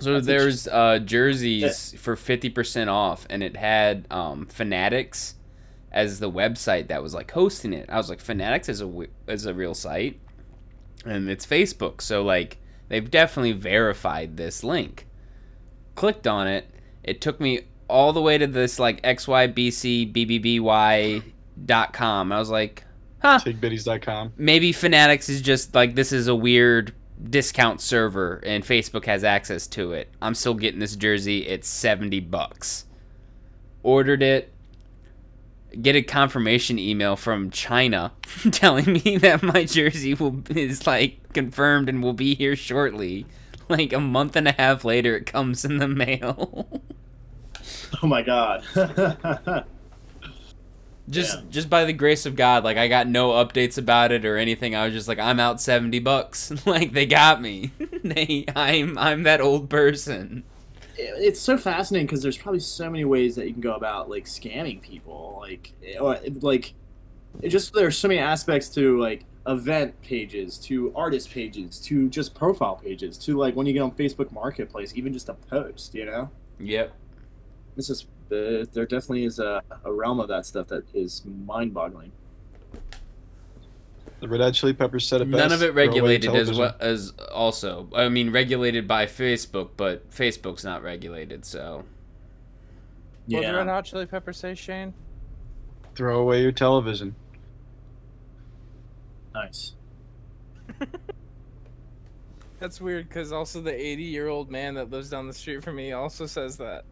So 0.00 0.14
That's 0.14 0.26
there's 0.26 0.68
uh, 0.68 0.98
jerseys 0.98 1.94
for 1.98 2.16
fifty 2.16 2.50
percent 2.50 2.90
off, 2.90 3.26
and 3.30 3.42
it 3.42 3.56
had 3.56 4.06
um, 4.10 4.46
Fanatics 4.46 5.36
as 5.92 6.18
the 6.18 6.30
website 6.30 6.88
that 6.88 7.00
was 7.02 7.14
like 7.14 7.30
hosting 7.30 7.72
it. 7.72 7.88
I 7.88 7.96
was 7.96 8.10
like, 8.10 8.20
Fanatics 8.20 8.68
is 8.68 8.82
a 8.82 9.06
is 9.28 9.46
a 9.46 9.54
real 9.54 9.74
site, 9.74 10.18
and 11.04 11.30
it's 11.30 11.46
Facebook. 11.46 12.00
So 12.00 12.24
like 12.24 12.58
they've 12.88 13.08
definitely 13.08 13.52
verified 13.52 14.36
this 14.36 14.64
link. 14.64 15.06
Clicked 15.94 16.26
on 16.26 16.48
it. 16.48 16.68
It 17.04 17.20
took 17.20 17.38
me 17.40 17.60
all 17.86 18.12
the 18.12 18.20
way 18.20 18.36
to 18.36 18.48
this 18.48 18.80
like 18.80 19.00
xybcbby 19.02 20.12
dot 21.64 21.92
com. 21.92 22.32
I 22.32 22.38
was 22.40 22.50
like, 22.50 22.82
huh 23.24 23.38
TakeBiddies.com. 23.42 24.34
maybe 24.36 24.72
Fanatics 24.72 25.28
is 25.28 25.40
just 25.40 25.74
like 25.74 25.94
this 25.94 26.12
is 26.12 26.28
a 26.28 26.34
weird 26.34 26.92
discount 27.30 27.80
server 27.80 28.42
and 28.44 28.64
Facebook 28.64 29.04
has 29.06 29.24
access 29.24 29.66
to 29.68 29.92
it. 29.92 30.12
I'm 30.20 30.34
still 30.34 30.54
getting 30.54 30.80
this 30.80 30.96
jersey. 30.96 31.46
It's 31.46 31.68
70 31.68 32.20
bucks. 32.20 32.86
Ordered 33.82 34.22
it. 34.22 34.52
Get 35.80 35.96
a 35.96 36.02
confirmation 36.02 36.78
email 36.78 37.16
from 37.16 37.50
China 37.50 38.12
telling 38.52 38.92
me 38.92 39.16
that 39.18 39.42
my 39.42 39.64
jersey 39.64 40.14
will 40.14 40.42
is 40.50 40.86
like 40.86 41.32
confirmed 41.32 41.88
and 41.88 42.02
will 42.02 42.12
be 42.12 42.34
here 42.34 42.56
shortly. 42.56 43.26
Like 43.68 43.92
a 43.92 44.00
month 44.00 44.36
and 44.36 44.46
a 44.46 44.52
half 44.52 44.84
later 44.84 45.16
it 45.16 45.26
comes 45.26 45.64
in 45.64 45.78
the 45.78 45.88
mail. 45.88 46.82
Oh 48.02 48.06
my 48.06 48.20
god. 48.22 48.62
just 51.08 51.38
Yeah. 51.38 51.44
just 51.50 51.68
by 51.70 51.84
the 51.84 51.92
grace 51.92 52.26
of 52.26 52.36
God, 52.36 52.64
like 52.64 52.76
I 52.76 52.88
got 52.88 53.06
no 53.08 53.30
updates 53.32 53.78
about 53.78 54.12
it 54.12 54.24
or 54.24 54.36
anything. 54.36 54.74
I 54.74 54.84
was 54.86 54.94
just 54.94 55.08
like, 55.08 55.18
I'm 55.18 55.40
out 55.40 55.60
seventy 55.60 55.98
bucks. 55.98 56.52
like 56.66 56.92
they 56.92 57.06
got 57.06 57.40
me. 57.42 57.72
they, 58.04 58.44
I'm 58.56 58.96
I'm 58.98 59.22
that 59.24 59.40
old 59.40 59.68
person. 59.70 60.44
it's 60.96 61.40
so 61.40 61.58
fascinating 61.58 62.06
because 62.06 62.22
there's 62.22 62.38
probably 62.38 62.60
so 62.60 62.88
many 62.90 63.04
ways 63.04 63.34
that 63.36 63.46
you 63.46 63.52
can 63.52 63.60
go 63.62 63.74
about 63.74 64.08
like 64.08 64.24
scamming 64.26 64.80
people. 64.80 65.38
Like, 65.40 65.72
eh, 65.84 65.98
or 65.98 66.18
like, 66.40 66.74
it 67.42 67.48
just 67.48 67.72
there's 67.74 67.98
so 67.98 68.08
many 68.08 68.20
aspects 68.20 68.68
to 68.70 68.98
like 69.00 69.24
event 69.46 70.00
pages, 70.02 70.56
to 70.58 70.90
artist 70.96 71.30
pages, 71.30 71.78
to 71.80 72.08
just 72.08 72.34
profile 72.34 72.76
pages, 72.76 73.18
to 73.18 73.36
like 73.36 73.54
when 73.56 73.66
you 73.66 73.72
get 73.72 73.80
on 73.82 73.90
Facebook 73.92 74.32
Marketplace, 74.32 74.92
even 74.96 75.12
just 75.12 75.28
a 75.28 75.34
post. 75.34 75.94
You 75.94 76.06
know. 76.06 76.30
Yep. 76.60 76.92
This 77.76 77.90
is 77.90 78.06
the 78.28 78.68
there 78.72 78.86
definitely 78.86 79.24
is 79.24 79.38
a, 79.38 79.62
a 79.84 79.92
realm 79.92 80.20
of 80.20 80.28
that 80.28 80.46
stuff 80.46 80.68
that 80.68 80.84
is 80.94 81.22
mind-boggling. 81.46 82.12
The 84.20 84.28
Red 84.28 84.40
Hot 84.40 84.54
Chili 84.54 84.72
Peppers 84.72 85.06
said 85.06 85.20
it 85.20 85.30
best. 85.30 85.38
None 85.38 85.52
of 85.52 85.62
it 85.62 85.74
regulated 85.74 86.34
as 86.34 86.56
well 86.56 86.74
as 86.80 87.12
also. 87.32 87.90
I 87.94 88.08
mean, 88.08 88.30
regulated 88.30 88.88
by 88.88 89.06
Facebook, 89.06 89.70
but 89.76 90.10
Facebook's 90.10 90.64
not 90.64 90.82
regulated, 90.82 91.44
so 91.44 91.84
What 93.26 93.42
did 93.42 93.50
Red 93.52 93.66
Hot 93.68 93.84
Chili 93.84 94.06
Peppers 94.06 94.38
say, 94.38 94.54
Shane? 94.54 94.94
Throw 95.94 96.20
away 96.20 96.42
your 96.42 96.52
television. 96.52 97.14
nice. 99.34 99.74
That's 102.60 102.80
weird 102.80 103.08
because 103.08 103.30
also 103.30 103.60
the 103.60 103.74
80 103.74 104.02
year 104.04 104.28
old 104.28 104.50
man 104.50 104.74
that 104.74 104.90
lives 104.90 105.10
down 105.10 105.26
the 105.26 105.34
street 105.34 105.62
from 105.62 105.76
me 105.76 105.92
also 105.92 106.24
says 106.24 106.56
that. 106.56 106.84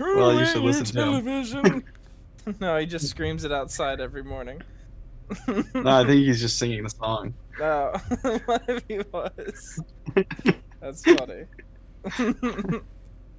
Well, 0.00 0.38
you 0.38 0.46
should 0.46 0.62
listen 0.62 0.84
to 0.86 1.20
him. 1.20 1.84
no, 2.60 2.76
he 2.78 2.86
just 2.86 3.08
screams 3.08 3.44
it 3.44 3.52
outside 3.52 4.00
every 4.00 4.24
morning. 4.24 4.62
No, 5.74 6.00
I 6.00 6.04
think 6.04 6.26
he's 6.26 6.40
just 6.40 6.58
singing 6.58 6.82
the 6.82 6.90
song. 7.02 7.34
No, 7.58 7.92
what 8.44 8.62
if 8.68 8.84
he 8.88 9.00
was? 9.12 9.80
That's 10.80 11.02
funny. 11.04 11.44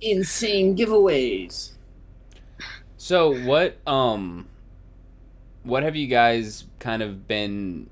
Insane 0.01 0.75
giveaways. 0.75 1.71
So 2.97 3.37
what 3.43 3.77
um 3.87 4.47
what 5.63 5.83
have 5.83 5.95
you 5.95 6.07
guys 6.07 6.65
kind 6.79 7.01
of 7.01 7.27
been 7.27 7.89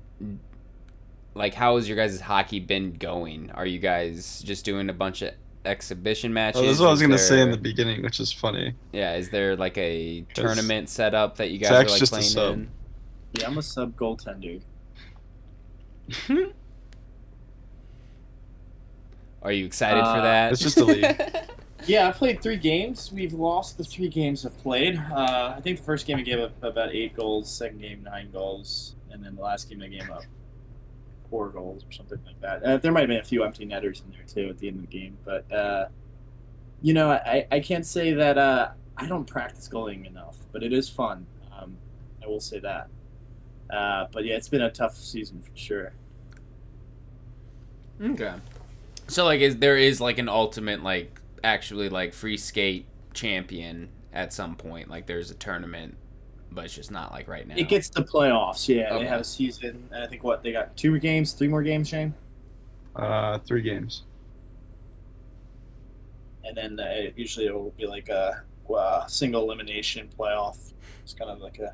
like 1.34 1.54
how 1.54 1.76
has 1.76 1.88
your 1.88 1.96
guys' 1.96 2.20
hockey 2.20 2.60
been 2.60 2.94
going? 2.94 3.50
Are 3.50 3.66
you 3.66 3.78
guys 3.78 4.42
just 4.42 4.64
doing 4.64 4.88
a 4.88 4.94
bunch 4.94 5.22
of 5.22 5.34
exhibition 5.64 6.32
matches? 6.32 6.60
Oh, 6.60 6.64
this 6.64 6.72
is 6.74 6.80
what 6.80 6.88
I 6.88 6.90
was 6.90 7.00
Is 7.02 7.06
gonna 7.06 7.18
say 7.18 7.40
in 7.40 7.50
the 7.50 7.56
beginning, 7.56 8.02
which 8.02 8.20
is 8.20 8.32
funny. 8.32 8.74
Yeah, 8.92 9.14
is 9.16 9.30
there 9.30 9.56
like 9.56 9.76
a 9.78 10.22
tournament 10.34 10.88
set 10.88 11.14
up 11.14 11.36
that 11.36 11.50
you 11.50 11.58
guys 11.58 11.68
Zach's 11.70 11.90
are 11.90 11.92
like 11.92 11.98
just 12.00 12.12
a 12.12 12.16
playing 12.16 12.28
sub. 12.30 12.54
in? 12.54 12.70
Yeah, 13.34 13.46
I'm 13.46 13.58
a 13.58 13.62
sub 13.62 13.96
goaltender. 13.96 14.60
Are 19.42 19.50
you 19.52 19.64
excited 19.66 20.00
for 20.00 20.06
Uh, 20.06 20.22
that? 20.22 20.52
it's 20.52 20.60
just 20.62 20.78
a 20.78 20.84
league. 20.84 21.06
Yeah, 21.84 22.06
I 22.06 22.12
played 22.12 22.40
three 22.40 22.58
games. 22.58 23.10
We've 23.12 23.32
lost 23.32 23.76
the 23.76 23.82
three 23.82 24.06
games 24.08 24.46
I've 24.46 24.56
played. 24.58 24.96
Uh, 24.96 25.54
I 25.56 25.60
think 25.62 25.78
the 25.78 25.82
first 25.84 26.06
game 26.06 26.16
I 26.16 26.22
gave 26.22 26.38
up 26.38 26.52
about 26.62 26.94
eight 26.94 27.12
goals, 27.12 27.50
second 27.50 27.80
game 27.80 28.04
nine 28.04 28.30
goals, 28.30 28.94
and 29.10 29.20
then 29.24 29.34
the 29.34 29.42
last 29.42 29.68
game 29.68 29.82
I 29.82 29.88
gave 29.88 30.08
up 30.08 30.22
four 31.32 31.48
goals 31.48 31.82
or 31.82 31.90
something 31.92 32.18
like 32.26 32.38
that. 32.42 32.62
Uh, 32.62 32.76
there 32.76 32.92
might 32.92 33.00
have 33.00 33.08
been 33.08 33.20
a 33.20 33.24
few 33.24 33.42
empty 33.42 33.64
netters 33.64 34.02
in 34.04 34.12
there 34.12 34.26
too 34.26 34.50
at 34.50 34.58
the 34.58 34.68
end 34.68 34.76
of 34.76 34.90
the 34.90 34.98
game, 34.98 35.16
but 35.24 35.50
uh, 35.50 35.86
you 36.82 36.92
know, 36.92 37.10
I, 37.10 37.46
I 37.50 37.60
can't 37.60 37.86
say 37.86 38.12
that 38.12 38.36
uh, 38.36 38.72
I 38.98 39.06
don't 39.06 39.24
practice 39.24 39.66
goaling 39.66 40.06
enough, 40.06 40.36
but 40.52 40.62
it 40.62 40.74
is 40.74 40.90
fun. 40.90 41.26
Um, 41.50 41.78
I 42.22 42.26
will 42.26 42.38
say 42.38 42.58
that. 42.58 42.88
Uh, 43.70 44.08
but 44.12 44.26
yeah, 44.26 44.34
it's 44.34 44.50
been 44.50 44.60
a 44.60 44.70
tough 44.70 44.94
season 44.94 45.40
for 45.40 45.56
sure. 45.56 45.94
Okay. 48.02 48.34
So 49.08 49.24
like 49.24 49.40
is 49.40 49.56
there 49.56 49.78
is 49.78 50.02
like 50.02 50.18
an 50.18 50.28
ultimate 50.28 50.82
like 50.82 51.18
actually 51.42 51.88
like 51.88 52.12
free 52.12 52.36
skate 52.36 52.86
champion 53.14 53.88
at 54.12 54.34
some 54.34 54.54
point. 54.54 54.90
Like 54.90 55.06
there's 55.06 55.30
a 55.30 55.34
tournament, 55.34 55.96
but 56.54 56.64
it's 56.66 56.74
just 56.74 56.90
not 56.90 57.12
like 57.12 57.28
right 57.28 57.46
now. 57.46 57.54
It 57.56 57.68
gets 57.68 57.88
the 57.88 58.02
playoffs. 58.02 58.68
Yeah, 58.68 58.92
Okay. 58.94 59.04
they 59.04 59.08
have 59.08 59.20
a 59.20 59.24
season, 59.24 59.88
and 59.92 60.02
I 60.04 60.06
think 60.06 60.22
what 60.24 60.42
they 60.42 60.52
got 60.52 60.76
two 60.76 60.90
more 60.90 60.98
games, 60.98 61.32
three 61.32 61.48
more 61.48 61.62
games, 61.62 61.88
Shane. 61.88 62.14
Uh, 62.94 63.38
three 63.38 63.62
games. 63.62 64.02
and 66.44 66.56
then 66.56 66.78
uh, 66.80 67.10
usually 67.16 67.46
it 67.46 67.54
will 67.54 67.70
be 67.78 67.86
like 67.86 68.08
a 68.08 68.42
uh, 68.74 69.06
single 69.06 69.42
elimination 69.42 70.08
playoff. 70.18 70.72
It's 71.02 71.14
kind 71.14 71.30
of 71.30 71.40
like 71.40 71.58
a 71.60 71.72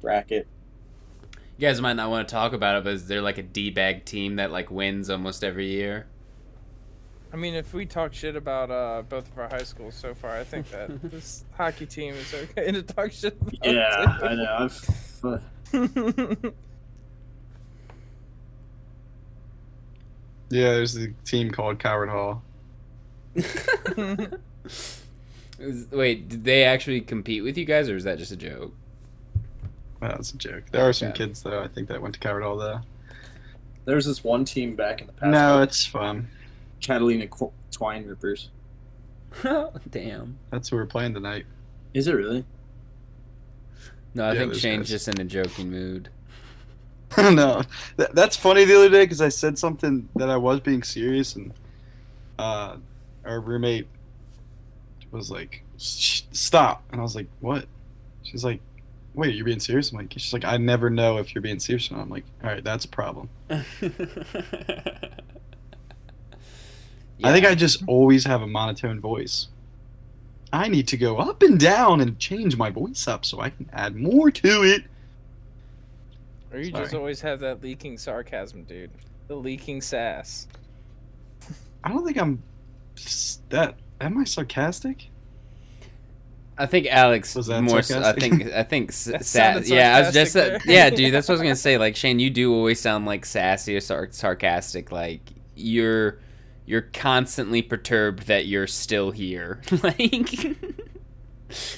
bracket. 0.00 0.46
You 1.56 1.66
guys 1.66 1.80
might 1.80 1.94
not 1.94 2.08
want 2.08 2.28
to 2.28 2.32
talk 2.32 2.52
about 2.52 2.76
it, 2.76 2.84
but 2.84 2.92
is 2.92 3.08
there 3.08 3.20
like 3.20 3.38
a 3.38 3.42
D 3.42 3.70
bag 3.70 4.04
team 4.04 4.36
that 4.36 4.52
like 4.52 4.70
wins 4.70 5.10
almost 5.10 5.42
every 5.42 5.66
year? 5.66 6.06
I 7.32 7.36
mean, 7.36 7.54
if 7.54 7.74
we 7.74 7.84
talk 7.84 8.14
shit 8.14 8.36
about 8.36 8.70
uh, 8.70 9.02
both 9.08 9.30
of 9.30 9.38
our 9.38 9.48
high 9.48 9.62
schools 9.64 9.94
so 9.94 10.14
far, 10.14 10.30
I 10.36 10.44
think 10.44 10.70
that 10.70 10.88
this 11.10 11.44
hockey 11.56 11.84
team 11.86 12.14
is 12.14 12.32
okay 12.34 12.72
to 12.72 12.82
talk 12.82 13.12
shit 13.12 13.36
about. 13.40 13.54
Yeah, 13.64 14.18
I 14.22 14.34
know. 14.34 14.56
I've, 14.60 15.20
uh. 15.24 16.50
Yeah, 20.50 20.72
there's 20.72 20.96
a 20.96 21.08
team 21.26 21.50
called 21.50 21.78
Calvert 21.78 22.08
Hall. 22.08 22.42
Is- 25.58 25.86
Wait, 25.90 26.28
did 26.28 26.44
they 26.44 26.64
actually 26.64 27.00
compete 27.02 27.42
with 27.42 27.58
you 27.58 27.64
guys, 27.64 27.90
or 27.90 27.96
is 27.96 28.04
that 28.04 28.16
just 28.18 28.32
a 28.32 28.36
joke? 28.36 28.72
Well, 30.00 30.10
that's 30.12 30.32
a 30.32 30.38
joke. 30.38 30.64
There 30.70 30.88
are 30.88 30.92
some 30.92 31.08
Okay. 31.08 31.18
kids 31.26 31.42
though. 31.42 31.60
I 31.62 31.68
think 31.68 31.88
that 31.88 32.00
went 32.00 32.14
to 32.14 32.20
Calvert 32.20 32.44
Hall 32.44 32.56
though. 32.56 32.80
there's 33.84 34.06
this 34.06 34.22
one 34.24 34.44
team 34.44 34.74
back 34.76 35.00
in 35.02 35.08
the 35.08 35.12
past. 35.12 35.30
No, 35.32 35.60
it's 35.60 35.84
fun. 35.84 36.28
Catalina 36.80 37.26
Qu- 37.26 37.52
Twine 37.70 38.06
Rippers. 38.06 38.50
Damn. 39.90 40.38
That's 40.50 40.68
who 40.68 40.76
we're 40.76 40.86
playing 40.86 41.14
tonight. 41.14 41.44
Is 41.94 42.08
it 42.08 42.14
really? 42.14 42.44
No, 44.14 44.24
I 44.24 44.32
Yeah, 44.32 44.38
think 44.40 44.52
those 44.52 44.60
Shane's 44.60 44.78
guys. 44.82 44.88
just 44.90 45.08
in 45.08 45.20
a 45.20 45.24
joking 45.24 45.70
mood. 45.70 46.08
no, 47.18 47.62
Th- 47.96 48.10
that's 48.12 48.36
funny. 48.36 48.64
The 48.64 48.76
other 48.76 48.90
day 48.90 49.04
because 49.04 49.20
I 49.22 49.28
said 49.30 49.58
something 49.58 50.08
that 50.16 50.28
I 50.28 50.36
was 50.36 50.60
being 50.60 50.82
serious, 50.82 51.36
and 51.36 51.52
uh, 52.38 52.76
our 53.24 53.40
roommate 53.40 53.86
was 55.10 55.30
like, 55.30 55.64
"Sh- 55.78 56.22
"Stop!" 56.32 56.82
And 56.92 57.00
I 57.00 57.02
was 57.02 57.16
like, 57.16 57.26
"What?" 57.40 57.64
She's 58.24 58.44
like, 58.44 58.60
"Wait, 59.14 59.34
you're 59.34 59.46
being 59.46 59.58
serious?" 59.60 59.90
I'm 59.90 59.96
like, 59.98 60.12
"She's 60.18 60.34
like, 60.34 60.44
I 60.44 60.58
never 60.58 60.90
know 60.90 61.16
if 61.16 61.34
you're 61.34 61.40
being 61.42 61.60
serious." 61.60 61.90
or 61.90 61.94
not." 61.96 62.02
I'm 62.02 62.10
like, 62.10 62.24
"All 62.44 62.50
right, 62.50 62.62
that's 62.62 62.84
a 62.84 62.88
problem." 62.88 63.30
I 67.24 67.32
think 67.32 67.46
I 67.46 67.54
just 67.54 67.82
always 67.86 68.24
have 68.24 68.42
a 68.42 68.46
monotone 68.46 69.00
voice. 69.00 69.48
I 70.52 70.68
need 70.68 70.88
to 70.88 70.96
go 70.96 71.18
up 71.18 71.42
and 71.42 71.58
down 71.60 72.00
and 72.00 72.18
change 72.18 72.56
my 72.56 72.70
voice 72.70 73.06
up 73.08 73.24
so 73.24 73.40
I 73.40 73.50
can 73.50 73.68
add 73.72 73.96
more 73.96 74.30
to 74.30 74.62
it. 74.62 74.84
or 76.52 76.58
you 76.60 76.70
just 76.70 76.94
always 76.94 77.20
have 77.20 77.40
that 77.40 77.62
leaking 77.62 77.98
sarcasm, 77.98 78.62
dude. 78.64 78.90
The 79.26 79.34
leaking 79.36 79.82
sass. 79.82 80.46
I 81.84 81.90
don't 81.90 82.04
think 82.04 82.16
I'm 82.18 82.42
that. 83.50 83.74
Am 84.00 84.16
I 84.18 84.24
sarcastic? 84.24 85.10
I 86.56 86.66
think 86.66 86.86
Alex 86.86 87.34
Was 87.36 87.46
that 87.48 87.62
more. 87.62 87.78
s- 87.78 87.90
I 87.90 88.02
sarcastic? 88.02 88.20
think 88.32 88.52
I 88.52 88.62
think 88.62 88.90
s- 88.90 89.04
That 89.12 89.24
sa- 89.24 89.58
yeah. 89.74 89.96
I 89.96 90.00
was 90.00 90.14
just 90.14 90.34
uh, 90.34 90.40
sarcastic 90.44 90.66
there. 90.66 90.74
yeah, 90.74 90.90
dude. 90.96 91.12
That's 91.14 91.28
what 91.28 91.34
I 91.34 91.36
was 91.36 91.42
gonna 91.42 91.56
say. 91.56 91.78
Like 91.78 91.94
Shane, 91.94 92.18
you 92.18 92.30
do 92.30 92.54
always 92.54 92.80
sound 92.80 93.06
like 93.06 93.26
sassy 93.26 93.76
or 93.76 93.80
sar- 93.80 94.08
sarcastic. 94.10 94.90
Like 94.90 95.20
you're 95.54 96.18
you're 96.68 96.82
constantly 96.82 97.62
perturbed 97.62 98.26
that 98.26 98.46
you're 98.46 98.66
still 98.66 99.10
here. 99.10 99.62
like 99.82 100.56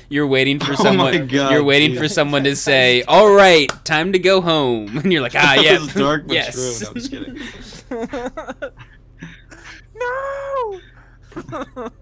you're 0.09 0.27
waiting 0.27 0.59
for 0.59 0.73
Oh 0.79 0.83
someone. 0.83 1.15
my 1.15 1.25
God, 1.27 1.53
you're 1.53 1.63
waiting 1.63 1.91
dude. 1.93 1.99
for 2.01 2.09
someone 2.09 2.43
to 2.45 2.57
say, 2.57 3.03
"All 3.05 3.33
right, 3.33 3.69
time 3.85 4.13
to 4.13 4.19
go 4.19 4.41
home," 4.41 4.99
and 5.03 5.13
you're 5.13 5.23
like, 5.23 5.35
"Ah, 5.37 5.55
That 5.57 5.65
yeah, 5.65 5.79
was 5.79 5.95
dark 5.95 6.27
but 6.27 6.35
yes." 6.35 6.55
true. 6.55 6.81
No, 6.81 6.89
I'm 6.89 6.95
just 6.95 7.11
kidding. 7.11 8.71
no. 9.95 10.81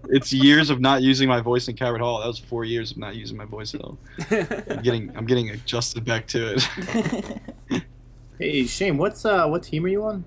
It's 0.09 0.33
years 0.33 0.71
of 0.71 0.79
not 0.81 1.03
using 1.03 1.29
my 1.29 1.39
voice 1.39 1.67
in 1.67 1.75
Calvert 1.75 2.01
Hall. 2.01 2.19
That 2.19 2.25
was 2.25 2.39
four 2.39 2.65
years 2.65 2.89
of 2.91 2.97
not 2.97 3.15
using 3.15 3.37
my 3.37 3.45
voice 3.45 3.75
at 3.75 3.81
all. 3.81 3.99
I'm 4.31 4.81
getting 4.81 5.15
I'm 5.15 5.27
getting 5.27 5.51
adjusted 5.51 6.03
back 6.03 6.25
to 6.29 6.55
it. 6.55 7.83
Hey 8.39 8.65
Shane, 8.65 8.97
what's 8.97 9.25
uh 9.25 9.45
what 9.47 9.61
team 9.63 9.85
are 9.85 9.89
you 9.89 10.03
on? 10.03 10.25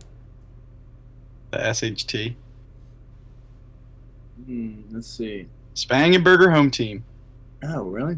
the 1.50 1.58
SHT. 1.58 2.34
Hmm, 4.46 4.82
let's 4.90 5.08
see. 5.08 5.46
Spangenberger 5.74 6.52
home 6.52 6.70
team. 6.70 7.04
Oh 7.64 7.82
really? 7.82 8.16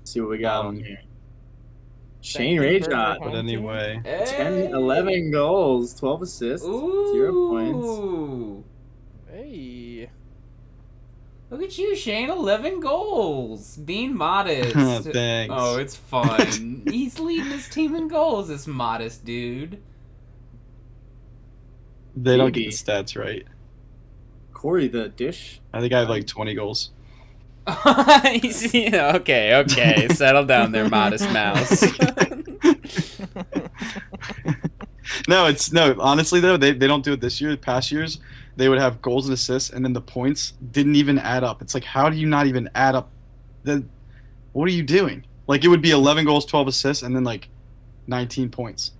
Let's 0.00 0.12
see 0.12 0.20
what 0.20 0.30
we 0.30 0.38
got 0.38 0.64
on 0.66 0.76
Um, 0.76 0.82
here. 0.82 1.00
Shane 2.20 2.58
Spangenberger 2.58 2.86
Rayshot, 2.88 3.18
But 3.20 3.34
anyway, 3.36 4.00
10, 4.04 4.74
11 4.74 5.30
goals, 5.30 5.94
12 5.94 6.22
assists, 6.22 6.66
zero 6.66 7.32
points. 7.50 7.86
Ooh. 7.86 8.64
Hey. 9.30 10.10
Look 11.50 11.62
at 11.62 11.78
you, 11.78 11.94
Shane. 11.94 12.28
11 12.30 12.80
goals. 12.80 13.76
Being 13.76 14.16
modest. 14.16 14.72
thanks. 15.12 15.54
Oh, 15.56 15.76
it's 15.78 15.94
fun. 15.94 16.82
He's 16.90 17.20
leading 17.20 17.52
his 17.52 17.68
team 17.68 17.94
in 17.94 18.08
goals, 18.08 18.48
this 18.48 18.66
modest 18.66 19.24
dude. 19.24 19.80
they 22.16 22.36
don't 22.36 22.50
get 22.52 22.64
the 22.64 22.70
stats 22.72 23.16
right. 23.16 23.46
Corey 24.56 24.88
the 24.88 25.10
dish. 25.10 25.60
I 25.74 25.80
think 25.80 25.92
I 25.92 25.98
have 25.98 26.08
like 26.08 26.22
um, 26.22 26.26
20 26.26 26.54
goals. 26.54 26.90
Okay, 27.68 29.54
okay. 29.54 30.08
Settle 30.14 30.46
down 30.46 30.72
there, 30.72 30.88
modest 30.88 31.30
mouse. 31.30 31.82
no, 35.28 35.46
it's 35.46 35.72
no. 35.72 35.94
Honestly, 36.00 36.40
though, 36.40 36.56
they, 36.56 36.72
they 36.72 36.86
don't 36.86 37.04
do 37.04 37.12
it 37.12 37.20
this 37.20 37.38
year. 37.40 37.54
Past 37.56 37.92
years, 37.92 38.18
they 38.56 38.70
would 38.70 38.78
have 38.78 39.02
goals 39.02 39.26
and 39.26 39.34
assists, 39.34 39.70
and 39.70 39.84
then 39.84 39.92
the 39.92 40.00
points 40.00 40.54
didn't 40.70 40.94
even 40.94 41.18
add 41.18 41.44
up. 41.44 41.60
It's 41.60 41.74
like, 41.74 41.84
how 41.84 42.08
do 42.08 42.16
you 42.16 42.26
not 42.26 42.46
even 42.46 42.70
add 42.74 42.94
up? 42.94 43.10
The 43.64 43.84
what 44.52 44.68
are 44.68 44.72
you 44.72 44.84
doing? 44.84 45.26
Like, 45.48 45.64
it 45.64 45.68
would 45.68 45.82
be 45.82 45.90
11 45.90 46.24
goals, 46.24 46.46
12 46.46 46.68
assists, 46.68 47.02
and 47.02 47.14
then 47.14 47.24
like 47.24 47.48
19 48.06 48.48
points. 48.50 48.92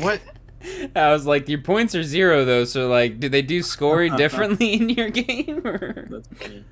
What? 0.00 0.20
I 0.96 1.10
was 1.12 1.26
like, 1.26 1.48
your 1.48 1.60
points 1.60 1.94
are 1.94 2.02
zero 2.02 2.44
though, 2.44 2.64
so 2.64 2.88
like, 2.88 3.20
do 3.20 3.28
they 3.28 3.42
do 3.42 3.62
scoring 3.62 4.16
differently 4.16 4.74
in 4.74 4.88
your 4.88 5.10
game? 5.10 5.60
Or? 5.66 6.06
That's 6.10 6.28
funny. 6.38 6.64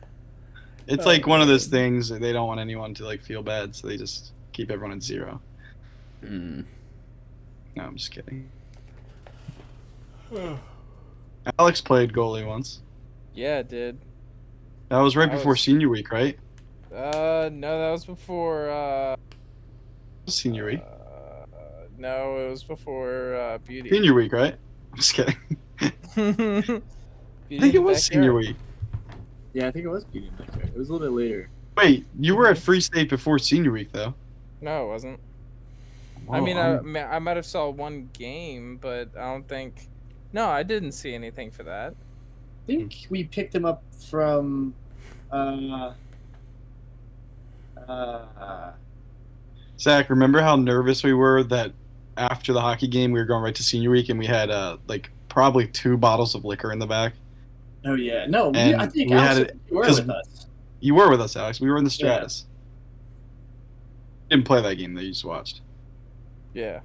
It's 0.86 1.05
Oh, 1.07 1.09
like 1.09 1.26
one 1.26 1.40
of 1.40 1.49
those 1.49 1.66
things. 1.66 2.09
that 2.09 2.20
They 2.20 2.32
don't 2.32 2.47
want 2.49 2.61
anyone 2.61 2.95
to 2.95 3.05
like 3.05 3.20
feel 3.20 3.43
bad, 3.43 3.74
so 3.76 3.86
they 3.88 3.97
just 3.97 4.32
keep 4.53 4.70
everyone 4.70 4.97
at 4.97 5.03
zero. 5.03 5.40
Hmm. 6.24 6.62
No, 7.76 7.84
I'm 7.84 7.97
just 7.97 8.11
kidding. 8.11 8.49
Alex 11.59 11.80
played 11.80 12.12
goalie 12.12 12.47
once. 12.47 12.80
Yeah, 13.34 13.59
it 13.59 13.68
did. 13.68 13.99
That 14.88 14.99
was 14.99 15.16
right 15.16 15.28
I 15.30 15.34
before 15.34 15.53
was- 15.53 15.61
senior 15.61 15.88
week, 15.88 16.11
right? 16.12 16.38
Uh, 16.95 17.49
no, 17.53 17.78
that 17.80 17.90
was 17.90 18.05
before. 18.05 18.68
Uh, 18.70 19.16
Senior 20.26 20.66
week. 20.66 20.80
Uh, 20.80 21.01
no, 22.03 22.36
it 22.38 22.50
was 22.50 22.64
before 22.64 23.36
uh, 23.36 23.59
beauty. 23.59 23.88
Senior 23.90 24.12
week, 24.14 24.32
right? 24.32 24.57
I'm 24.90 24.96
just 24.96 25.14
kidding. 25.14 25.36
I 25.80 26.80
think 27.61 27.74
it 27.74 27.82
was 27.82 28.05
senior 28.05 28.34
week. 28.34 28.57
Yeah, 29.53 29.68
I 29.68 29.70
think 29.70 29.84
it 29.84 29.88
was 29.88 30.05
Beauty 30.05 30.26
in 30.28 30.36
the 30.36 30.42
Backyard. 30.42 30.68
It 30.74 30.78
was 30.78 30.88
a 30.88 30.92
little 30.92 31.07
bit 31.09 31.14
later. 31.14 31.48
Wait, 31.76 32.05
you 32.18 32.34
were 32.34 32.48
at 32.48 32.59
Free 32.59 32.80
State 32.80 33.09
before 33.09 33.38
senior 33.38 33.70
week, 33.70 33.92
though. 33.92 34.14
No, 34.61 34.84
it 34.86 34.88
wasn't. 34.88 35.20
I 36.30 36.40
mean, 36.40 36.57
I, 36.57 36.72
I'm- 36.74 36.92
ma- 36.92 37.00
I 37.00 37.18
might 37.18 37.36
have 37.36 37.46
saw 37.46 37.68
one 37.70 38.09
game, 38.12 38.78
but 38.80 39.11
I 39.16 39.20
don't 39.32 39.46
think. 39.46 39.88
No, 40.32 40.48
I 40.48 40.62
didn't 40.62 40.92
see 40.92 41.14
anything 41.14 41.50
for 41.50 41.62
that. 41.64 41.92
I 41.92 42.66
think 42.66 43.07
we 43.11 43.24
picked 43.24 43.55
him 43.55 43.64
up 43.64 43.82
from. 44.09 44.74
Uh, 45.30 45.92
uh, 47.88 48.72
Zach, 49.78 50.09
remember 50.11 50.40
how 50.40 50.57
nervous 50.57 51.03
we 51.03 51.12
were 51.12 51.42
that 51.44 51.72
after 52.16 52.52
the 52.52 52.60
hockey 52.60 52.86
game 52.88 53.12
we 53.12 53.18
were 53.18 53.24
going 53.26 53.42
right 53.42 53.54
to 53.54 53.62
senior 53.62 53.90
week 53.90 54.08
and 54.08 54.18
we 54.18 54.26
had 54.26 54.50
uh 54.50 54.76
like 54.88 55.10
probably 55.28 55.66
two 55.66 55.96
bottles 55.96 56.34
of 56.34 56.44
liquor 56.44 56.72
in 56.72 56.78
the 56.78 56.86
back. 56.86 57.14
oh 57.86 57.94
yeah, 57.94 58.26
no, 58.26 58.50
we, 58.50 58.74
I 58.74 58.86
think 58.86 59.10
we 59.10 59.16
Alex, 59.16 59.38
had 59.38 59.46
it- 59.48 59.58
you 59.70 59.76
were 59.76 59.84
'cause- 59.84 60.00
with 60.00 60.10
us. 60.10 60.46
You 60.80 60.94
were 60.96 61.08
with 61.10 61.20
us, 61.20 61.36
Alex. 61.36 61.60
We 61.60 61.70
were 61.70 61.78
in 61.78 61.84
the 61.84 61.90
Yeah. 61.90 61.94
Stratus. 62.16 62.46
Didn't 64.30 64.44
play 64.46 64.60
that 64.62 64.74
game 64.76 64.94
that 64.94 65.04
you 65.04 65.10
just 65.10 65.24
watched. 65.24 65.60
Yeah. 66.54 66.80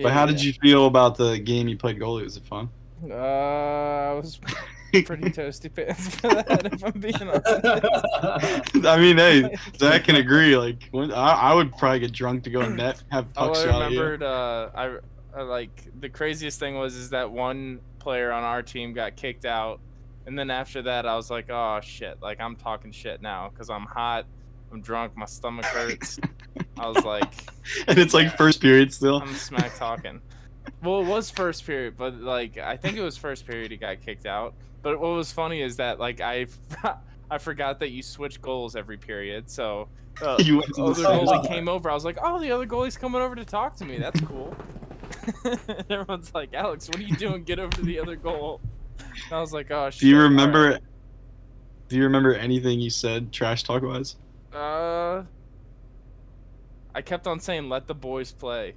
But 0.00 0.12
how 0.12 0.26
did 0.26 0.42
you 0.42 0.52
feel 0.54 0.86
about 0.86 1.16
the 1.16 1.38
game 1.38 1.68
you 1.68 1.76
played 1.76 1.98
goalie? 1.98 2.24
Was 2.24 2.36
it 2.36 2.44
fun? 2.44 2.68
Uh, 3.08 3.14
I 3.14 4.12
was 4.14 4.38
pretty 5.04 5.30
toasty 5.30 5.74
pants 5.74 6.16
for 6.16 6.28
that, 6.28 6.66
if 6.72 6.84
I'm 6.84 6.92
being 6.92 7.14
honest. 7.22 8.86
I 8.86 8.98
mean, 8.98 9.16
hey, 9.16 9.56
Zach 9.78 10.04
can 10.04 10.16
agree. 10.16 10.56
Like, 10.56 10.88
when, 10.90 11.12
I, 11.12 11.32
I 11.32 11.54
would 11.54 11.76
probably 11.76 12.00
get 12.00 12.12
drunk 12.12 12.44
to 12.44 12.50
go 12.50 12.60
in 12.62 12.76
net, 12.76 13.02
have 13.10 13.26
All 13.36 13.48
pucks 13.48 13.60
I 13.60 13.64
shot 13.66 13.82
at 13.82 13.92
you. 13.92 14.00
remembered, 14.00 14.22
uh, 14.22 14.70
I, 14.74 14.96
I 15.36 15.42
like 15.42 15.88
the 16.00 16.08
craziest 16.08 16.58
thing 16.58 16.76
was 16.76 16.94
is 16.94 17.10
that 17.10 17.30
one 17.30 17.80
player 17.98 18.32
on 18.32 18.42
our 18.44 18.62
team 18.62 18.92
got 18.92 19.16
kicked 19.16 19.44
out, 19.44 19.80
and 20.26 20.38
then 20.38 20.50
after 20.50 20.82
that, 20.82 21.06
I 21.06 21.16
was 21.16 21.30
like, 21.30 21.50
oh 21.50 21.80
shit, 21.82 22.18
like 22.22 22.40
I'm 22.40 22.56
talking 22.56 22.90
shit 22.90 23.20
now 23.20 23.50
because 23.50 23.68
I'm 23.70 23.84
hot, 23.84 24.24
I'm 24.72 24.80
drunk, 24.80 25.16
my 25.16 25.26
stomach 25.26 25.66
hurts. 25.66 26.18
I 26.78 26.88
was 26.88 27.04
like, 27.04 27.32
And 27.86 27.98
it's 27.98 28.14
like 28.14 28.36
first 28.36 28.60
period 28.60 28.92
still. 28.92 29.20
I'm 29.20 29.34
smack 29.34 29.76
talking. 29.76 30.20
Well, 30.82 31.00
it 31.02 31.06
was 31.06 31.30
first 31.30 31.66
period, 31.66 31.96
but 31.96 32.14
like 32.20 32.58
I 32.58 32.76
think 32.76 32.96
it 32.96 33.02
was 33.02 33.16
first 33.16 33.46
period 33.46 33.70
he 33.70 33.76
got 33.76 34.00
kicked 34.04 34.26
out. 34.26 34.54
But 34.82 35.00
what 35.00 35.10
was 35.10 35.32
funny 35.32 35.60
is 35.62 35.76
that 35.76 35.98
like 35.98 36.20
I, 36.20 36.46
I 37.30 37.38
forgot 37.38 37.80
that 37.80 37.90
you 37.90 38.02
switch 38.02 38.40
goals 38.40 38.76
every 38.76 38.96
period, 38.96 39.50
so. 39.50 39.88
Uh, 40.22 40.36
You 40.42 40.60
other 40.62 40.94
the 40.94 40.94
side. 40.94 41.26
goalie 41.26 41.46
came 41.48 41.68
over. 41.68 41.90
I 41.90 41.94
was 41.94 42.04
like, 42.04 42.18
"Oh, 42.22 42.40
the 42.40 42.50
other 42.52 42.66
goalie's 42.66 42.96
coming 42.96 43.20
over 43.22 43.34
to 43.36 43.44
talk 43.44 43.76
to 43.76 43.84
me. 43.84 43.98
That's 43.98 44.20
cool." 44.22 44.56
everyone's 45.90 46.32
like, 46.34 46.54
"Alex, 46.54 46.88
what 46.88 46.98
are 46.98 47.02
you 47.02 47.16
doing? 47.16 47.44
Get 47.44 47.58
over 47.58 47.72
to 47.72 47.82
the 47.82 47.98
other 48.00 48.16
goal." 48.16 48.60
And 48.98 49.32
I 49.32 49.40
was 49.40 49.52
like, 49.52 49.70
"Oh 49.70 49.90
shit." 49.90 50.00
Do 50.00 50.08
you 50.08 50.18
remember? 50.20 50.70
right." 50.70 50.80
Do 51.88 51.96
you 51.96 52.02
remember 52.04 52.34
anything 52.34 52.80
you 52.80 52.90
said 52.90 53.32
trash 53.32 53.62
talk 53.62 53.82
wise? 53.82 54.16
Uh, 54.52 55.22
I 56.94 57.02
kept 57.02 57.26
on 57.26 57.40
saying, 57.40 57.68
"Let 57.68 57.86
the 57.86 57.94
boys 57.94 58.32
play," 58.32 58.74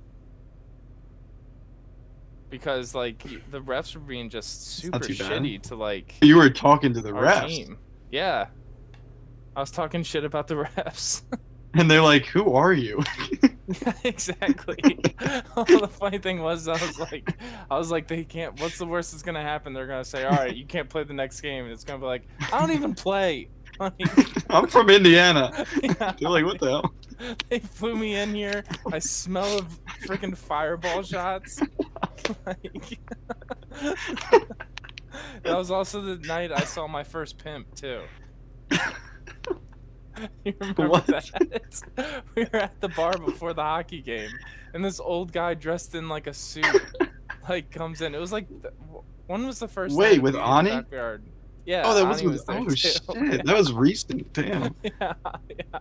because 2.52 2.93
like 2.93 3.24
the 3.49 3.62
refs 3.62 3.95
were 3.95 4.02
being 4.02 4.30
just 4.30 4.76
super 4.78 4.99
shitty 4.99 5.62
to 5.64 5.76
like 5.76 6.16
You 6.22 6.36
were 6.38 6.52
talking 6.52 6.93
to 6.93 7.02
the 7.02 7.12
refs, 7.12 7.47
team. 7.47 7.80
Yeah, 8.12 8.47
I 9.56 9.60
was 9.60 9.72
talking 9.72 10.04
shit 10.04 10.24
about 10.24 10.47
the 10.47 10.56
refs. 10.78 11.24
and 11.74 11.89
they're 11.89 12.02
like, 12.02 12.26
"Who 12.28 12.54
are 12.54 12.74
you?" 12.74 13.02
exactly. 14.04 14.76
the 14.78 15.89
funny 15.99 16.18
thing 16.18 16.41
was, 16.41 16.68
I 16.68 16.74
was 16.74 16.99
like, 16.99 17.34
I 17.70 17.78
was 17.78 17.89
like, 17.89 18.08
they 18.08 18.24
can't. 18.24 18.60
What's 18.60 18.78
the 18.78 18.86
worst 18.86 19.12
that's 19.12 19.24
gonna 19.24 19.41
happen? 19.41 19.74
They're 19.74 19.88
gonna 19.88 20.04
say, 20.04 20.26
all 20.26 20.36
right, 20.36 20.56
you 20.56 20.66
can't 20.66 20.89
play 20.89 21.04
the 21.04 21.14
next 21.14 21.41
game, 21.41 21.64
and 21.64 21.74
it's 21.74 21.84
gonna 21.84 21.99
be 21.99 22.06
like, 22.06 22.28
I 22.52 22.60
don't 22.60 22.72
even 22.72 22.93
play. 22.93 23.49
Like, 23.82 23.94
I'm 24.50 24.68
from 24.68 24.90
Indiana. 24.90 25.66
yeah, 25.84 26.14
They're 26.20 26.30
like, 26.30 26.46
"What 26.46 26.60
the 26.60 26.70
hell?" 26.70 26.94
they 27.50 27.60
flew 27.60 27.96
me 27.96 28.16
in 28.16 28.34
here. 28.34 28.64
I 28.92 29.00
smell 29.00 29.58
of 29.60 29.80
freaking 30.06 30.38
fireball 30.38 31.02
shots. 31.04 31.60
like, 32.46 33.00
that 35.44 35.58
was 35.58 35.72
also 35.72 36.02
the 36.02 36.18
night 36.28 36.52
I 36.52 36.62
saw 36.62 36.88
my 36.88 37.04
first 37.04 37.38
pimp 37.44 37.74
too. 37.76 38.02
you 40.46 40.54
remember 40.60 40.88
What? 40.90 41.08
that? 41.08 42.22
we 42.36 42.46
were 42.54 42.60
at 42.60 42.80
the 42.82 42.90
bar 42.90 43.18
before 43.18 43.54
the 43.54 43.64
hockey 43.64 44.02
game, 44.02 44.30
and 44.74 44.86
this 44.86 45.00
old 45.00 45.32
guy 45.32 45.54
dressed 45.54 45.96
in 45.96 46.08
like 46.08 46.28
a 46.28 46.34
suit, 46.34 46.66
like 47.50 47.72
comes 47.72 48.02
in. 48.02 48.14
It 48.14 48.20
was 48.20 48.32
like, 48.32 48.48
when 49.28 49.46
was 49.48 49.60
the 49.60 49.68
first? 49.68 49.96
Wait, 49.96 50.22
with 50.22 50.36
we 50.36 50.40
were 50.40 50.46
in 50.46 50.52
Ani? 50.52 50.70
backyard? 50.70 51.24
Yeah. 51.66 51.84
oh, 51.86 51.95
that 51.95 52.07
was 52.07 52.45
there 52.45 52.57
oh 52.57 52.66
too. 52.66 52.76
shit, 52.76 53.01
that 53.07 53.55
was 53.55 53.72
recent. 53.74 54.32
Damn. 54.34 54.76
yeah, 54.84 55.14
yeah. 55.49 55.80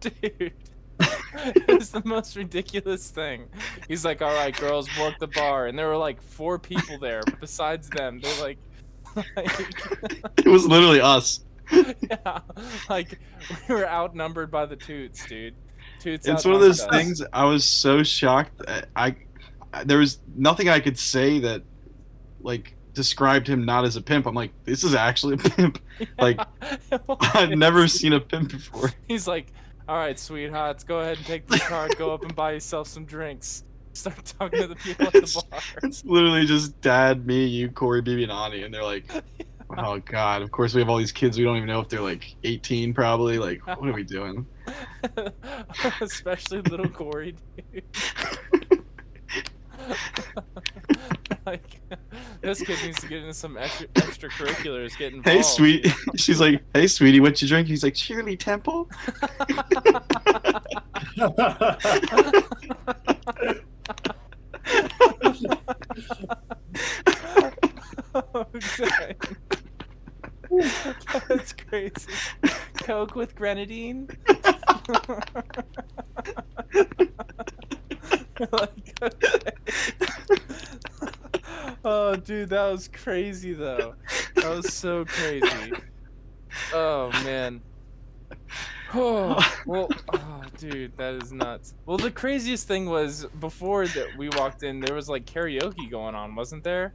Dude. 0.00 0.52
it 1.00 1.68
was 1.78 1.90
the 1.90 2.02
most 2.04 2.36
ridiculous 2.36 3.10
thing. 3.10 3.46
He's 3.88 4.04
like, 4.04 4.22
all 4.22 4.32
right, 4.34 4.56
girls, 4.56 4.88
work 4.98 5.18
the 5.18 5.26
bar. 5.26 5.66
And 5.66 5.78
there 5.78 5.88
were 5.88 5.96
like 5.96 6.22
four 6.22 6.58
people 6.58 6.98
there 6.98 7.22
besides 7.40 7.90
them. 7.90 8.20
They're 8.20 8.42
like, 8.42 8.58
like 9.14 9.60
It 10.38 10.46
was 10.46 10.66
literally 10.66 11.00
us. 11.00 11.40
yeah, 11.72 12.40
like 12.88 13.18
we 13.68 13.74
were 13.74 13.88
outnumbered 13.88 14.50
by 14.50 14.64
the 14.66 14.76
toots, 14.76 15.26
dude. 15.26 15.54
Toots 16.00 16.26
It's 16.26 16.44
one 16.44 16.54
of 16.54 16.60
those 16.60 16.80
us. 16.80 16.90
things. 16.90 17.22
I 17.32 17.44
was 17.44 17.64
so 17.64 18.02
shocked. 18.02 18.62
I, 18.68 19.14
I 19.74 19.84
there 19.84 19.98
was 19.98 20.20
nothing 20.36 20.68
I 20.68 20.80
could 20.80 20.98
say 20.98 21.40
that, 21.40 21.62
like, 22.40 22.75
described 22.96 23.46
him 23.46 23.64
not 23.64 23.84
as 23.84 23.94
a 23.94 24.02
pimp. 24.02 24.26
I'm 24.26 24.34
like, 24.34 24.50
this 24.64 24.82
is 24.82 24.94
actually 24.94 25.34
a 25.34 25.38
pimp. 25.38 25.78
Like, 26.18 26.38
I've 27.20 27.50
never 27.50 27.88
seen 27.88 28.12
a 28.12 28.20
pimp 28.20 28.50
before. 28.50 28.92
He's 29.08 29.26
like, 29.26 29.50
all 29.88 29.96
right, 29.96 30.18
sweethearts, 30.18 30.84
go 30.84 31.00
ahead 31.00 31.16
and 31.16 31.24
take 31.24 31.46
this 31.46 31.66
card, 31.66 31.96
go 31.96 32.12
up 32.12 32.22
and 32.22 32.36
buy 32.36 32.52
yourself 32.52 32.86
some 32.86 33.06
drinks. 33.06 33.64
Start 33.94 34.22
talking 34.38 34.60
to 34.60 34.66
the 34.66 34.74
people 34.74 35.06
at 35.06 35.14
the 35.14 35.44
bar. 35.50 35.60
It's 35.82 36.04
literally 36.04 36.44
just 36.44 36.78
dad, 36.82 37.26
me, 37.26 37.46
you, 37.46 37.70
Corey, 37.70 38.02
Bibi, 38.02 38.24
and 38.24 38.32
Ani, 38.32 38.62
and 38.62 38.74
they're 38.74 38.84
like, 38.84 39.10
oh 39.78 40.00
god. 40.00 40.42
Of 40.42 40.50
course, 40.50 40.74
we 40.74 40.82
have 40.82 40.90
all 40.90 40.98
these 40.98 41.12
kids. 41.12 41.38
We 41.38 41.44
don't 41.44 41.56
even 41.56 41.68
know 41.68 41.80
if 41.80 41.88
they're 41.88 42.02
like 42.02 42.36
18, 42.44 42.92
probably. 42.92 43.38
Like, 43.38 43.66
what 43.66 43.88
are 43.88 43.94
we 43.94 44.04
doing? 44.04 44.46
Especially 46.02 46.60
little 46.60 46.90
Corey, 46.90 47.36
dude. 47.72 47.82
Like, 51.46 51.80
this 52.40 52.60
kid 52.62 52.78
needs 52.84 53.00
to 53.00 53.08
get 53.08 53.20
into 53.20 53.32
some 53.34 53.56
extra 53.56 53.86
extracurriculars. 53.94 54.98
Get 54.98 55.14
involved. 55.14 55.28
Hey, 55.28 55.42
sweet. 55.42 55.86
She's 56.16 56.40
like, 56.40 56.62
hey, 56.74 56.86
sweetie, 56.86 57.20
what 57.20 57.40
you 57.40 57.48
drink? 57.48 57.68
He's 57.68 57.82
like, 57.82 57.96
Shirley 57.96 58.36
Temple. 58.36 58.90
Oh, 68.14 68.46
dang. 68.78 69.16
That's 71.28 71.52
crazy. 71.52 72.12
Coke 72.82 73.14
with 73.14 73.34
grenadine. 73.34 74.08
Like, 78.38 79.02
okay. 79.02 79.52
Oh, 81.86 82.16
dude, 82.16 82.50
that 82.50 82.70
was 82.70 82.88
crazy 82.88 83.52
though. 83.52 83.94
That 84.34 84.56
was 84.56 84.74
so 84.74 85.04
crazy. 85.04 85.72
Oh 86.72 87.10
man. 87.24 87.60
Oh, 88.94 89.38
well, 89.66 89.88
oh, 90.12 90.42
dude, 90.58 90.96
that 90.96 91.14
is 91.22 91.32
nuts. 91.32 91.74
Well, 91.84 91.96
the 91.96 92.10
craziest 92.10 92.66
thing 92.66 92.86
was 92.86 93.26
before 93.40 93.86
that 93.88 94.16
we 94.16 94.28
walked 94.30 94.62
in, 94.62 94.80
there 94.80 94.94
was 94.94 95.08
like 95.08 95.24
karaoke 95.26 95.90
going 95.90 96.14
on, 96.14 96.34
wasn't 96.34 96.64
there? 96.64 96.94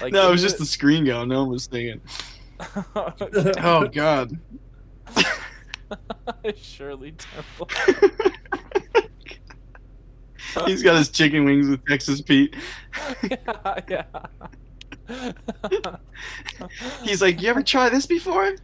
Like, 0.00 0.12
no, 0.12 0.28
it 0.28 0.32
was 0.32 0.42
just 0.42 0.58
the 0.58 0.66
screen 0.66 1.04
going. 1.04 1.28
No 1.28 1.40
one 1.40 1.50
was 1.50 1.64
singing. 1.64 2.00
Oh 2.96 3.86
god. 3.86 4.38
Shirley 6.56 7.12
Temple. 7.12 7.68
He's 10.66 10.82
got 10.82 10.96
his 10.96 11.08
chicken 11.08 11.44
wings 11.44 11.68
with 11.68 11.84
Texas 11.86 12.20
Pete. 12.20 12.54
yeah, 13.30 13.80
yeah. 15.08 15.96
He's 17.02 17.22
like, 17.22 17.40
you 17.40 17.48
ever 17.48 17.62
try 17.62 17.88
this 17.88 18.06
before? 18.06 18.56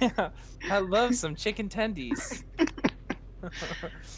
yeah. 0.00 0.30
I 0.70 0.78
love 0.78 1.14
some 1.14 1.34
chicken 1.34 1.68
tendies. 1.68 2.42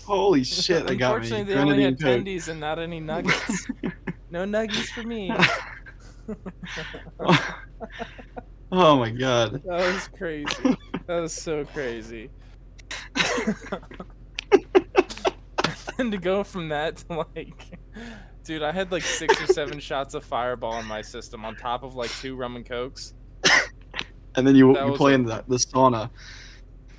Holy 0.04 0.44
shit, 0.44 0.86
they 0.86 0.94
got 0.94 1.20
me. 1.20 1.26
Unfortunately, 1.26 1.54
they 1.54 1.60
only 1.60 1.82
had 1.82 1.98
Grenadine 1.98 2.24
tendies 2.24 2.48
and 2.48 2.60
not 2.60 2.78
any 2.78 3.00
nuggets. 3.00 3.66
no 4.30 4.44
nuggies 4.44 4.86
for 4.86 5.02
me. 5.02 5.32
Coke. 7.18 7.44
oh 8.70 8.96
my 8.96 9.10
god. 9.10 9.62
That 9.64 9.92
was 9.92 10.08
crazy. 10.16 10.76
That 11.06 11.20
was 11.20 11.32
so 11.32 11.64
crazy. 11.64 12.30
And 15.98 16.12
to 16.12 16.18
go 16.18 16.44
from 16.44 16.68
that 16.70 16.96
to 16.98 17.26
like, 17.34 17.78
dude, 18.44 18.62
I 18.62 18.72
had 18.72 18.92
like 18.92 19.02
six 19.02 19.40
or 19.42 19.46
seven 19.52 19.78
shots 19.90 20.14
of 20.14 20.24
Fireball 20.24 20.78
in 20.78 20.86
my 20.86 21.02
system 21.02 21.44
on 21.44 21.56
top 21.56 21.82
of 21.82 21.94
like 21.94 22.10
two 22.10 22.36
rum 22.36 22.56
and 22.56 22.64
cokes. 22.66 23.14
And 24.34 24.46
then 24.46 24.54
you, 24.54 24.74
That 24.74 24.86
you 24.86 24.92
play 24.94 25.12
a- 25.12 25.14
in 25.14 25.24
the, 25.24 25.42
the 25.48 25.56
sauna. 25.56 26.10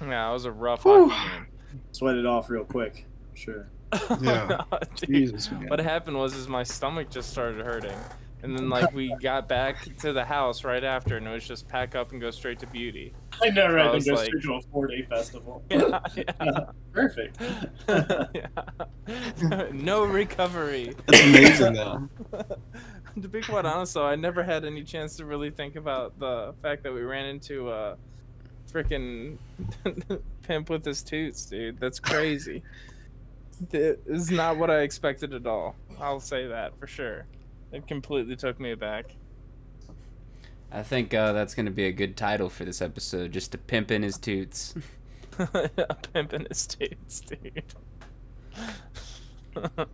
Yeah, 0.02 0.30
it 0.30 0.34
was 0.34 0.46
a 0.46 0.52
rough 0.52 0.84
Whew. 0.84 1.10
hockey 1.10 1.44
Sweat 1.92 2.16
it 2.16 2.26
off 2.26 2.50
real 2.50 2.64
quick. 2.66 3.06
Sure. 3.36 3.68
game. 3.92 4.18
Yeah. 4.24 4.62
Dude, 4.96 5.10
Jesus, 5.10 5.52
man. 5.52 5.68
What 5.68 5.80
happened 5.80 6.18
was 6.18 6.36
is 6.36 6.48
my 6.48 6.64
stomach 6.64 7.10
just 7.10 7.30
started 7.30 7.64
hurting. 7.66 7.96
And 8.44 8.56
then 8.56 8.70
like 8.70 8.94
we 8.94 9.16
got 9.20 9.48
back 9.48 9.88
to 10.00 10.14
the 10.14 10.24
house 10.24 10.64
right 10.64 10.84
after 10.84 11.18
and 11.18 11.26
it 11.28 11.32
was 11.32 11.48
just 11.48 11.68
pack 11.68 11.96
up 11.96 12.12
and 12.12 12.22
go 12.22 12.30
straight 12.30 12.60
to 12.60 12.68
beauty. 12.68 13.12
I 13.42 13.50
never 13.50 13.80
I 13.80 13.84
had 13.86 13.90
to 13.90 13.96
was 13.96 14.06
go 14.06 14.14
like- 14.14 14.26
straight 14.26 14.44
to 14.44 14.54
a 14.56 14.62
four 14.62 14.88
day 14.88 15.02
festival. 15.04 15.64
Yeah, 15.72 16.00
yeah. 16.16 16.66
Perfect. 16.94 17.42
yeah. 18.36 19.68
no 19.74 20.04
recovery. 20.06 20.94
That's 21.08 21.24
amazing, 21.24 21.74
though. 21.74 22.10
to 23.22 23.28
be 23.28 23.42
quite 23.42 23.66
honest, 23.66 23.96
though, 23.96 24.06
I 24.06 24.16
never 24.16 24.44
had 24.44 24.66
any 24.66 24.84
chance 24.84 25.16
to 25.18 25.26
really 25.26 25.50
think 25.50 25.76
about 25.76 26.20
the 26.20 26.54
fact 26.62 26.84
that 26.84 26.94
we 26.94 27.02
ran 27.02 27.26
into 27.26 27.72
a 27.72 27.98
freaking 28.72 29.38
pimp 30.44 30.70
with 30.70 30.86
his 30.86 31.02
toots, 31.02 31.46
dude. 31.46 31.80
That's 31.80 32.00
crazy. 32.00 32.62
That 33.72 34.00
is 34.06 34.30
not 34.30 34.58
what 34.58 34.70
I 34.70 34.82
expected 34.82 35.34
at 35.34 35.48
all. 35.48 35.76
I'll 36.00 36.20
say 36.20 36.46
that 36.48 36.78
for 36.78 36.86
sure. 36.86 37.26
It 37.72 37.88
completely 37.88 38.36
took 38.36 38.60
me 38.60 38.72
aback. 38.72 39.16
I 40.72 40.84
think 40.84 41.14
uh, 41.14 41.34
that's 41.34 41.56
gonna 41.56 41.72
be 41.72 41.86
a 41.86 41.92
good 41.92 42.18
title 42.18 42.50
for 42.50 42.66
this 42.66 42.82
episode. 42.82 43.32
Just 43.32 43.52
to 43.54 43.58
pimp 43.58 43.92
in 43.92 44.04
his 44.04 44.18
toots. 44.18 44.76
a 45.40 45.96
pimp 46.14 46.34
in 46.34 46.46
his 46.50 46.68
toots, 46.68 47.22
dude. 47.22 47.64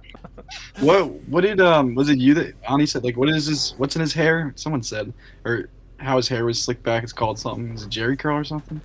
What 0.81 1.05
what 1.29 1.41
did 1.41 1.61
um 1.61 1.95
was 1.95 2.09
it 2.09 2.17
you 2.17 2.33
that 2.33 2.53
Ani 2.69 2.85
said 2.85 3.05
like 3.05 3.15
what 3.15 3.29
is 3.29 3.45
his 3.45 3.75
what's 3.77 3.95
in 3.95 4.01
his 4.01 4.11
hair? 4.11 4.51
Someone 4.57 4.83
said 4.83 5.13
or 5.45 5.69
how 5.97 6.17
his 6.17 6.27
hair 6.27 6.43
was 6.43 6.61
slicked 6.61 6.83
back. 6.83 7.01
It's 7.01 7.13
called 7.13 7.39
something. 7.39 7.73
Is 7.73 7.83
it 7.83 7.89
Jheri 7.89 8.19
curl 8.19 8.37
or 8.37 8.43
something? 8.43 8.81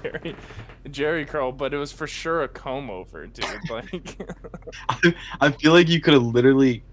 Jerry, 0.00 0.36
Jheri 0.86 1.26
curl, 1.26 1.50
but 1.50 1.74
it 1.74 1.76
was 1.76 1.90
for 1.90 2.06
sure 2.06 2.44
a 2.44 2.48
comb 2.48 2.88
over, 2.88 3.26
dude. 3.26 3.44
Like, 3.68 4.16
I 5.40 5.50
feel 5.50 5.72
like 5.72 5.88
you 5.88 6.00
could 6.00 6.14
have 6.14 6.22
literally 6.22 6.84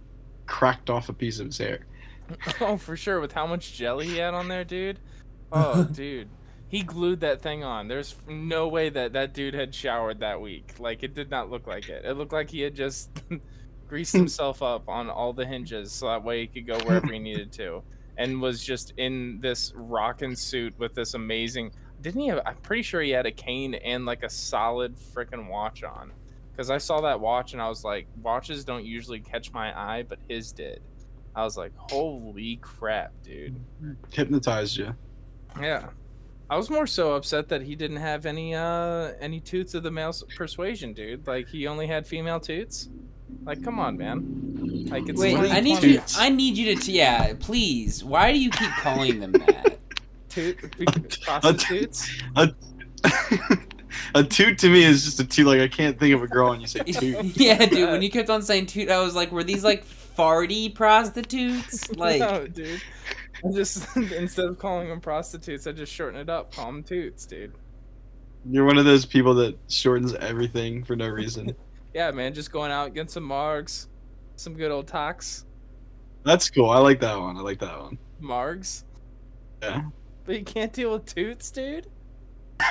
cracked 0.49 0.89
off 0.89 1.07
a 1.07 1.13
piece 1.13 1.39
of 1.39 1.45
his 1.45 1.57
hair. 1.59 1.85
oh, 2.61 2.75
for 2.75 2.97
sure. 2.97 3.21
With 3.21 3.31
how 3.31 3.47
much 3.47 3.73
jelly 3.73 4.07
he 4.07 4.17
had 4.17 4.33
on 4.33 4.49
there, 4.49 4.65
dude. 4.65 4.99
Oh, 5.51 5.83
dude, 5.83 6.29
he 6.67 6.83
glued 6.83 7.21
that 7.21 7.41
thing 7.41 7.63
on. 7.63 7.87
There's 7.87 8.15
no 8.27 8.67
way 8.67 8.89
that 8.89 9.13
that 9.13 9.33
dude 9.33 9.55
had 9.55 9.73
showered 9.73 10.19
that 10.19 10.39
week. 10.39 10.75
Like, 10.77 11.01
it 11.01 11.15
did 11.15 11.31
not 11.31 11.49
look 11.49 11.65
like 11.65 11.89
it. 11.89 12.05
It 12.05 12.13
looked 12.13 12.33
like 12.33 12.51
he 12.51 12.61
had 12.61 12.75
just 12.75 13.09
greased 13.87 14.13
himself 14.13 14.61
up 14.61 14.87
on 14.87 15.09
all 15.09 15.33
the 15.33 15.47
hinges 15.47 15.91
so 15.91 16.05
that 16.05 16.23
way 16.23 16.41
he 16.41 16.47
could 16.47 16.67
go 16.67 16.77
wherever 16.85 17.11
he 17.11 17.17
needed 17.17 17.51
to, 17.53 17.81
and 18.15 18.39
was 18.39 18.63
just 18.63 18.93
in 18.97 19.39
this 19.41 19.73
rockin' 19.75 20.35
suit 20.35 20.75
with 20.77 20.93
this 20.93 21.15
amazing. 21.15 21.71
Didn't 21.99 22.21
he 22.21 22.27
have? 22.27 22.43
I'm 22.45 22.57
pretty 22.57 22.83
sure 22.83 23.01
he 23.01 23.09
had 23.09 23.25
a 23.25 23.31
cane 23.31 23.73
and 23.73 24.05
like 24.05 24.21
a 24.21 24.29
solid 24.29 24.97
freaking 24.97 25.49
watch 25.49 25.83
on. 25.83 26.11
Because 26.59 26.69
I 26.69 26.77
saw 26.77 26.99
that 26.99 27.21
watch 27.21 27.53
and 27.53 27.61
I 27.61 27.69
was 27.69 27.85
like, 27.85 28.05
watches 28.21 28.65
don't 28.65 28.83
usually 28.83 29.21
catch 29.21 29.53
my 29.53 29.71
eye, 29.79 30.03
but 30.03 30.19
his 30.27 30.51
did. 30.51 30.81
I 31.33 31.45
was 31.45 31.55
like, 31.55 31.71
holy 31.77 32.57
crap, 32.57 33.13
dude. 33.23 33.55
Hypnotized 34.11 34.75
you. 34.75 34.93
Yeah. 35.57 35.87
I 36.49 36.57
was 36.57 36.69
more 36.69 36.85
so 36.85 37.13
upset 37.13 37.47
that 37.47 37.61
he 37.61 37.77
didn't 37.77 37.95
have 37.95 38.25
any 38.25 38.55
uh 38.55 39.13
any 39.21 39.39
toots 39.39 39.73
of 39.73 39.83
the 39.83 39.91
male 39.91 40.13
persuasion, 40.35 40.91
dude. 40.91 41.25
Like 41.25 41.47
he 41.47 41.65
only 41.65 41.87
had 41.87 42.05
female 42.05 42.41
toots. 42.41 42.89
Like, 43.45 43.63
come 43.63 43.79
on, 43.79 43.95
man. 43.95 44.85
Like 44.89 45.07
it's 45.07 45.17
Wait, 45.17 45.37
I 45.37 45.61
need 45.61 45.81
you. 45.81 45.93
toots. 45.93 46.17
I 46.19 46.27
need 46.27 46.57
you 46.57 46.75
to. 46.75 46.81
T- 46.81 46.91
yeah, 46.91 47.35
please. 47.39 48.03
Why 48.03 48.33
do 48.33 48.37
you 48.37 48.49
keep 48.49 48.71
calling 48.71 49.21
them 49.21 49.31
that? 49.31 49.79
toot 50.27 50.57
prostitutes. 51.21 52.21
a 54.15 54.23
toot 54.23 54.57
to 54.59 54.69
me 54.69 54.83
is 54.83 55.05
just 55.05 55.19
a 55.19 55.25
toot. 55.25 55.47
Like 55.47 55.61
I 55.61 55.67
can't 55.67 55.99
think 55.99 56.13
of 56.13 56.23
a 56.23 56.27
girl 56.27 56.51
and 56.51 56.61
you 56.61 56.67
say 56.67 56.79
toot. 56.79 57.25
yeah, 57.37 57.65
dude. 57.65 57.89
When 57.89 58.01
you 58.01 58.09
kept 58.09 58.29
on 58.29 58.41
saying 58.41 58.67
toot, 58.67 58.89
I 58.89 58.99
was 59.01 59.15
like, 59.15 59.31
were 59.31 59.43
these 59.43 59.63
like 59.63 59.85
farty 59.85 60.73
prostitutes? 60.73 61.89
Like, 61.95 62.19
no, 62.19 62.47
dude. 62.47 62.81
I 63.43 63.51
just 63.51 63.95
instead 63.97 64.45
of 64.45 64.59
calling 64.59 64.89
them 64.89 65.01
prostitutes, 65.01 65.67
I 65.67 65.71
just 65.71 65.93
shorten 65.93 66.19
it 66.19 66.29
up, 66.29 66.53
call 66.53 66.67
them 66.67 66.83
toots, 66.83 67.25
dude. 67.25 67.53
You're 68.45 68.65
one 68.65 68.77
of 68.77 68.85
those 68.85 69.05
people 69.05 69.33
that 69.35 69.57
shortens 69.67 70.13
everything 70.15 70.83
for 70.83 70.95
no 70.95 71.07
reason. 71.07 71.55
Yeah, 71.93 72.11
man, 72.11 72.33
just 72.33 72.51
going 72.51 72.71
out, 72.71 72.93
getting 72.93 73.09
some 73.09 73.27
margs, 73.27 73.87
some 74.35 74.53
good 74.53 74.71
old 74.71 74.87
talks. 74.87 75.45
That's 76.23 76.49
cool. 76.49 76.69
I 76.69 76.79
like 76.79 76.99
that 77.01 77.19
one. 77.19 77.37
I 77.37 77.41
like 77.41 77.59
that 77.59 77.79
one. 77.79 77.97
Margs. 78.21 78.83
Yeah. 79.61 79.83
But 80.25 80.37
you 80.37 80.43
can't 80.43 80.71
deal 80.71 80.91
with 80.93 81.05
toots, 81.05 81.49
dude. 81.51 81.87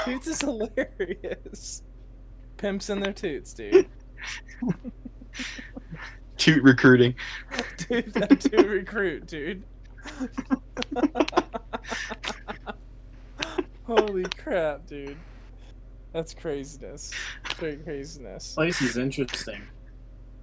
Toots 0.05 0.27
is 0.27 0.41
hilarious. 0.41 1.83
Pimps 2.57 2.91
in 2.91 3.01
their 3.01 3.13
toots, 3.13 3.53
dude. 3.53 3.87
Toot 6.37 6.63
recruiting. 6.63 7.15
Dude, 7.89 8.13
that 8.15 8.41
dude 8.41 8.67
recruit, 8.67 9.27
dude. 9.27 9.63
Holy 13.87 14.25
crap, 14.37 14.87
dude. 14.87 15.17
That's 16.13 16.35
craziness. 16.35 17.13
Straight 17.51 17.85
craziness. 17.85 18.55
Place 18.55 18.81
is 18.83 18.97
interesting. 18.97 19.63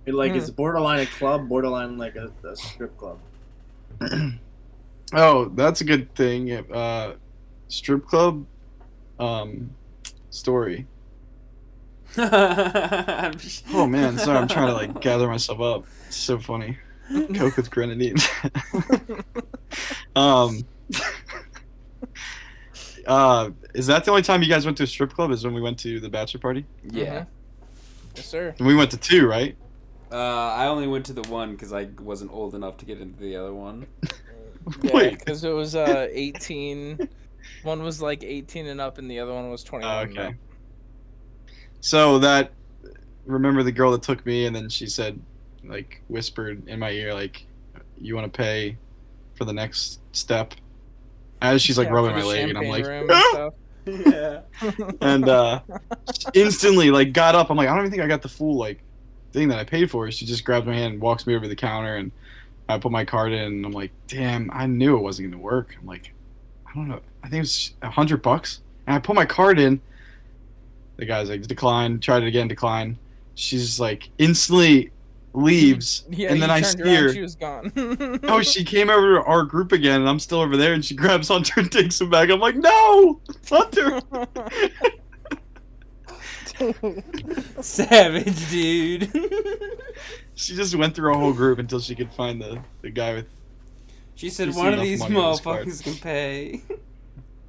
It 0.06 0.14
like 0.14 0.32
Hmm. 0.32 0.38
it's 0.38 0.50
borderline 0.50 1.00
a 1.02 1.06
club, 1.06 1.48
borderline 1.50 1.98
like 1.98 2.16
a, 2.16 2.32
a 2.48 2.56
strip 2.56 2.98
club. 2.98 3.20
Oh, 5.14 5.46
that's 5.50 5.82
a 5.82 5.84
good 5.84 6.14
thing. 6.16 6.52
Uh, 6.52 7.14
strip 7.68 8.06
club, 8.08 8.44
um, 9.20 9.72
story. 10.30 10.88
Oh 12.18 13.86
man, 13.88 14.18
sorry, 14.18 14.38
I'm 14.38 14.48
trying 14.48 14.68
to 14.68 14.74
like 14.74 15.02
gather 15.02 15.28
myself 15.28 15.60
up. 15.60 15.86
It's 16.08 16.16
so 16.16 16.40
funny. 16.40 16.78
Coke 17.36 17.58
with 17.58 17.70
grenadine. 17.70 18.16
um, 20.16 20.64
uh, 23.06 23.50
is 23.74 23.88
that 23.88 24.06
the 24.06 24.12
only 24.12 24.24
time 24.24 24.42
you 24.42 24.50
guys 24.50 24.66
went 24.66 24.78
to 24.78 24.84
a 24.84 24.88
strip 24.88 25.12
club? 25.14 25.32
Is 25.32 25.44
when 25.44 25.54
we 25.54 25.62
went 25.62 25.78
to 25.80 26.00
the 26.00 26.10
bachelor 26.10 26.40
party? 26.40 26.66
yeah. 26.84 27.22
Mhm. 27.22 27.28
Yes, 28.16 28.28
sir. 28.28 28.56
And 28.58 28.66
we 28.68 28.76
went 28.76 28.92
to 28.92 28.98
two, 28.98 29.28
right? 29.28 29.58
Uh, 30.10 30.16
I 30.16 30.68
only 30.68 30.88
went 30.88 31.06
to 31.08 31.14
the 31.14 31.28
one 31.30 31.52
because 31.52 31.74
I 31.74 31.90
wasn't 32.00 32.32
old 32.32 32.56
enough 32.56 32.78
to 32.78 32.86
get 32.86 33.02
into 33.02 33.20
the 33.20 33.36
other 33.36 33.54
one. 33.54 33.88
Yeah, 34.82 34.92
Wait. 34.94 35.20
because 35.20 35.44
it 35.44 35.50
was 35.52 35.76
uh 35.76 36.08
18. 36.12 37.10
One 37.64 37.84
was 37.84 38.02
like 38.02 38.24
18 38.24 38.68
and 38.68 38.82
up, 38.82 38.98
and 38.98 39.10
the 39.10 39.20
other 39.20 39.34
one 39.34 39.50
was 39.50 39.64
21. 39.64 39.96
Oh, 39.96 40.12
okay. 40.12 40.36
So 41.82 42.20
that 42.20 42.52
remember 43.26 43.64
the 43.64 43.72
girl 43.72 43.92
that 43.92 44.04
took 44.04 44.26
me, 44.26 44.46
and 44.46 44.56
then 44.56 44.70
she 44.70 44.88
said, 44.88 45.20
like, 45.64 46.02
whispered 46.08 46.68
in 46.68 46.80
my 46.80 46.92
ear, 46.92 47.14
like, 47.14 47.46
"You 48.00 48.16
want 48.16 48.32
to 48.32 48.36
pay 48.36 48.78
for 49.36 49.46
the 49.46 49.54
next 49.54 50.00
step?" 50.12 50.54
As 51.42 51.62
she's 51.62 51.78
like 51.78 51.88
Yeah, 51.88 51.94
rubbing 51.94 52.16
my 52.16 52.24
leg, 52.24 52.50
and 52.50 52.58
I'm 52.58 52.68
like, 52.68 52.86
room 52.86 53.10
and 53.86 54.06
yeah. 54.06 54.42
and 55.02 55.30
uh, 55.30 55.62
instantly 56.34 56.92
like 56.92 57.14
got 57.14 57.36
up. 57.36 57.50
I'm 57.50 57.58
like, 57.58 57.68
I 57.68 57.76
don't 57.76 57.82
even 57.82 57.92
think 57.92 58.04
I 58.04 58.08
got 58.08 58.22
the 58.22 58.30
full 58.30 58.56
like 58.56 58.82
thing 59.32 59.50
that 59.50 59.60
I 59.60 59.64
paid 59.64 59.92
for. 59.92 60.10
She 60.12 60.26
just 60.26 60.44
grabs 60.44 60.66
my 60.66 60.74
hand 60.74 60.94
and 60.94 61.02
walks 61.02 61.28
me 61.28 61.36
over 61.36 61.48
the 61.48 61.56
counter, 61.56 61.98
and 61.98 62.12
I 62.68 62.80
put 62.80 62.92
my 62.92 63.06
card 63.06 63.32
in. 63.32 63.42
And 63.42 63.66
I'm 63.66 63.74
like, 63.74 63.92
damn, 64.08 64.50
I 64.52 64.66
knew 64.66 64.98
it 64.98 65.02
wasn't 65.02 65.32
gonna 65.32 65.42
work. 65.42 65.78
I'm 65.80 65.86
like, 65.86 66.14
I 66.76 66.78
don't 66.78 66.90
know. 66.90 67.00
I 67.24 67.30
think 67.30 67.40
it 67.40 67.42
was 67.42 67.74
a 67.82 67.90
hundred 67.90 68.22
bucks, 68.22 68.60
and 68.86 68.96
I 68.96 69.00
put 69.00 69.16
my 69.16 69.26
card 69.26 69.60
in. 69.60 69.80
The 70.98 71.06
guy's 71.06 71.30
like, 71.30 71.42
decline. 71.44 72.00
Tried 72.00 72.24
it 72.24 72.28
again, 72.28 72.50
decline. 72.50 72.98
She's 73.36 73.80
like 73.80 74.10
instantly 74.18 74.92
leaves, 75.34 76.06
Yeah, 76.10 76.32
and 76.32 76.42
then 76.42 76.50
I 76.50 76.62
see 76.62 76.82
around, 76.82 76.96
her. 76.96 77.14
She 77.14 77.22
was 77.22 77.36
gone. 77.36 77.72
Oh, 78.24 78.42
she 78.42 78.66
came 78.66 78.90
over 78.90 79.16
to 79.16 79.24
our 79.24 79.44
group 79.44 79.72
again, 79.72 80.02
and 80.02 80.10
I'm 80.10 80.20
still 80.20 80.42
over 80.42 80.58
there, 80.58 80.74
and 80.74 80.84
she 80.84 80.96
grabs 80.96 81.30
Hunter 81.30 81.62
and 81.62 81.72
takes 81.72 82.02
him 82.02 82.10
back. 82.10 82.30
I'm 82.30 82.40
like, 82.40 82.56
no, 82.56 83.22
Hunter. 83.50 84.02
Savage, 87.62 88.50
dude. 88.50 89.12
She 90.36 90.56
just 90.56 90.76
went 90.76 90.96
through 90.96 91.14
a 91.14 91.18
whole 91.18 91.34
group 91.34 91.60
until 91.60 91.80
she 91.80 91.96
could 91.96 92.12
find 92.12 92.42
the, 92.42 92.60
the 92.82 92.90
guy 92.90 93.14
with. 93.14 93.28
She 94.16 94.30
said 94.30 94.48
She's 94.48 94.56
one 94.56 94.74
of 94.74 94.82
these 94.82 95.00
money 95.00 95.16
on 95.16 95.32
this 95.32 95.42
card." 95.42 95.66
motherfuckers 95.68 95.84
can 95.84 95.96
pay. 95.96 96.62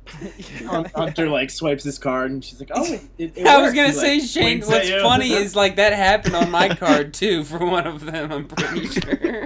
Hunter 0.94 1.28
like 1.28 1.50
swipes 1.50 1.82
his 1.84 1.98
card 1.98 2.30
and 2.30 2.44
she's 2.44 2.60
like, 2.60 2.70
"Oh, 2.72 2.84
it, 2.84 3.02
it, 3.18 3.32
it 3.36 3.46
I 3.46 3.60
was 3.60 3.72
gonna 3.74 3.88
He, 3.88 3.94
say, 3.94 4.18
like, 4.18 4.28
Shane. 4.28 4.60
What's 4.60 4.90
funny 4.90 5.32
is 5.32 5.56
like 5.56 5.76
that 5.76 5.92
happened 5.92 6.36
on 6.36 6.50
my 6.50 6.68
card 6.68 7.12
too 7.12 7.44
for 7.44 7.58
one 7.64 7.86
of 7.86 8.04
them. 8.04 8.32
I'm 8.32 8.46
pretty 8.46 8.86
sure. 8.86 9.44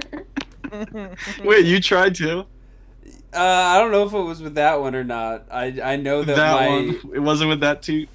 Wait, 1.43 1.65
you 1.65 1.79
tried 1.79 2.15
to? 2.15 2.45
Uh, 3.33 3.37
I 3.37 3.79
don't 3.79 3.91
know 3.91 4.05
if 4.05 4.13
it 4.13 4.19
was 4.21 4.41
with 4.41 4.55
that 4.55 4.79
one 4.79 4.95
or 4.95 5.03
not. 5.03 5.47
I 5.51 5.79
I 5.83 5.95
know 5.95 6.23
that, 6.23 6.35
That 6.35 6.53
my 6.53 6.67
one. 6.67 7.11
It 7.15 7.19
wasn't 7.19 7.49
with 7.49 7.61
that 7.61 7.81
too. 7.81 8.07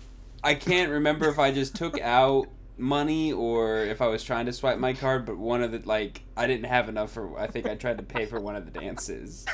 I 0.45 0.55
can't 0.55 0.91
remember 0.93 1.29
if 1.29 1.39
I 1.39 1.51
just 1.51 1.75
took 1.75 2.01
out 2.01 2.47
money 2.79 3.33
or 3.33 3.79
if 3.79 4.03
I 4.03 4.07
was 4.07 4.23
trying 4.23 4.47
to 4.47 4.53
swipe 4.53 4.79
my 4.79 4.93
card, 4.93 5.25
but 5.25 5.37
one 5.39 5.63
of 5.63 5.73
the 5.73 5.81
like 5.85 6.23
I 6.37 6.47
didn't 6.47 6.67
have 6.67 6.89
enough 6.89 7.13
for. 7.13 7.39
I 7.39 7.47
think 7.47 7.67
I 7.67 7.75
tried 7.75 7.99
to 7.99 8.05
pay 8.05 8.27
for 8.27 8.41
one 8.41 8.57
of 8.57 8.71
the 8.71 8.79
dances. 8.79 9.47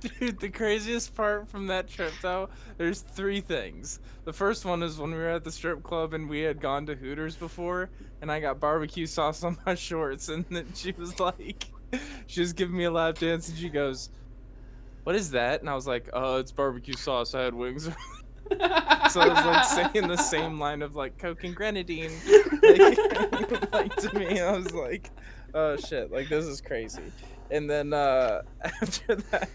Dude, 0.00 0.40
the 0.40 0.48
craziest 0.48 1.14
part 1.14 1.48
from 1.48 1.68
that 1.68 1.88
trip 1.88 2.12
though, 2.20 2.48
there's 2.76 3.00
three 3.00 3.40
things. 3.40 4.00
The 4.24 4.32
first 4.32 4.64
one 4.64 4.82
is 4.82 4.98
when 4.98 5.10
we 5.10 5.18
were 5.18 5.28
at 5.28 5.44
the 5.44 5.52
strip 5.52 5.82
club 5.82 6.14
and 6.14 6.28
we 6.28 6.40
had 6.40 6.60
gone 6.60 6.86
to 6.86 6.94
Hooters 6.94 7.36
before, 7.36 7.90
and 8.20 8.30
I 8.30 8.40
got 8.40 8.60
barbecue 8.60 9.06
sauce 9.06 9.44
on 9.44 9.56
my 9.66 9.74
shorts, 9.74 10.28
and 10.28 10.44
then 10.50 10.66
she 10.74 10.92
was 10.92 11.20
like, 11.20 11.66
she 12.26 12.40
was 12.40 12.52
giving 12.52 12.76
me 12.76 12.84
a 12.84 12.90
lap 12.90 13.18
dance, 13.18 13.48
and 13.48 13.58
she 13.58 13.68
goes, 13.68 14.10
"What 15.04 15.14
is 15.14 15.30
that?" 15.32 15.60
And 15.60 15.70
I 15.70 15.74
was 15.74 15.86
like, 15.86 16.08
"Oh, 16.12 16.38
it's 16.38 16.52
barbecue 16.52 16.94
sauce. 16.94 17.34
I 17.34 17.42
had 17.42 17.54
wings." 17.54 17.88
so 18.50 19.20
I 19.20 19.28
was 19.28 19.44
like 19.44 19.64
saying 19.92 20.08
the 20.08 20.16
same 20.16 20.58
line 20.58 20.82
of 20.82 20.96
like 20.96 21.18
Coke 21.18 21.44
and 21.44 21.54
grenadine, 21.54 22.12
like, 22.62 23.72
like 23.72 23.96
to 23.96 24.18
me. 24.18 24.40
I 24.40 24.52
was 24.56 24.72
like, 24.72 25.10
"Oh 25.54 25.76
shit! 25.76 26.10
Like 26.10 26.28
this 26.28 26.44
is 26.44 26.60
crazy." 26.60 27.12
And 27.50 27.68
then 27.68 27.92
uh 27.92 28.42
after 28.64 29.16
that, 29.16 29.50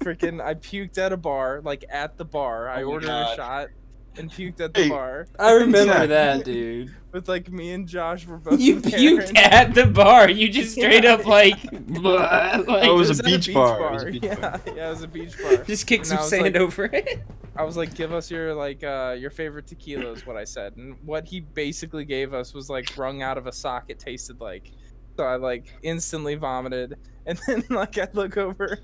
freaking, 0.00 0.42
I 0.44 0.54
puked 0.54 0.98
at 0.98 1.12
a 1.12 1.16
bar, 1.16 1.60
like 1.64 1.84
at 1.90 2.16
the 2.18 2.24
bar. 2.24 2.68
I 2.68 2.82
Oh 2.82 2.86
my 2.86 2.92
ordered 2.92 3.06
God. 3.06 3.32
a 3.32 3.36
shot 3.36 3.68
and 4.16 4.30
puked 4.30 4.60
at 4.60 4.74
the 4.74 4.82
Hey. 4.82 4.88
bar 4.88 5.26
I 5.38 5.52
remember 5.52 5.92
Yeah. 5.92 6.06
that, 6.06 6.44
dude. 6.44 6.94
with 7.12 7.28
like 7.28 7.50
me 7.50 7.72
and 7.72 7.88
Josh 7.88 8.26
were 8.26 8.36
both. 8.38 8.60
You 8.60 8.76
puked 8.76 9.28
and- 9.28 9.38
at 9.38 9.74
the 9.74 9.86
bar. 9.86 10.28
You 10.30 10.48
just 10.48 10.74
straight 10.76 11.04
up 11.04 11.24
like, 11.38 11.56
like 11.72 12.88
Oh, 12.88 12.94
it 12.94 12.96
was 12.96 13.18
a 13.20 13.22
at 13.22 13.24
beach 13.24 13.52
bar. 13.52 13.78
It 13.88 13.92
was 13.92 14.02
a 14.02 14.06
beach 14.06 14.22
yeah, 14.24 14.34
bar. 14.36 14.60
yeah, 14.76 14.86
it 14.86 14.90
was 14.90 15.02
a 15.02 15.08
beach 15.08 15.34
bar. 15.42 15.56
just 15.66 15.86
kick 15.86 16.00
And 16.00 16.06
some 16.06 16.22
sand 16.22 16.42
like- 16.42 16.56
over 16.56 16.84
it. 16.84 17.22
I 17.56 17.64
was 17.64 17.76
like, 17.76 17.94
give 17.94 18.12
us 18.12 18.30
your 18.30 18.54
like 18.54 18.82
uh 18.84 19.16
your 19.18 19.30
favorite 19.30 19.66
tequila 19.66 20.12
is 20.12 20.24
what 20.26 20.36
I 20.36 20.44
said, 20.44 20.76
and 20.76 20.96
what 21.04 21.26
he 21.26 21.40
basically 21.40 22.04
gave 22.04 22.32
us 22.32 22.54
was 22.54 22.70
like 22.70 22.96
wrung 22.96 23.22
out 23.22 23.36
of 23.38 23.46
a 23.46 23.52
sock. 23.52 23.84
It 23.88 23.98
tasted 23.98 24.40
like, 24.40 24.70
so 25.20 25.26
I 25.26 25.36
like 25.36 25.66
instantly 25.82 26.34
vomited, 26.34 26.96
and 27.26 27.38
then 27.46 27.62
like 27.68 27.98
I 27.98 28.08
look 28.14 28.38
over, 28.38 28.78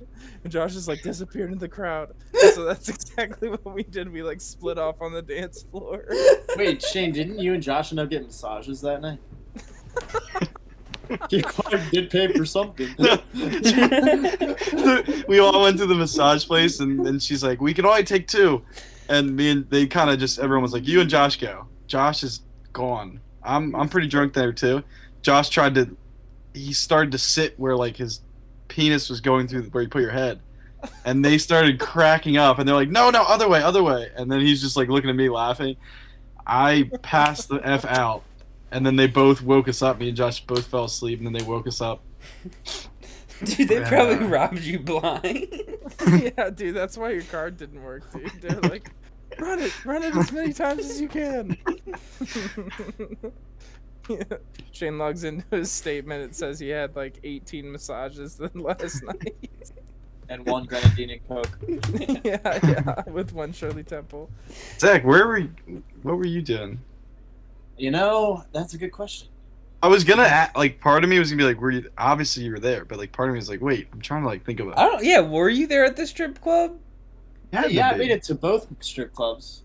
and 0.44 0.52
Josh 0.52 0.76
is 0.76 0.86
like 0.86 1.00
disappeared 1.00 1.50
in 1.50 1.56
the 1.56 1.66
crowd. 1.68 2.12
so 2.52 2.62
that's 2.64 2.88
exactly 2.90 3.48
what 3.48 3.64
we 3.64 3.84
did. 3.84 4.12
We 4.12 4.22
like 4.22 4.42
split 4.42 4.76
off 4.76 5.00
on 5.00 5.14
the 5.14 5.22
dance 5.22 5.62
floor. 5.62 6.04
Wait, 6.58 6.82
Shane, 6.82 7.12
didn't 7.12 7.38
you 7.38 7.54
and 7.54 7.62
Josh 7.62 7.90
end 7.90 8.00
up 8.00 8.10
getting 8.10 8.26
massages 8.26 8.82
that 8.82 9.00
night? 9.00 9.18
Your 11.30 11.42
card 11.42 11.80
did 11.90 12.10
pay 12.10 12.30
for 12.30 12.44
something. 12.44 12.94
we 15.26 15.38
all 15.38 15.62
went 15.62 15.78
to 15.78 15.86
the 15.86 15.94
massage 15.96 16.44
place, 16.44 16.80
and 16.80 17.06
then 17.06 17.18
she's 17.18 17.42
like, 17.42 17.62
"We 17.62 17.72
can 17.72 17.86
only 17.86 18.04
take 18.04 18.28
two. 18.28 18.60
and 19.08 19.34
me 19.34 19.52
and 19.52 19.70
they 19.70 19.86
kind 19.86 20.10
of 20.10 20.18
just 20.18 20.38
everyone 20.38 20.64
was 20.64 20.74
like, 20.74 20.86
"You 20.86 21.00
and 21.00 21.08
Josh 21.08 21.38
go." 21.38 21.66
Josh 21.86 22.22
is 22.22 22.42
gone. 22.74 23.20
I'm 23.42 23.74
I'm 23.74 23.88
pretty 23.88 24.08
drunk 24.08 24.34
there 24.34 24.52
too. 24.52 24.82
Josh 25.22 25.48
tried 25.48 25.74
to, 25.74 25.96
he 26.56 26.72
started 26.72 27.12
to 27.12 27.18
sit 27.18 27.58
where 27.58 27.76
like 27.76 27.96
his 27.96 28.20
penis 28.68 29.08
was 29.08 29.20
going 29.20 29.46
through 29.46 29.64
where 29.64 29.82
you 29.82 29.88
put 29.88 30.02
your 30.02 30.10
head, 30.10 30.40
and 31.04 31.24
they 31.24 31.38
started 31.38 31.78
cracking 31.80 32.36
up, 32.36 32.58
and 32.58 32.68
they're 32.68 32.74
like, 32.74 32.90
"No, 32.90 33.10
no, 33.10 33.22
other 33.22 33.48
way, 33.48 33.62
other 33.62 33.82
way," 33.82 34.10
and 34.16 34.30
then 34.30 34.40
he's 34.40 34.60
just 34.60 34.76
like 34.76 34.88
looking 34.88 35.10
at 35.10 35.16
me 35.16 35.28
laughing. 35.28 35.76
I 36.46 36.90
passed 37.02 37.48
the 37.48 37.56
f 37.56 37.84
out, 37.84 38.22
and 38.70 38.84
then 38.84 38.96
they 38.96 39.06
both 39.06 39.42
woke 39.42 39.68
us 39.68 39.82
up. 39.82 39.98
Me 39.98 40.08
and 40.08 40.16
Josh 40.16 40.44
both 40.44 40.66
fell 40.66 40.84
asleep, 40.84 41.18
and 41.18 41.26
then 41.26 41.32
they 41.32 41.44
woke 41.44 41.66
us 41.66 41.80
up. 41.80 42.02
Dude, 43.44 43.68
they 43.68 43.84
probably 43.84 44.26
robbed 44.26 44.60
you 44.60 44.78
blind. 44.78 45.22
yeah, 46.08 46.48
dude, 46.48 46.74
that's 46.74 46.96
why 46.96 47.10
your 47.10 47.22
card 47.24 47.58
didn't 47.58 47.82
work, 47.82 48.10
dude. 48.10 48.30
They're 48.40 48.60
like, 48.62 48.90
run 49.38 49.58
it, 49.58 49.84
run 49.84 50.02
it 50.02 50.16
as 50.16 50.32
many 50.32 50.54
times 50.54 50.88
as 50.88 50.98
you 50.98 51.08
can. 51.08 51.54
Yeah. 54.08 54.22
Shane 54.72 54.98
logs 54.98 55.24
into 55.24 55.44
his 55.50 55.70
statement. 55.70 56.22
It 56.24 56.34
says 56.34 56.58
he 56.58 56.68
had 56.68 56.94
like 56.96 57.18
18 57.24 57.70
massages 57.72 58.36
the 58.36 58.50
last 58.54 59.02
night. 59.02 59.34
and 60.28 60.44
one 60.46 60.64
grenadine 60.64 61.10
and 61.10 61.28
coke. 61.28 61.58
yeah, 62.24 62.58
yeah, 62.64 63.02
with 63.06 63.32
one 63.32 63.52
Shirley 63.52 63.84
Temple. 63.84 64.28
Zach, 64.78 65.04
where 65.04 65.26
were 65.26 65.38
you, 65.38 65.50
what 66.02 66.16
were 66.16 66.26
you 66.26 66.42
doing? 66.42 66.80
You 67.76 67.90
know, 67.90 68.44
that's 68.52 68.74
a 68.74 68.78
good 68.78 68.92
question. 68.92 69.28
I 69.82 69.88
was 69.88 70.04
gonna 70.04 70.22
act, 70.22 70.56
like 70.56 70.80
part 70.80 71.04
of 71.04 71.10
me 71.10 71.18
was 71.18 71.30
gonna 71.30 71.42
be 71.42 71.46
like, 71.46 71.60
"Were 71.60 71.70
you?" 71.70 71.88
Obviously, 71.98 72.44
you 72.44 72.50
were 72.50 72.58
there, 72.58 72.84
but 72.84 72.98
like 72.98 73.12
part 73.12 73.28
of 73.28 73.34
me 73.34 73.38
was 73.38 73.48
like, 73.48 73.60
"Wait, 73.60 73.86
I'm 73.92 74.00
trying 74.00 74.22
to 74.22 74.28
like 74.28 74.44
think 74.44 74.58
of 74.58 74.68
I 74.68 74.70
it." 74.70 74.74
don't. 74.74 75.04
Yeah, 75.04 75.20
were 75.20 75.50
you 75.50 75.66
there 75.66 75.84
at 75.84 75.96
the 75.96 76.06
strip 76.06 76.40
club? 76.40 76.78
Yeah, 77.52 77.66
yeah, 77.66 77.90
I 77.90 77.96
made 77.96 78.10
it 78.10 78.22
to 78.24 78.34
both 78.34 78.66
strip 78.80 79.14
clubs. 79.14 79.62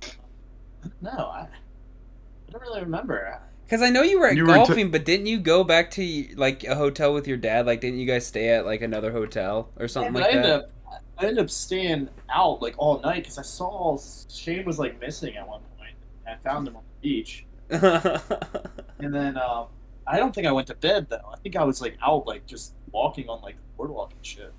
No, 1.01 1.11
I, 1.11 1.47
I 1.47 2.51
don't 2.51 2.61
really 2.61 2.81
remember. 2.81 3.39
Because 3.72 3.82
I 3.84 3.89
know 3.89 4.01
you 4.01 4.19
were 4.19 4.28
at 4.28 4.36
You 4.36 4.43
were 4.43 4.49
to- 4.49 4.53
golfing, 4.55 4.91
but 4.91 5.05
didn't 5.05 5.28
you 5.28 5.39
go 5.39 5.63
back 5.63 5.91
to 5.91 6.28
like 6.36 6.65
a 6.65 6.76
hotel 6.76 7.13
with 7.13 7.26
your 7.26 7.38
dad? 7.38 7.65
Like, 7.65 7.80
didn't 7.80 7.99
you 7.99 8.05
guys 8.05 8.28
stay 8.28 8.49
at 8.49 8.65
like 8.65 8.82
another 8.82 9.13
hotel 9.13 9.69
or 9.80 9.88
something 9.88 10.11
but 10.11 10.24
like 10.24 10.34
I 10.34 10.36
ended 10.36 10.51
that? 10.51 10.59
up, 10.63 10.72
I 11.17 11.26
ended 11.28 11.39
up 11.45 11.49
staying 11.49 12.09
out 12.30 12.61
like 12.61 12.76
all 12.78 12.99
night 12.99 13.24
because 13.24 13.38
I 13.38 13.43
saw 13.43 13.97
Shane 14.30 14.65
was 14.65 14.78
like 14.78 14.99
missing 14.99 15.38
at 15.38 15.47
one 15.47 15.61
point. 15.80 15.93
I 16.28 16.36
found 16.43 16.67
him 16.67 16.76
on 16.76 16.82
the 17.01 17.07
beach, 17.09 17.45
and 17.69 19.13
then 19.15 19.38
um, 19.38 19.67
I 20.05 20.17
don't 20.17 20.36
think 20.36 20.47
I 20.47 20.51
went 20.51 20.67
to 20.67 20.76
bed 20.76 21.07
though. 21.09 21.30
I 21.32 21.38
think 21.38 21.55
I 21.55 21.63
was 21.63 21.80
like 21.80 21.97
out 22.05 22.28
like 22.28 22.45
just 22.45 22.74
walking 22.91 23.30
on 23.30 23.41
like 23.41 23.55
the 23.55 23.61
boardwalk 23.78 24.11
and 24.11 24.26
shit. 24.26 24.51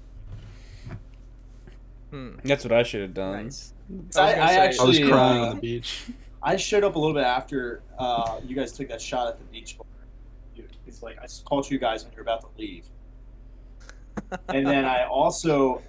Hmm. 2.09 2.31
That's 2.45 2.65
what 2.65 2.73
I 2.73 2.83
should 2.83 3.03
have 3.03 3.13
done. 3.15 3.45
Nice. 3.45 3.75
I- 3.91 3.95
was 3.95 4.17
gonna 4.17 4.43
I 4.43 4.71
say- 4.71 4.79
I 4.79 4.85
was 4.87 4.99
crying 5.01 5.39
uh, 5.43 5.47
on 5.49 5.55
the 5.57 5.61
beach. 5.61 6.01
I 6.43 6.57
showed 6.57 6.83
up 6.85 6.97
a 6.97 6.99
little 6.99 7.15
bit 7.15 7.25
after 7.25 7.83
uh, 7.99 8.41
you 8.45 8.57
guys 8.57 8.73
took 8.73 8.89
that 8.89 9.01
shot 9.01 9.29
at 9.29 9.39
the 9.39 9.45
beach 9.47 9.77
bar. 9.79 9.87
It's 10.87 11.03
like 11.03 11.19
I 11.23 11.27
called 11.45 11.71
you 11.71 11.79
guys 11.79 12.05
when 12.05 12.13
you're 12.13 12.23
about 12.23 12.41
to 12.43 12.49
leave, 12.61 12.85
and 14.49 14.67
then 14.67 14.85
I 14.85 15.05
also 15.11 15.81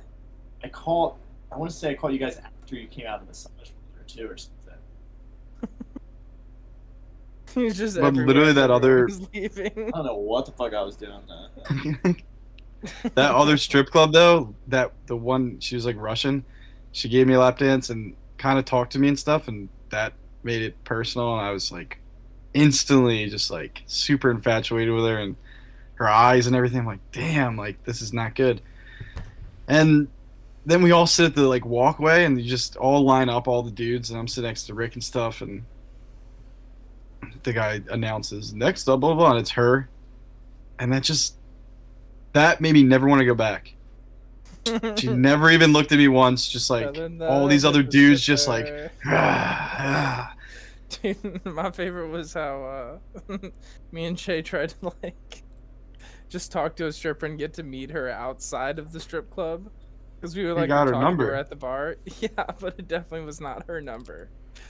I 0.63 0.69
called. 0.69 1.17
I 1.51 1.57
want 1.57 1.69
to 1.71 1.77
say 1.77 1.91
I 1.91 1.95
called 1.95 2.13
you 2.13 2.19
guys 2.19 2.37
after 2.37 2.75
you 2.75 2.87
came 2.87 3.05
out 3.05 3.15
of 3.19 3.21
the 3.21 3.27
massage 3.27 3.69
or 3.97 4.03
two 4.07 4.27
or 4.27 4.37
something. 4.37 4.53
He's 7.53 7.77
just 7.77 7.99
But 7.99 8.13
literally 8.13 8.53
that 8.53 8.71
other- 8.77 9.07
leaving. 9.33 9.71
I 9.93 9.97
don't 9.97 10.05
know 10.05 10.15
what 10.15 10.45
the 10.45 10.51
fuck 10.53 10.73
I 10.73 10.81
was 10.81 10.95
doing. 10.95 11.19
There. 11.27 12.15
that 13.15 13.31
other 13.35 13.57
strip 13.57 13.87
club 13.89 14.13
though, 14.13 14.55
that 14.67 14.91
the 15.07 15.15
one 15.17 15.59
she 15.59 15.75
was 15.75 15.85
like 15.85 15.95
Russian, 15.97 16.43
she 16.91 17.09
gave 17.09 17.27
me 17.27 17.33
a 17.33 17.39
lap 17.39 17.57
dance 17.59 17.89
and 17.89 18.15
kind 18.37 18.57
of 18.57 18.65
talked 18.65 18.93
to 18.93 18.99
me 18.99 19.07
and 19.09 19.19
stuff, 19.19 19.47
and 19.47 19.69
that 19.89 20.13
made 20.43 20.61
it 20.61 20.83
personal. 20.83 21.37
And 21.37 21.45
I 21.45 21.51
was 21.51 21.71
like, 21.71 21.99
instantly 22.53 23.27
just 23.29 23.49
like 23.49 23.83
super 23.87 24.29
infatuated 24.29 24.93
with 24.93 25.05
her 25.05 25.17
and 25.17 25.35
her 25.95 26.07
eyes 26.07 26.47
and 26.47 26.55
everything. 26.55 26.79
I'm 26.79 26.85
like, 26.85 27.11
damn, 27.11 27.57
like 27.57 27.83
this 27.83 28.01
is 28.01 28.13
not 28.13 28.35
good. 28.35 28.61
And 29.67 30.07
then 30.65 30.81
we 30.81 30.91
all 30.91 31.07
sit 31.07 31.25
at 31.25 31.35
the 31.35 31.47
like 31.47 31.65
walkway 31.65 32.25
and 32.25 32.39
you 32.41 32.49
just 32.49 32.75
all 32.77 33.03
line 33.03 33.29
up, 33.29 33.47
all 33.47 33.63
the 33.63 33.71
dudes, 33.71 34.09
and 34.09 34.19
I'm 34.19 34.27
sitting 34.27 34.47
next 34.47 34.63
to 34.67 34.73
Rick 34.73 34.93
and 34.93 35.03
stuff, 35.03 35.41
and 35.41 35.63
the 37.43 37.53
guy 37.53 37.81
announces 37.89 38.53
next 38.53 38.87
up, 38.87 38.99
blah 38.99 39.13
blah, 39.13 39.17
blah 39.17 39.31
and 39.31 39.39
it's 39.39 39.51
her, 39.51 39.89
and 40.79 40.91
that 40.93 41.03
just 41.03 41.35
that 42.33 42.61
made 42.61 42.73
me 42.73 42.83
never 42.83 43.07
want 43.07 43.19
to 43.19 43.25
go 43.25 43.35
back. 43.35 43.73
She 44.95 45.07
never 45.13 45.49
even 45.49 45.73
looked 45.73 45.91
at 45.91 45.97
me 45.97 46.07
once, 46.07 46.47
just 46.47 46.69
like 46.69 46.97
all 47.21 47.47
these 47.47 47.65
other 47.65 47.83
dudes, 47.83 48.21
just 48.21 48.47
like 48.47 48.91
ah, 49.05 49.75
ah. 49.79 50.32
Dude, 51.01 51.45
my 51.45 51.71
favorite 51.71 52.09
was 52.09 52.33
how 52.33 52.99
uh, 53.29 53.37
me 53.91 54.05
and 54.05 54.19
Shay 54.19 54.41
tried 54.41 54.69
to 54.69 54.93
like 55.03 55.43
just 56.29 56.51
talk 56.51 56.75
to 56.77 56.87
a 56.87 56.91
stripper 56.91 57.25
and 57.25 57.37
get 57.37 57.53
to 57.55 57.63
meet 57.63 57.91
her 57.91 58.09
outside 58.09 58.79
of 58.79 58.91
the 58.91 58.99
strip 58.99 59.29
club 59.29 59.69
because 60.19 60.35
we 60.35 60.43
were 60.43 60.49
You 60.49 60.55
like 60.55 60.67
got 60.69 60.87
her 60.87 60.93
talking 60.93 61.03
number. 61.05 61.27
her 61.27 61.35
at 61.35 61.49
the 61.49 61.55
bar. 61.55 61.95
Yeah, 62.19 62.29
but 62.59 62.75
it 62.79 62.87
definitely 62.87 63.25
was 63.25 63.39
not 63.41 63.65
her 63.67 63.81
number. 63.81 64.29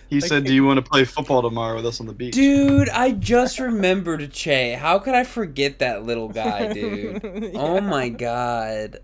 He 0.09 0.19
Like- 0.19 0.29
said, 0.29 0.43
"Do 0.45 0.53
you 0.53 0.63
want 0.65 0.83
to 0.83 0.89
play 0.89 1.03
football 1.05 1.41
tomorrow 1.41 1.75
with 1.75 1.85
us 1.85 1.99
on 1.99 2.05
the 2.07 2.13
beach?" 2.13 2.33
Dude, 2.33 2.89
I 2.89 3.11
just 3.11 3.59
remembered 3.59 4.31
Che. 4.31 4.73
How 4.73 4.99
could 4.99 5.13
I 5.15 5.23
forget 5.23 5.79
that 5.79 6.03
little 6.05 6.29
guy, 6.29 6.71
dude? 6.73 7.51
Oh 7.55 7.81
my 7.81 8.09
god. 8.09 8.99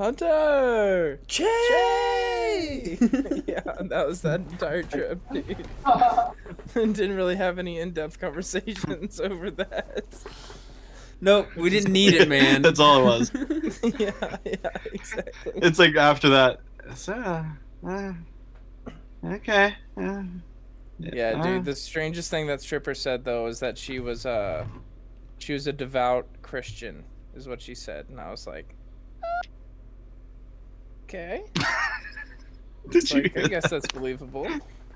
Hunter! 0.00 1.20
Che! 1.26 1.44
yeah, 3.46 3.60
that 3.82 4.04
was 4.06 4.22
that 4.22 4.40
entire 4.40 4.82
trip, 4.82 5.20
dude. 5.32 5.68
Didn't 6.96 7.16
really 7.16 7.36
have 7.36 7.58
any 7.58 7.78
in-depth 7.80 8.18
conversations 8.18 9.20
over 9.20 9.50
that. 9.50 10.06
nope, 11.20 11.48
we 11.54 11.68
didn't 11.68 11.92
need 11.92 12.14
it, 12.14 12.30
man. 12.30 12.62
That's 12.62 12.80
all 12.80 13.02
it 13.02 13.04
was. 13.04 13.30
yeah, 13.98 14.36
yeah, 14.46 14.70
exactly. 14.90 15.52
It's 15.56 15.78
like 15.78 15.94
after 15.96 16.30
that. 16.30 16.60
So, 16.94 17.44
uh, 17.86 18.12
okay. 19.22 19.74
Uh, 19.98 20.22
Yeah, 20.98 21.34
uh, 21.38 21.42
dude. 21.42 21.66
The 21.66 21.76
strangest 21.76 22.30
thing 22.30 22.46
that 22.46 22.62
stripper 22.62 22.94
said 22.94 23.22
though 23.22 23.48
is 23.48 23.60
that 23.60 23.76
she 23.76 24.00
was 24.00 24.24
uh 24.24 24.64
she 25.36 25.52
was 25.52 25.66
a 25.66 25.74
devout 25.74 26.26
Christian, 26.40 27.04
is 27.34 27.46
what 27.46 27.60
she 27.60 27.74
said, 27.74 28.06
and 28.08 28.18
I 28.18 28.30
was 28.30 28.46
like, 28.46 28.74
okay. 31.10 31.42
Did 32.90 33.02
It's 33.02 33.12
you 33.12 33.22
like, 33.22 33.36
I 33.36 33.46
guess 33.48 33.62
that? 33.64 33.70
that's 33.82 33.88
believable. 33.92 34.48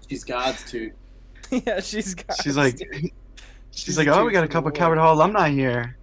She's 0.08 0.24
God's 0.24 0.68
too. 0.70 0.92
yeah, 1.50 1.80
she's 1.80 2.14
got. 2.14 2.40
She's 2.42 2.56
like, 2.56 2.78
she's 3.70 3.98
like, 3.98 4.08
oh, 4.08 4.24
we 4.24 4.32
got 4.32 4.44
a 4.44 4.48
couple 4.48 4.70
Calvert 4.70 4.98
Hall 4.98 5.14
alumni 5.14 5.50
here. 5.50 5.96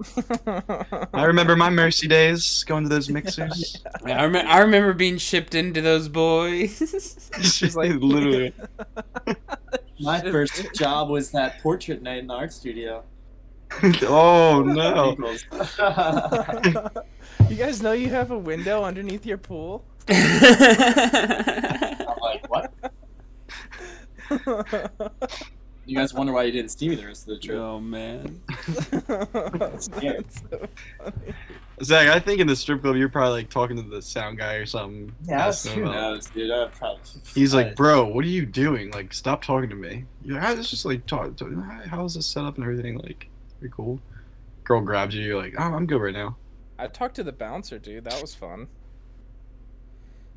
I 1.14 1.24
remember 1.24 1.56
my 1.56 1.70
Mercy 1.70 2.08
days 2.08 2.64
going 2.66 2.84
to 2.84 2.90
those 2.90 3.10
mixers. 3.10 3.82
I, 4.06 4.26
rem- 4.26 4.48
I 4.48 4.60
remember 4.60 4.94
being 4.94 5.18
shipped 5.18 5.56
into 5.56 5.82
those 5.82 6.08
boys. 6.08 6.78
She's 7.42 7.76
like, 7.76 7.92
literally. 7.94 8.54
My 10.00 10.20
first 10.22 10.74
job 10.76 11.10
was 11.10 11.32
that 11.32 11.62
portrait 11.62 12.02
night 12.02 12.20
in 12.20 12.28
the 12.28 12.34
art 12.34 12.52
studio. 12.54 13.04
oh 14.04 14.64
no. 14.66 15.16
You 17.50 17.56
guys 17.56 17.82
know 17.82 17.94
you 17.94 18.10
have 18.10 18.32
a 18.32 18.38
window 18.38 18.84
underneath 18.84 19.26
your 19.26 19.38
pool? 19.38 19.86
I'm 20.10 21.96
like, 22.22 22.50
what? 22.50 22.74
You 25.92 25.98
guys 25.98 26.14
wonder 26.14 26.32
why 26.32 26.44
you 26.44 26.52
didn't 26.52 26.70
see 26.70 26.88
me 26.88 26.96
the 26.96 27.08
rest 27.08 27.24
of 27.28 27.34
the 27.36 27.40
trip? 27.40 27.58
oh 27.58 27.80
man. 27.80 28.42
That's 29.58 29.86
so. 30.50 30.68
Zach, 31.84 32.08
I 32.08 32.20
think 32.20 32.40
in 32.40 32.46
the 32.48 32.56
strip 32.56 32.82
club 32.82 32.96
you're 32.96 33.10
probably 33.10 33.42
like 33.42 33.50
talking 33.50 33.76
to 33.76 33.82
the 33.82 34.02
sound 34.02 34.38
guy 34.38 34.54
or 34.54 34.66
something. 34.68 35.12
Yeah, 35.24 35.40
that's 35.40 35.66
asking 35.66 35.84
who 35.84 35.92
knows, 35.92 36.28
dude. 36.28 36.52
I 36.52 36.68
probably. 36.68 37.02
He's 37.34 37.56
like, 37.56 37.76
bro, 37.76 38.06
what 38.06 38.24
are 38.24 38.30
you 38.30 38.46
doing? 38.46 38.92
Like, 38.92 39.12
stop 39.12 39.44
talking 39.44 39.70
to 39.72 39.76
me. 39.76 40.06
You're 40.24 40.36
like, 40.36 40.46
"Ah, 40.46 40.60
it's 40.60 40.70
just 40.70 40.86
like 40.86 41.06
talk. 41.08 41.36
talk 41.36 41.50
how's 41.88 42.14
this 42.14 42.28
set 42.28 42.46
up 42.46 42.56
and 42.56 42.64
everything? 42.64 43.00
Like, 43.00 43.28
pretty 43.60 43.74
cool. 43.76 44.00
Girl 44.64 44.82
grabs 44.82 45.16
you. 45.16 45.24
You're 45.24 45.42
like, 45.42 45.56
oh, 45.58 45.64
I'm 45.64 45.88
good 45.88 46.00
right 46.00 46.14
now. 46.14 46.38
I 46.78 46.88
talked 46.88 47.16
to 47.16 47.24
the 47.24 47.32
bouncer, 47.32 47.80
dude. 47.80 48.04
That 48.04 48.22
was 48.22 48.36
fun. 48.36 48.68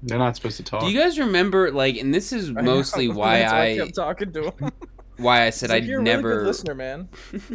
They're 0.02 0.18
not 0.18 0.36
supposed 0.36 0.56
to 0.58 0.62
talk. 0.62 0.82
Do 0.82 0.90
you 0.90 0.98
guys 0.98 1.18
remember 1.18 1.70
like 1.70 1.96
and 1.96 2.12
this 2.12 2.32
is 2.32 2.50
I 2.50 2.52
know, 2.52 2.62
mostly 2.74 3.08
why 3.08 3.38
that's 3.40 3.52
I 3.52 3.76
kept 3.78 3.94
talking 3.94 4.32
to 4.32 4.50
him. 4.50 4.70
why 5.16 5.46
I 5.46 5.50
said 5.50 5.70
like, 5.70 5.82
I'd 5.84 5.88
You're 5.88 6.00
a 6.00 6.02
really 6.02 6.16
never 6.16 6.38
good 6.40 6.46
listener, 6.46 6.74
man. 6.74 7.08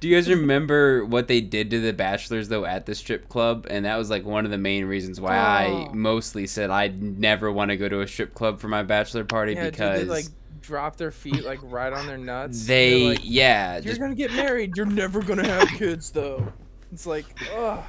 Do 0.00 0.08
you 0.08 0.16
guys 0.16 0.28
remember 0.28 1.04
what 1.04 1.28
they 1.28 1.40
did 1.40 1.70
to 1.70 1.80
the 1.80 1.92
bachelors 1.92 2.48
though 2.48 2.64
at 2.64 2.86
the 2.86 2.94
strip 2.94 3.28
club? 3.28 3.68
And 3.70 3.84
that 3.84 3.96
was 3.96 4.10
like 4.10 4.24
one 4.24 4.44
of 4.44 4.50
the 4.50 4.58
main 4.58 4.84
reasons 4.86 5.20
why 5.20 5.36
I 5.36 5.66
Oh. 5.68 5.90
mostly 5.94 6.46
said 6.48 6.70
I'd 6.70 7.00
never 7.00 7.52
want 7.52 7.70
to 7.70 7.76
go 7.76 7.88
to 7.88 8.00
a 8.00 8.08
strip 8.08 8.34
club 8.34 8.58
for 8.60 8.66
my 8.68 8.82
bachelor 8.82 9.24
party 9.24 9.52
Yeah, 9.54 9.70
because 9.70 10.00
dude, 10.00 10.08
they 10.08 10.12
like 10.12 10.24
drop 10.60 10.96
their 10.96 11.12
feet 11.12 11.44
like 11.44 11.60
right 11.62 11.92
on 11.92 12.06
their 12.08 12.18
nuts. 12.18 12.66
they 12.66 13.10
like, 13.10 13.20
yeah 13.22 13.74
You're 13.74 13.82
just 13.82 14.00
gonna 14.00 14.14
get 14.16 14.32
married. 14.32 14.76
You're 14.76 14.86
never 14.86 15.22
gonna 15.22 15.46
have 15.46 15.68
kids, 15.68 16.10
though. 16.10 16.52
It's 16.92 17.06
like, 17.06 17.24
ugh, 17.56 17.82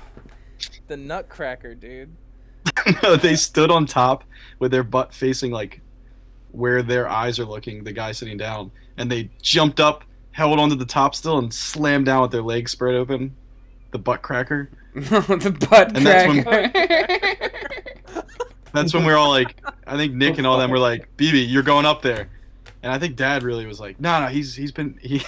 the 0.88 0.98
nutcracker, 0.98 1.74
dude. 1.76 2.16
no, 3.04 3.16
they 3.16 3.36
stood 3.36 3.72
on 3.72 3.86
top 3.86 4.24
with 4.60 4.72
their 4.72 4.84
butt 4.84 5.14
facing 5.14 5.52
like 5.52 5.82
where 6.52 6.84
their 6.84 7.08
eyes 7.10 7.40
are 7.40 7.46
looking, 7.46 7.84
the 7.84 7.92
guy 7.92 8.12
sitting 8.12 8.38
down, 8.38 8.72
and 8.98 9.12
they 9.12 9.30
jumped 9.42 9.80
up, 9.80 10.04
held 10.32 10.60
onto 10.60 10.76
the 10.76 10.86
top 10.86 11.16
still, 11.16 11.40
and 11.40 11.54
slammed 11.54 12.06
down 12.06 12.22
with 12.22 12.32
their 12.32 12.42
legs 12.44 12.72
spread 12.72 12.96
open. 12.96 13.36
The 13.92 14.00
butt 14.00 14.22
cracker. 14.22 14.70
the 14.94 15.56
butt 15.70 15.96
And 15.98 16.06
that's 16.06 16.28
when- 16.28 16.44
That's 18.74 18.94
when 18.94 19.06
we 19.06 19.12
are 19.14 19.18
all 19.18 19.30
like, 19.30 19.56
I 19.86 19.96
think 19.98 20.14
Nick 20.16 20.40
and 20.40 20.48
all 20.48 20.58
them 20.58 20.72
were 20.72 20.80
like, 20.80 21.08
BB, 21.18 21.48
you're 21.50 21.62
going 21.64 21.86
up 21.86 22.02
there. 22.02 22.30
And 22.82 22.92
I 22.92 22.98
think 23.00 23.16
Dad 23.16 23.44
really 23.44 23.66
was 23.68 23.80
like, 23.80 24.00
no, 24.00 24.20
no, 24.22 24.28
he's 24.28 24.56
he's 24.56 24.72
been 24.72 25.00
he 25.02 25.22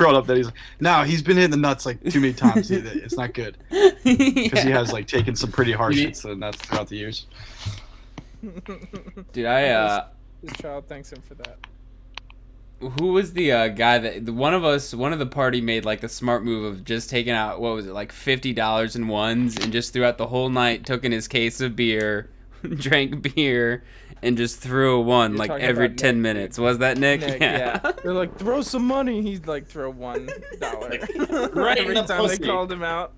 brought 0.00 0.14
up 0.14 0.26
that 0.26 0.36
he's 0.38 0.46
like, 0.46 0.54
no, 0.80 1.02
he's 1.04 1.22
been 1.22 1.36
hitting 1.36 1.50
the 1.50 1.56
nuts 1.58 1.84
like 1.84 2.02
too 2.10 2.20
many 2.20 2.32
times. 2.32 2.68
He- 2.70 2.76
It's 3.04 3.16
not 3.16 3.34
good 3.34 3.56
because 3.70 4.62
he 4.62 4.70
has 4.70 4.92
like 4.92 5.06
taken 5.06 5.36
some 5.36 5.52
pretty 5.52 5.72
harsh 5.72 5.96
You- 5.96 6.06
hits 6.06 6.24
and 6.24 6.42
that's 6.42 6.56
throughout 6.56 6.88
the 6.88 6.96
years. 6.96 7.26
Dude, 9.32 9.46
I 9.46 9.68
uh 9.68 10.06
His 10.42 10.52
child 10.54 10.84
thanks 10.88 11.12
him 11.12 11.20
for 11.22 11.34
that. 11.34 11.58
who 12.98 13.12
was 13.12 13.34
the 13.34 13.52
uh, 13.52 13.68
guy 13.68 13.98
that 13.98 14.24
the, 14.24 14.32
one 14.32 14.54
of 14.54 14.64
us 14.64 14.94
one 14.94 15.12
of 15.12 15.18
the 15.18 15.26
party 15.26 15.60
made 15.60 15.84
like 15.84 16.00
the 16.00 16.08
smart 16.08 16.42
move 16.44 16.64
of 16.64 16.82
just 16.84 17.10
taking 17.10 17.34
out 17.34 17.60
what 17.60 17.74
was 17.74 17.86
it 17.86 17.92
like 17.92 18.10
fifty 18.12 18.54
dollars 18.54 18.96
in 18.96 19.06
ones 19.08 19.56
and 19.58 19.70
just 19.72 19.92
throughout 19.92 20.16
the 20.16 20.28
whole 20.28 20.48
night 20.48 20.86
took 20.86 21.04
in 21.04 21.12
his 21.12 21.28
case 21.28 21.60
of 21.60 21.76
beer, 21.76 22.30
drank 22.76 23.34
beer, 23.34 23.84
and 24.22 24.36
just 24.36 24.60
threw 24.60 24.96
a 24.96 25.00
one 25.00 25.32
You're 25.32 25.38
like 25.38 25.50
every 25.62 25.90
ten 25.94 26.16
Nick, 26.16 26.34
minutes. 26.34 26.58
Was 26.58 26.78
that 26.78 26.98
Nick? 26.98 27.20
Nick, 27.20 27.40
yeah. 27.40 27.78
They're 28.02 28.12
like, 28.14 28.36
throw 28.38 28.60
some 28.62 28.86
money. 28.86 29.22
He'd 29.22 29.46
like 29.46 29.66
throw 29.66 29.90
one 29.92 30.28
dollar 30.60 30.90
Right 31.52 31.78
in 31.78 31.84
every 31.84 31.94
the 31.94 32.02
time 32.06 32.20
pussy. 32.20 32.36
they 32.38 32.46
called 32.46 32.70
him 32.72 32.82
out. 32.82 33.14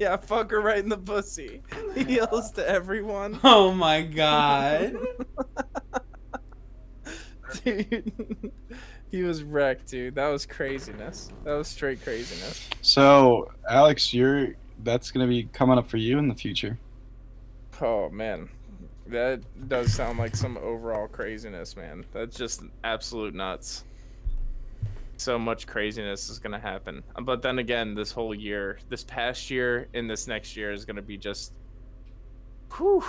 yeah, 0.00 0.16
fuck 0.16 0.50
her 0.52 0.60
right 0.60 0.78
in 0.78 0.88
the 0.88 0.96
pussy. 0.98 1.62
He 1.94 2.16
yells 2.16 2.52
to 2.52 2.68
everyone. 2.68 3.40
oh 3.44 3.72
my 3.72 4.02
god. 4.02 4.96
Dude, 7.64 8.12
he 9.10 9.22
was 9.22 9.42
wrecked, 9.42 9.88
dude. 9.88 10.14
That 10.16 10.28
was 10.28 10.44
craziness. 10.44 11.30
That 11.44 11.54
was 11.54 11.66
straight 11.66 12.02
craziness. 12.02 12.68
So, 12.82 13.50
Alex, 13.68 14.12
you're 14.12 14.54
that's 14.84 15.10
gonna 15.10 15.26
be 15.26 15.44
coming 15.52 15.78
up 15.78 15.88
for 15.88 15.96
you 15.96 16.18
in 16.18 16.28
the 16.28 16.34
future. 16.34 16.78
Oh 17.80 18.08
man, 18.10 18.48
that 19.06 19.40
does 19.68 19.92
sound 19.92 20.18
like 20.18 20.36
some 20.36 20.56
overall 20.58 21.08
craziness, 21.08 21.76
man. 21.76 22.04
That's 22.12 22.36
just 22.36 22.62
absolute 22.84 23.34
nuts. 23.34 23.84
So 25.16 25.38
much 25.38 25.66
craziness 25.66 26.28
is 26.28 26.38
gonna 26.38 26.58
happen. 26.58 27.02
But 27.22 27.42
then 27.42 27.58
again, 27.58 27.94
this 27.94 28.12
whole 28.12 28.34
year, 28.34 28.78
this 28.88 29.04
past 29.04 29.50
year, 29.50 29.88
and 29.94 30.08
this 30.08 30.26
next 30.26 30.56
year 30.56 30.72
is 30.72 30.84
gonna 30.84 31.02
be 31.02 31.16
just, 31.16 31.52
whew, 32.76 33.04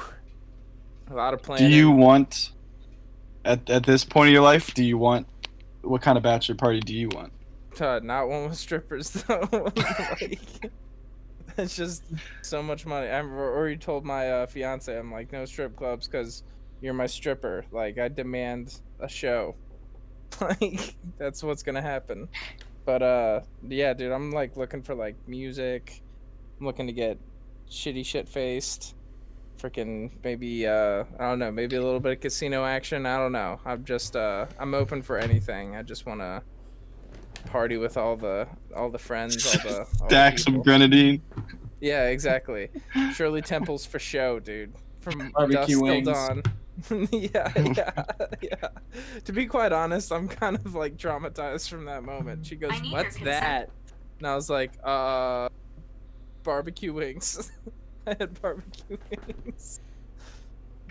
a 1.10 1.14
lot 1.14 1.34
of 1.34 1.42
plans. 1.42 1.62
Do 1.62 1.68
you 1.68 1.92
want 1.92 2.52
at 3.46 3.70
at 3.70 3.84
this 3.84 4.04
point 4.04 4.30
of 4.30 4.34
your 4.34 4.44
life? 4.44 4.74
Do 4.74 4.84
you 4.84 4.98
want 4.98 5.28
what 5.82 6.02
kind 6.02 6.18
of 6.18 6.24
bachelor 6.24 6.56
party 6.56 6.80
do 6.80 6.94
you 6.94 7.10
want? 7.10 7.34
Uh, 7.80 8.00
not 8.04 8.28
one 8.28 8.50
with 8.50 8.58
strippers 8.58 9.12
though. 9.28 9.48
like, 9.76 10.40
it's 11.64 11.76
just 11.76 12.04
so 12.42 12.64
much 12.64 12.86
money. 12.86 13.10
I've 13.10 13.26
already 13.26 13.76
told 13.76 14.06
my 14.06 14.32
uh, 14.32 14.46
fiance, 14.48 14.98
I'm 14.98 15.12
like, 15.12 15.32
no 15.34 15.44
strip 15.44 15.76
clubs 15.76 16.08
because 16.08 16.44
you're 16.80 16.94
my 16.94 17.06
stripper. 17.06 17.66
Like, 17.72 17.98
I 17.98 18.08
demand 18.08 18.80
a 19.02 19.10
show. 19.10 19.56
like, 20.42 20.96
that's 21.18 21.44
what's 21.44 21.62
gonna 21.62 21.82
happen. 21.82 22.30
But 22.86 23.04
uh, 23.04 23.42
yeah, 23.68 23.94
dude, 23.94 24.12
I'm 24.12 24.32
like 24.32 24.56
looking 24.56 24.82
for 24.82 24.96
like 24.96 25.16
music. 25.28 26.02
I'm 26.60 26.66
looking 26.66 26.88
to 26.88 26.94
get 26.94 27.20
shitty 27.70 28.06
shit 28.06 28.30
faced. 28.30 28.96
Freaking 29.60 30.12
maybe 30.24 30.66
uh, 30.66 31.04
I 31.20 31.30
don't 31.30 31.40
know, 31.40 31.52
maybe 31.52 31.76
a 31.76 31.84
little 31.84 32.00
bit 32.00 32.14
of 32.14 32.20
casino 32.22 32.64
action. 32.64 33.06
I 33.06 33.18
don't 33.18 33.34
know. 33.34 33.60
I'm 33.66 33.84
just 33.84 34.16
uh, 34.16 34.46
I'm 34.58 34.74
open 34.74 35.02
for 35.02 35.18
anything. 35.18 35.76
I 35.76 35.84
just 35.84 36.06
wanna 36.06 36.42
party 37.46 37.78
with 37.78 37.98
all 37.98 38.16
the 38.16 38.48
all 38.76 38.90
the 38.90 39.00
friends, 39.00 39.46
all 39.46 39.62
the, 39.64 39.78
all 39.80 39.86
the 39.86 40.08
Stack 40.08 40.40
some 40.40 40.62
grenadine. 40.62 41.22
Yeah, 41.82 42.08
exactly. 42.08 42.70
Shirley 43.14 43.42
Temple's 43.42 43.86
for 43.86 44.00
show, 44.00 44.40
dude. 44.40 44.74
From 45.00 45.32
Barbecue 45.32 45.76
dusk 45.76 45.82
wings. 45.82 46.08
dawn. 46.08 46.44
yeah, 47.12 47.52
yeah, 47.56 48.06
yeah. 48.42 48.68
To 49.26 49.34
be 49.34 49.46
quite 49.46 49.72
honest, 49.72 50.12
I'm 50.12 50.28
kind 50.28 50.56
of 50.56 50.76
like 50.76 50.98
traumatized 50.98 51.70
from 51.70 51.86
that 51.86 52.04
moment. 52.04 52.46
She 52.46 52.56
goes, 52.56 52.72
I 52.74 52.80
need 52.80 52.92
your 52.92 53.04
"What's 53.04 53.18
that?" 53.20 53.70
And 54.20 54.28
I 54.28 54.36
was 54.36 54.50
like, 54.50 54.72
"Uh, 54.84 55.50
barbecue 56.44 56.94
wings." 56.94 57.52
I 58.08 58.16
had 58.18 58.42
barbecue 58.42 58.98
wings. 59.12 59.82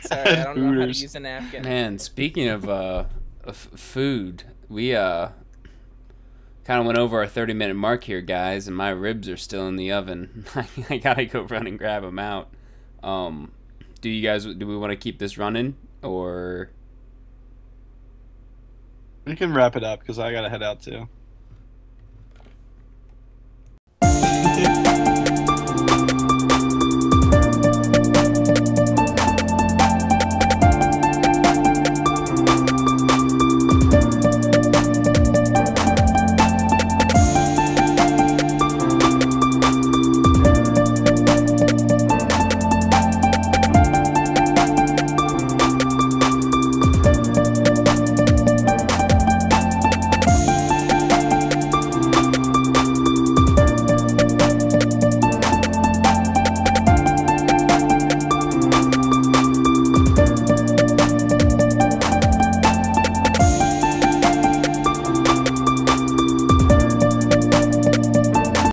Sorry, 0.01 0.21
I 0.21 0.45
don't 0.45 0.57
know 0.57 0.81
how 0.81 0.87
to 0.87 0.93
use 0.93 1.15
a 1.15 1.21
napkin. 1.21 1.63
Man, 1.63 1.99
speaking 1.99 2.49
of 2.49 2.69
uh 2.69 3.05
of 3.45 3.57
food, 3.57 4.45
we 4.69 4.95
uh 4.95 5.31
kind 6.69 6.81
of 6.81 6.87
went 6.87 6.99
over 6.99 7.19
our 7.19 7.27
30 7.27 7.55
minute 7.55 7.77
mark 7.77 8.05
here, 8.05 8.21
guys, 8.21 8.69
and 8.69 8.77
my 8.77 8.91
ribs 8.91 9.27
are 9.27 9.39
still 9.39 9.67
in 9.69 9.77
the 9.77 9.91
oven. 9.91 10.45
I 10.91 10.99
gotta 10.99 11.25
go 11.25 11.41
run 11.41 11.67
and 11.67 11.79
grab 11.79 12.03
them 12.03 12.19
out. 12.19 12.51
Um, 13.03 13.53
do 14.03 14.11
you 14.11 14.23
guys 14.23 14.45
do 14.45 14.67
we 14.67 14.77
want 14.77 14.91
to 14.91 14.97
keep 14.97 15.19
this 15.19 15.39
running 15.39 15.77
or? 16.03 16.69
We 19.25 19.35
can 19.35 19.55
wrap 19.55 19.77
it 19.77 19.85
up 19.85 20.01
because 20.01 20.19
I 20.19 20.31
gotta 20.31 20.51
head 20.51 20.63
out 20.63 20.83
too. 20.83 21.09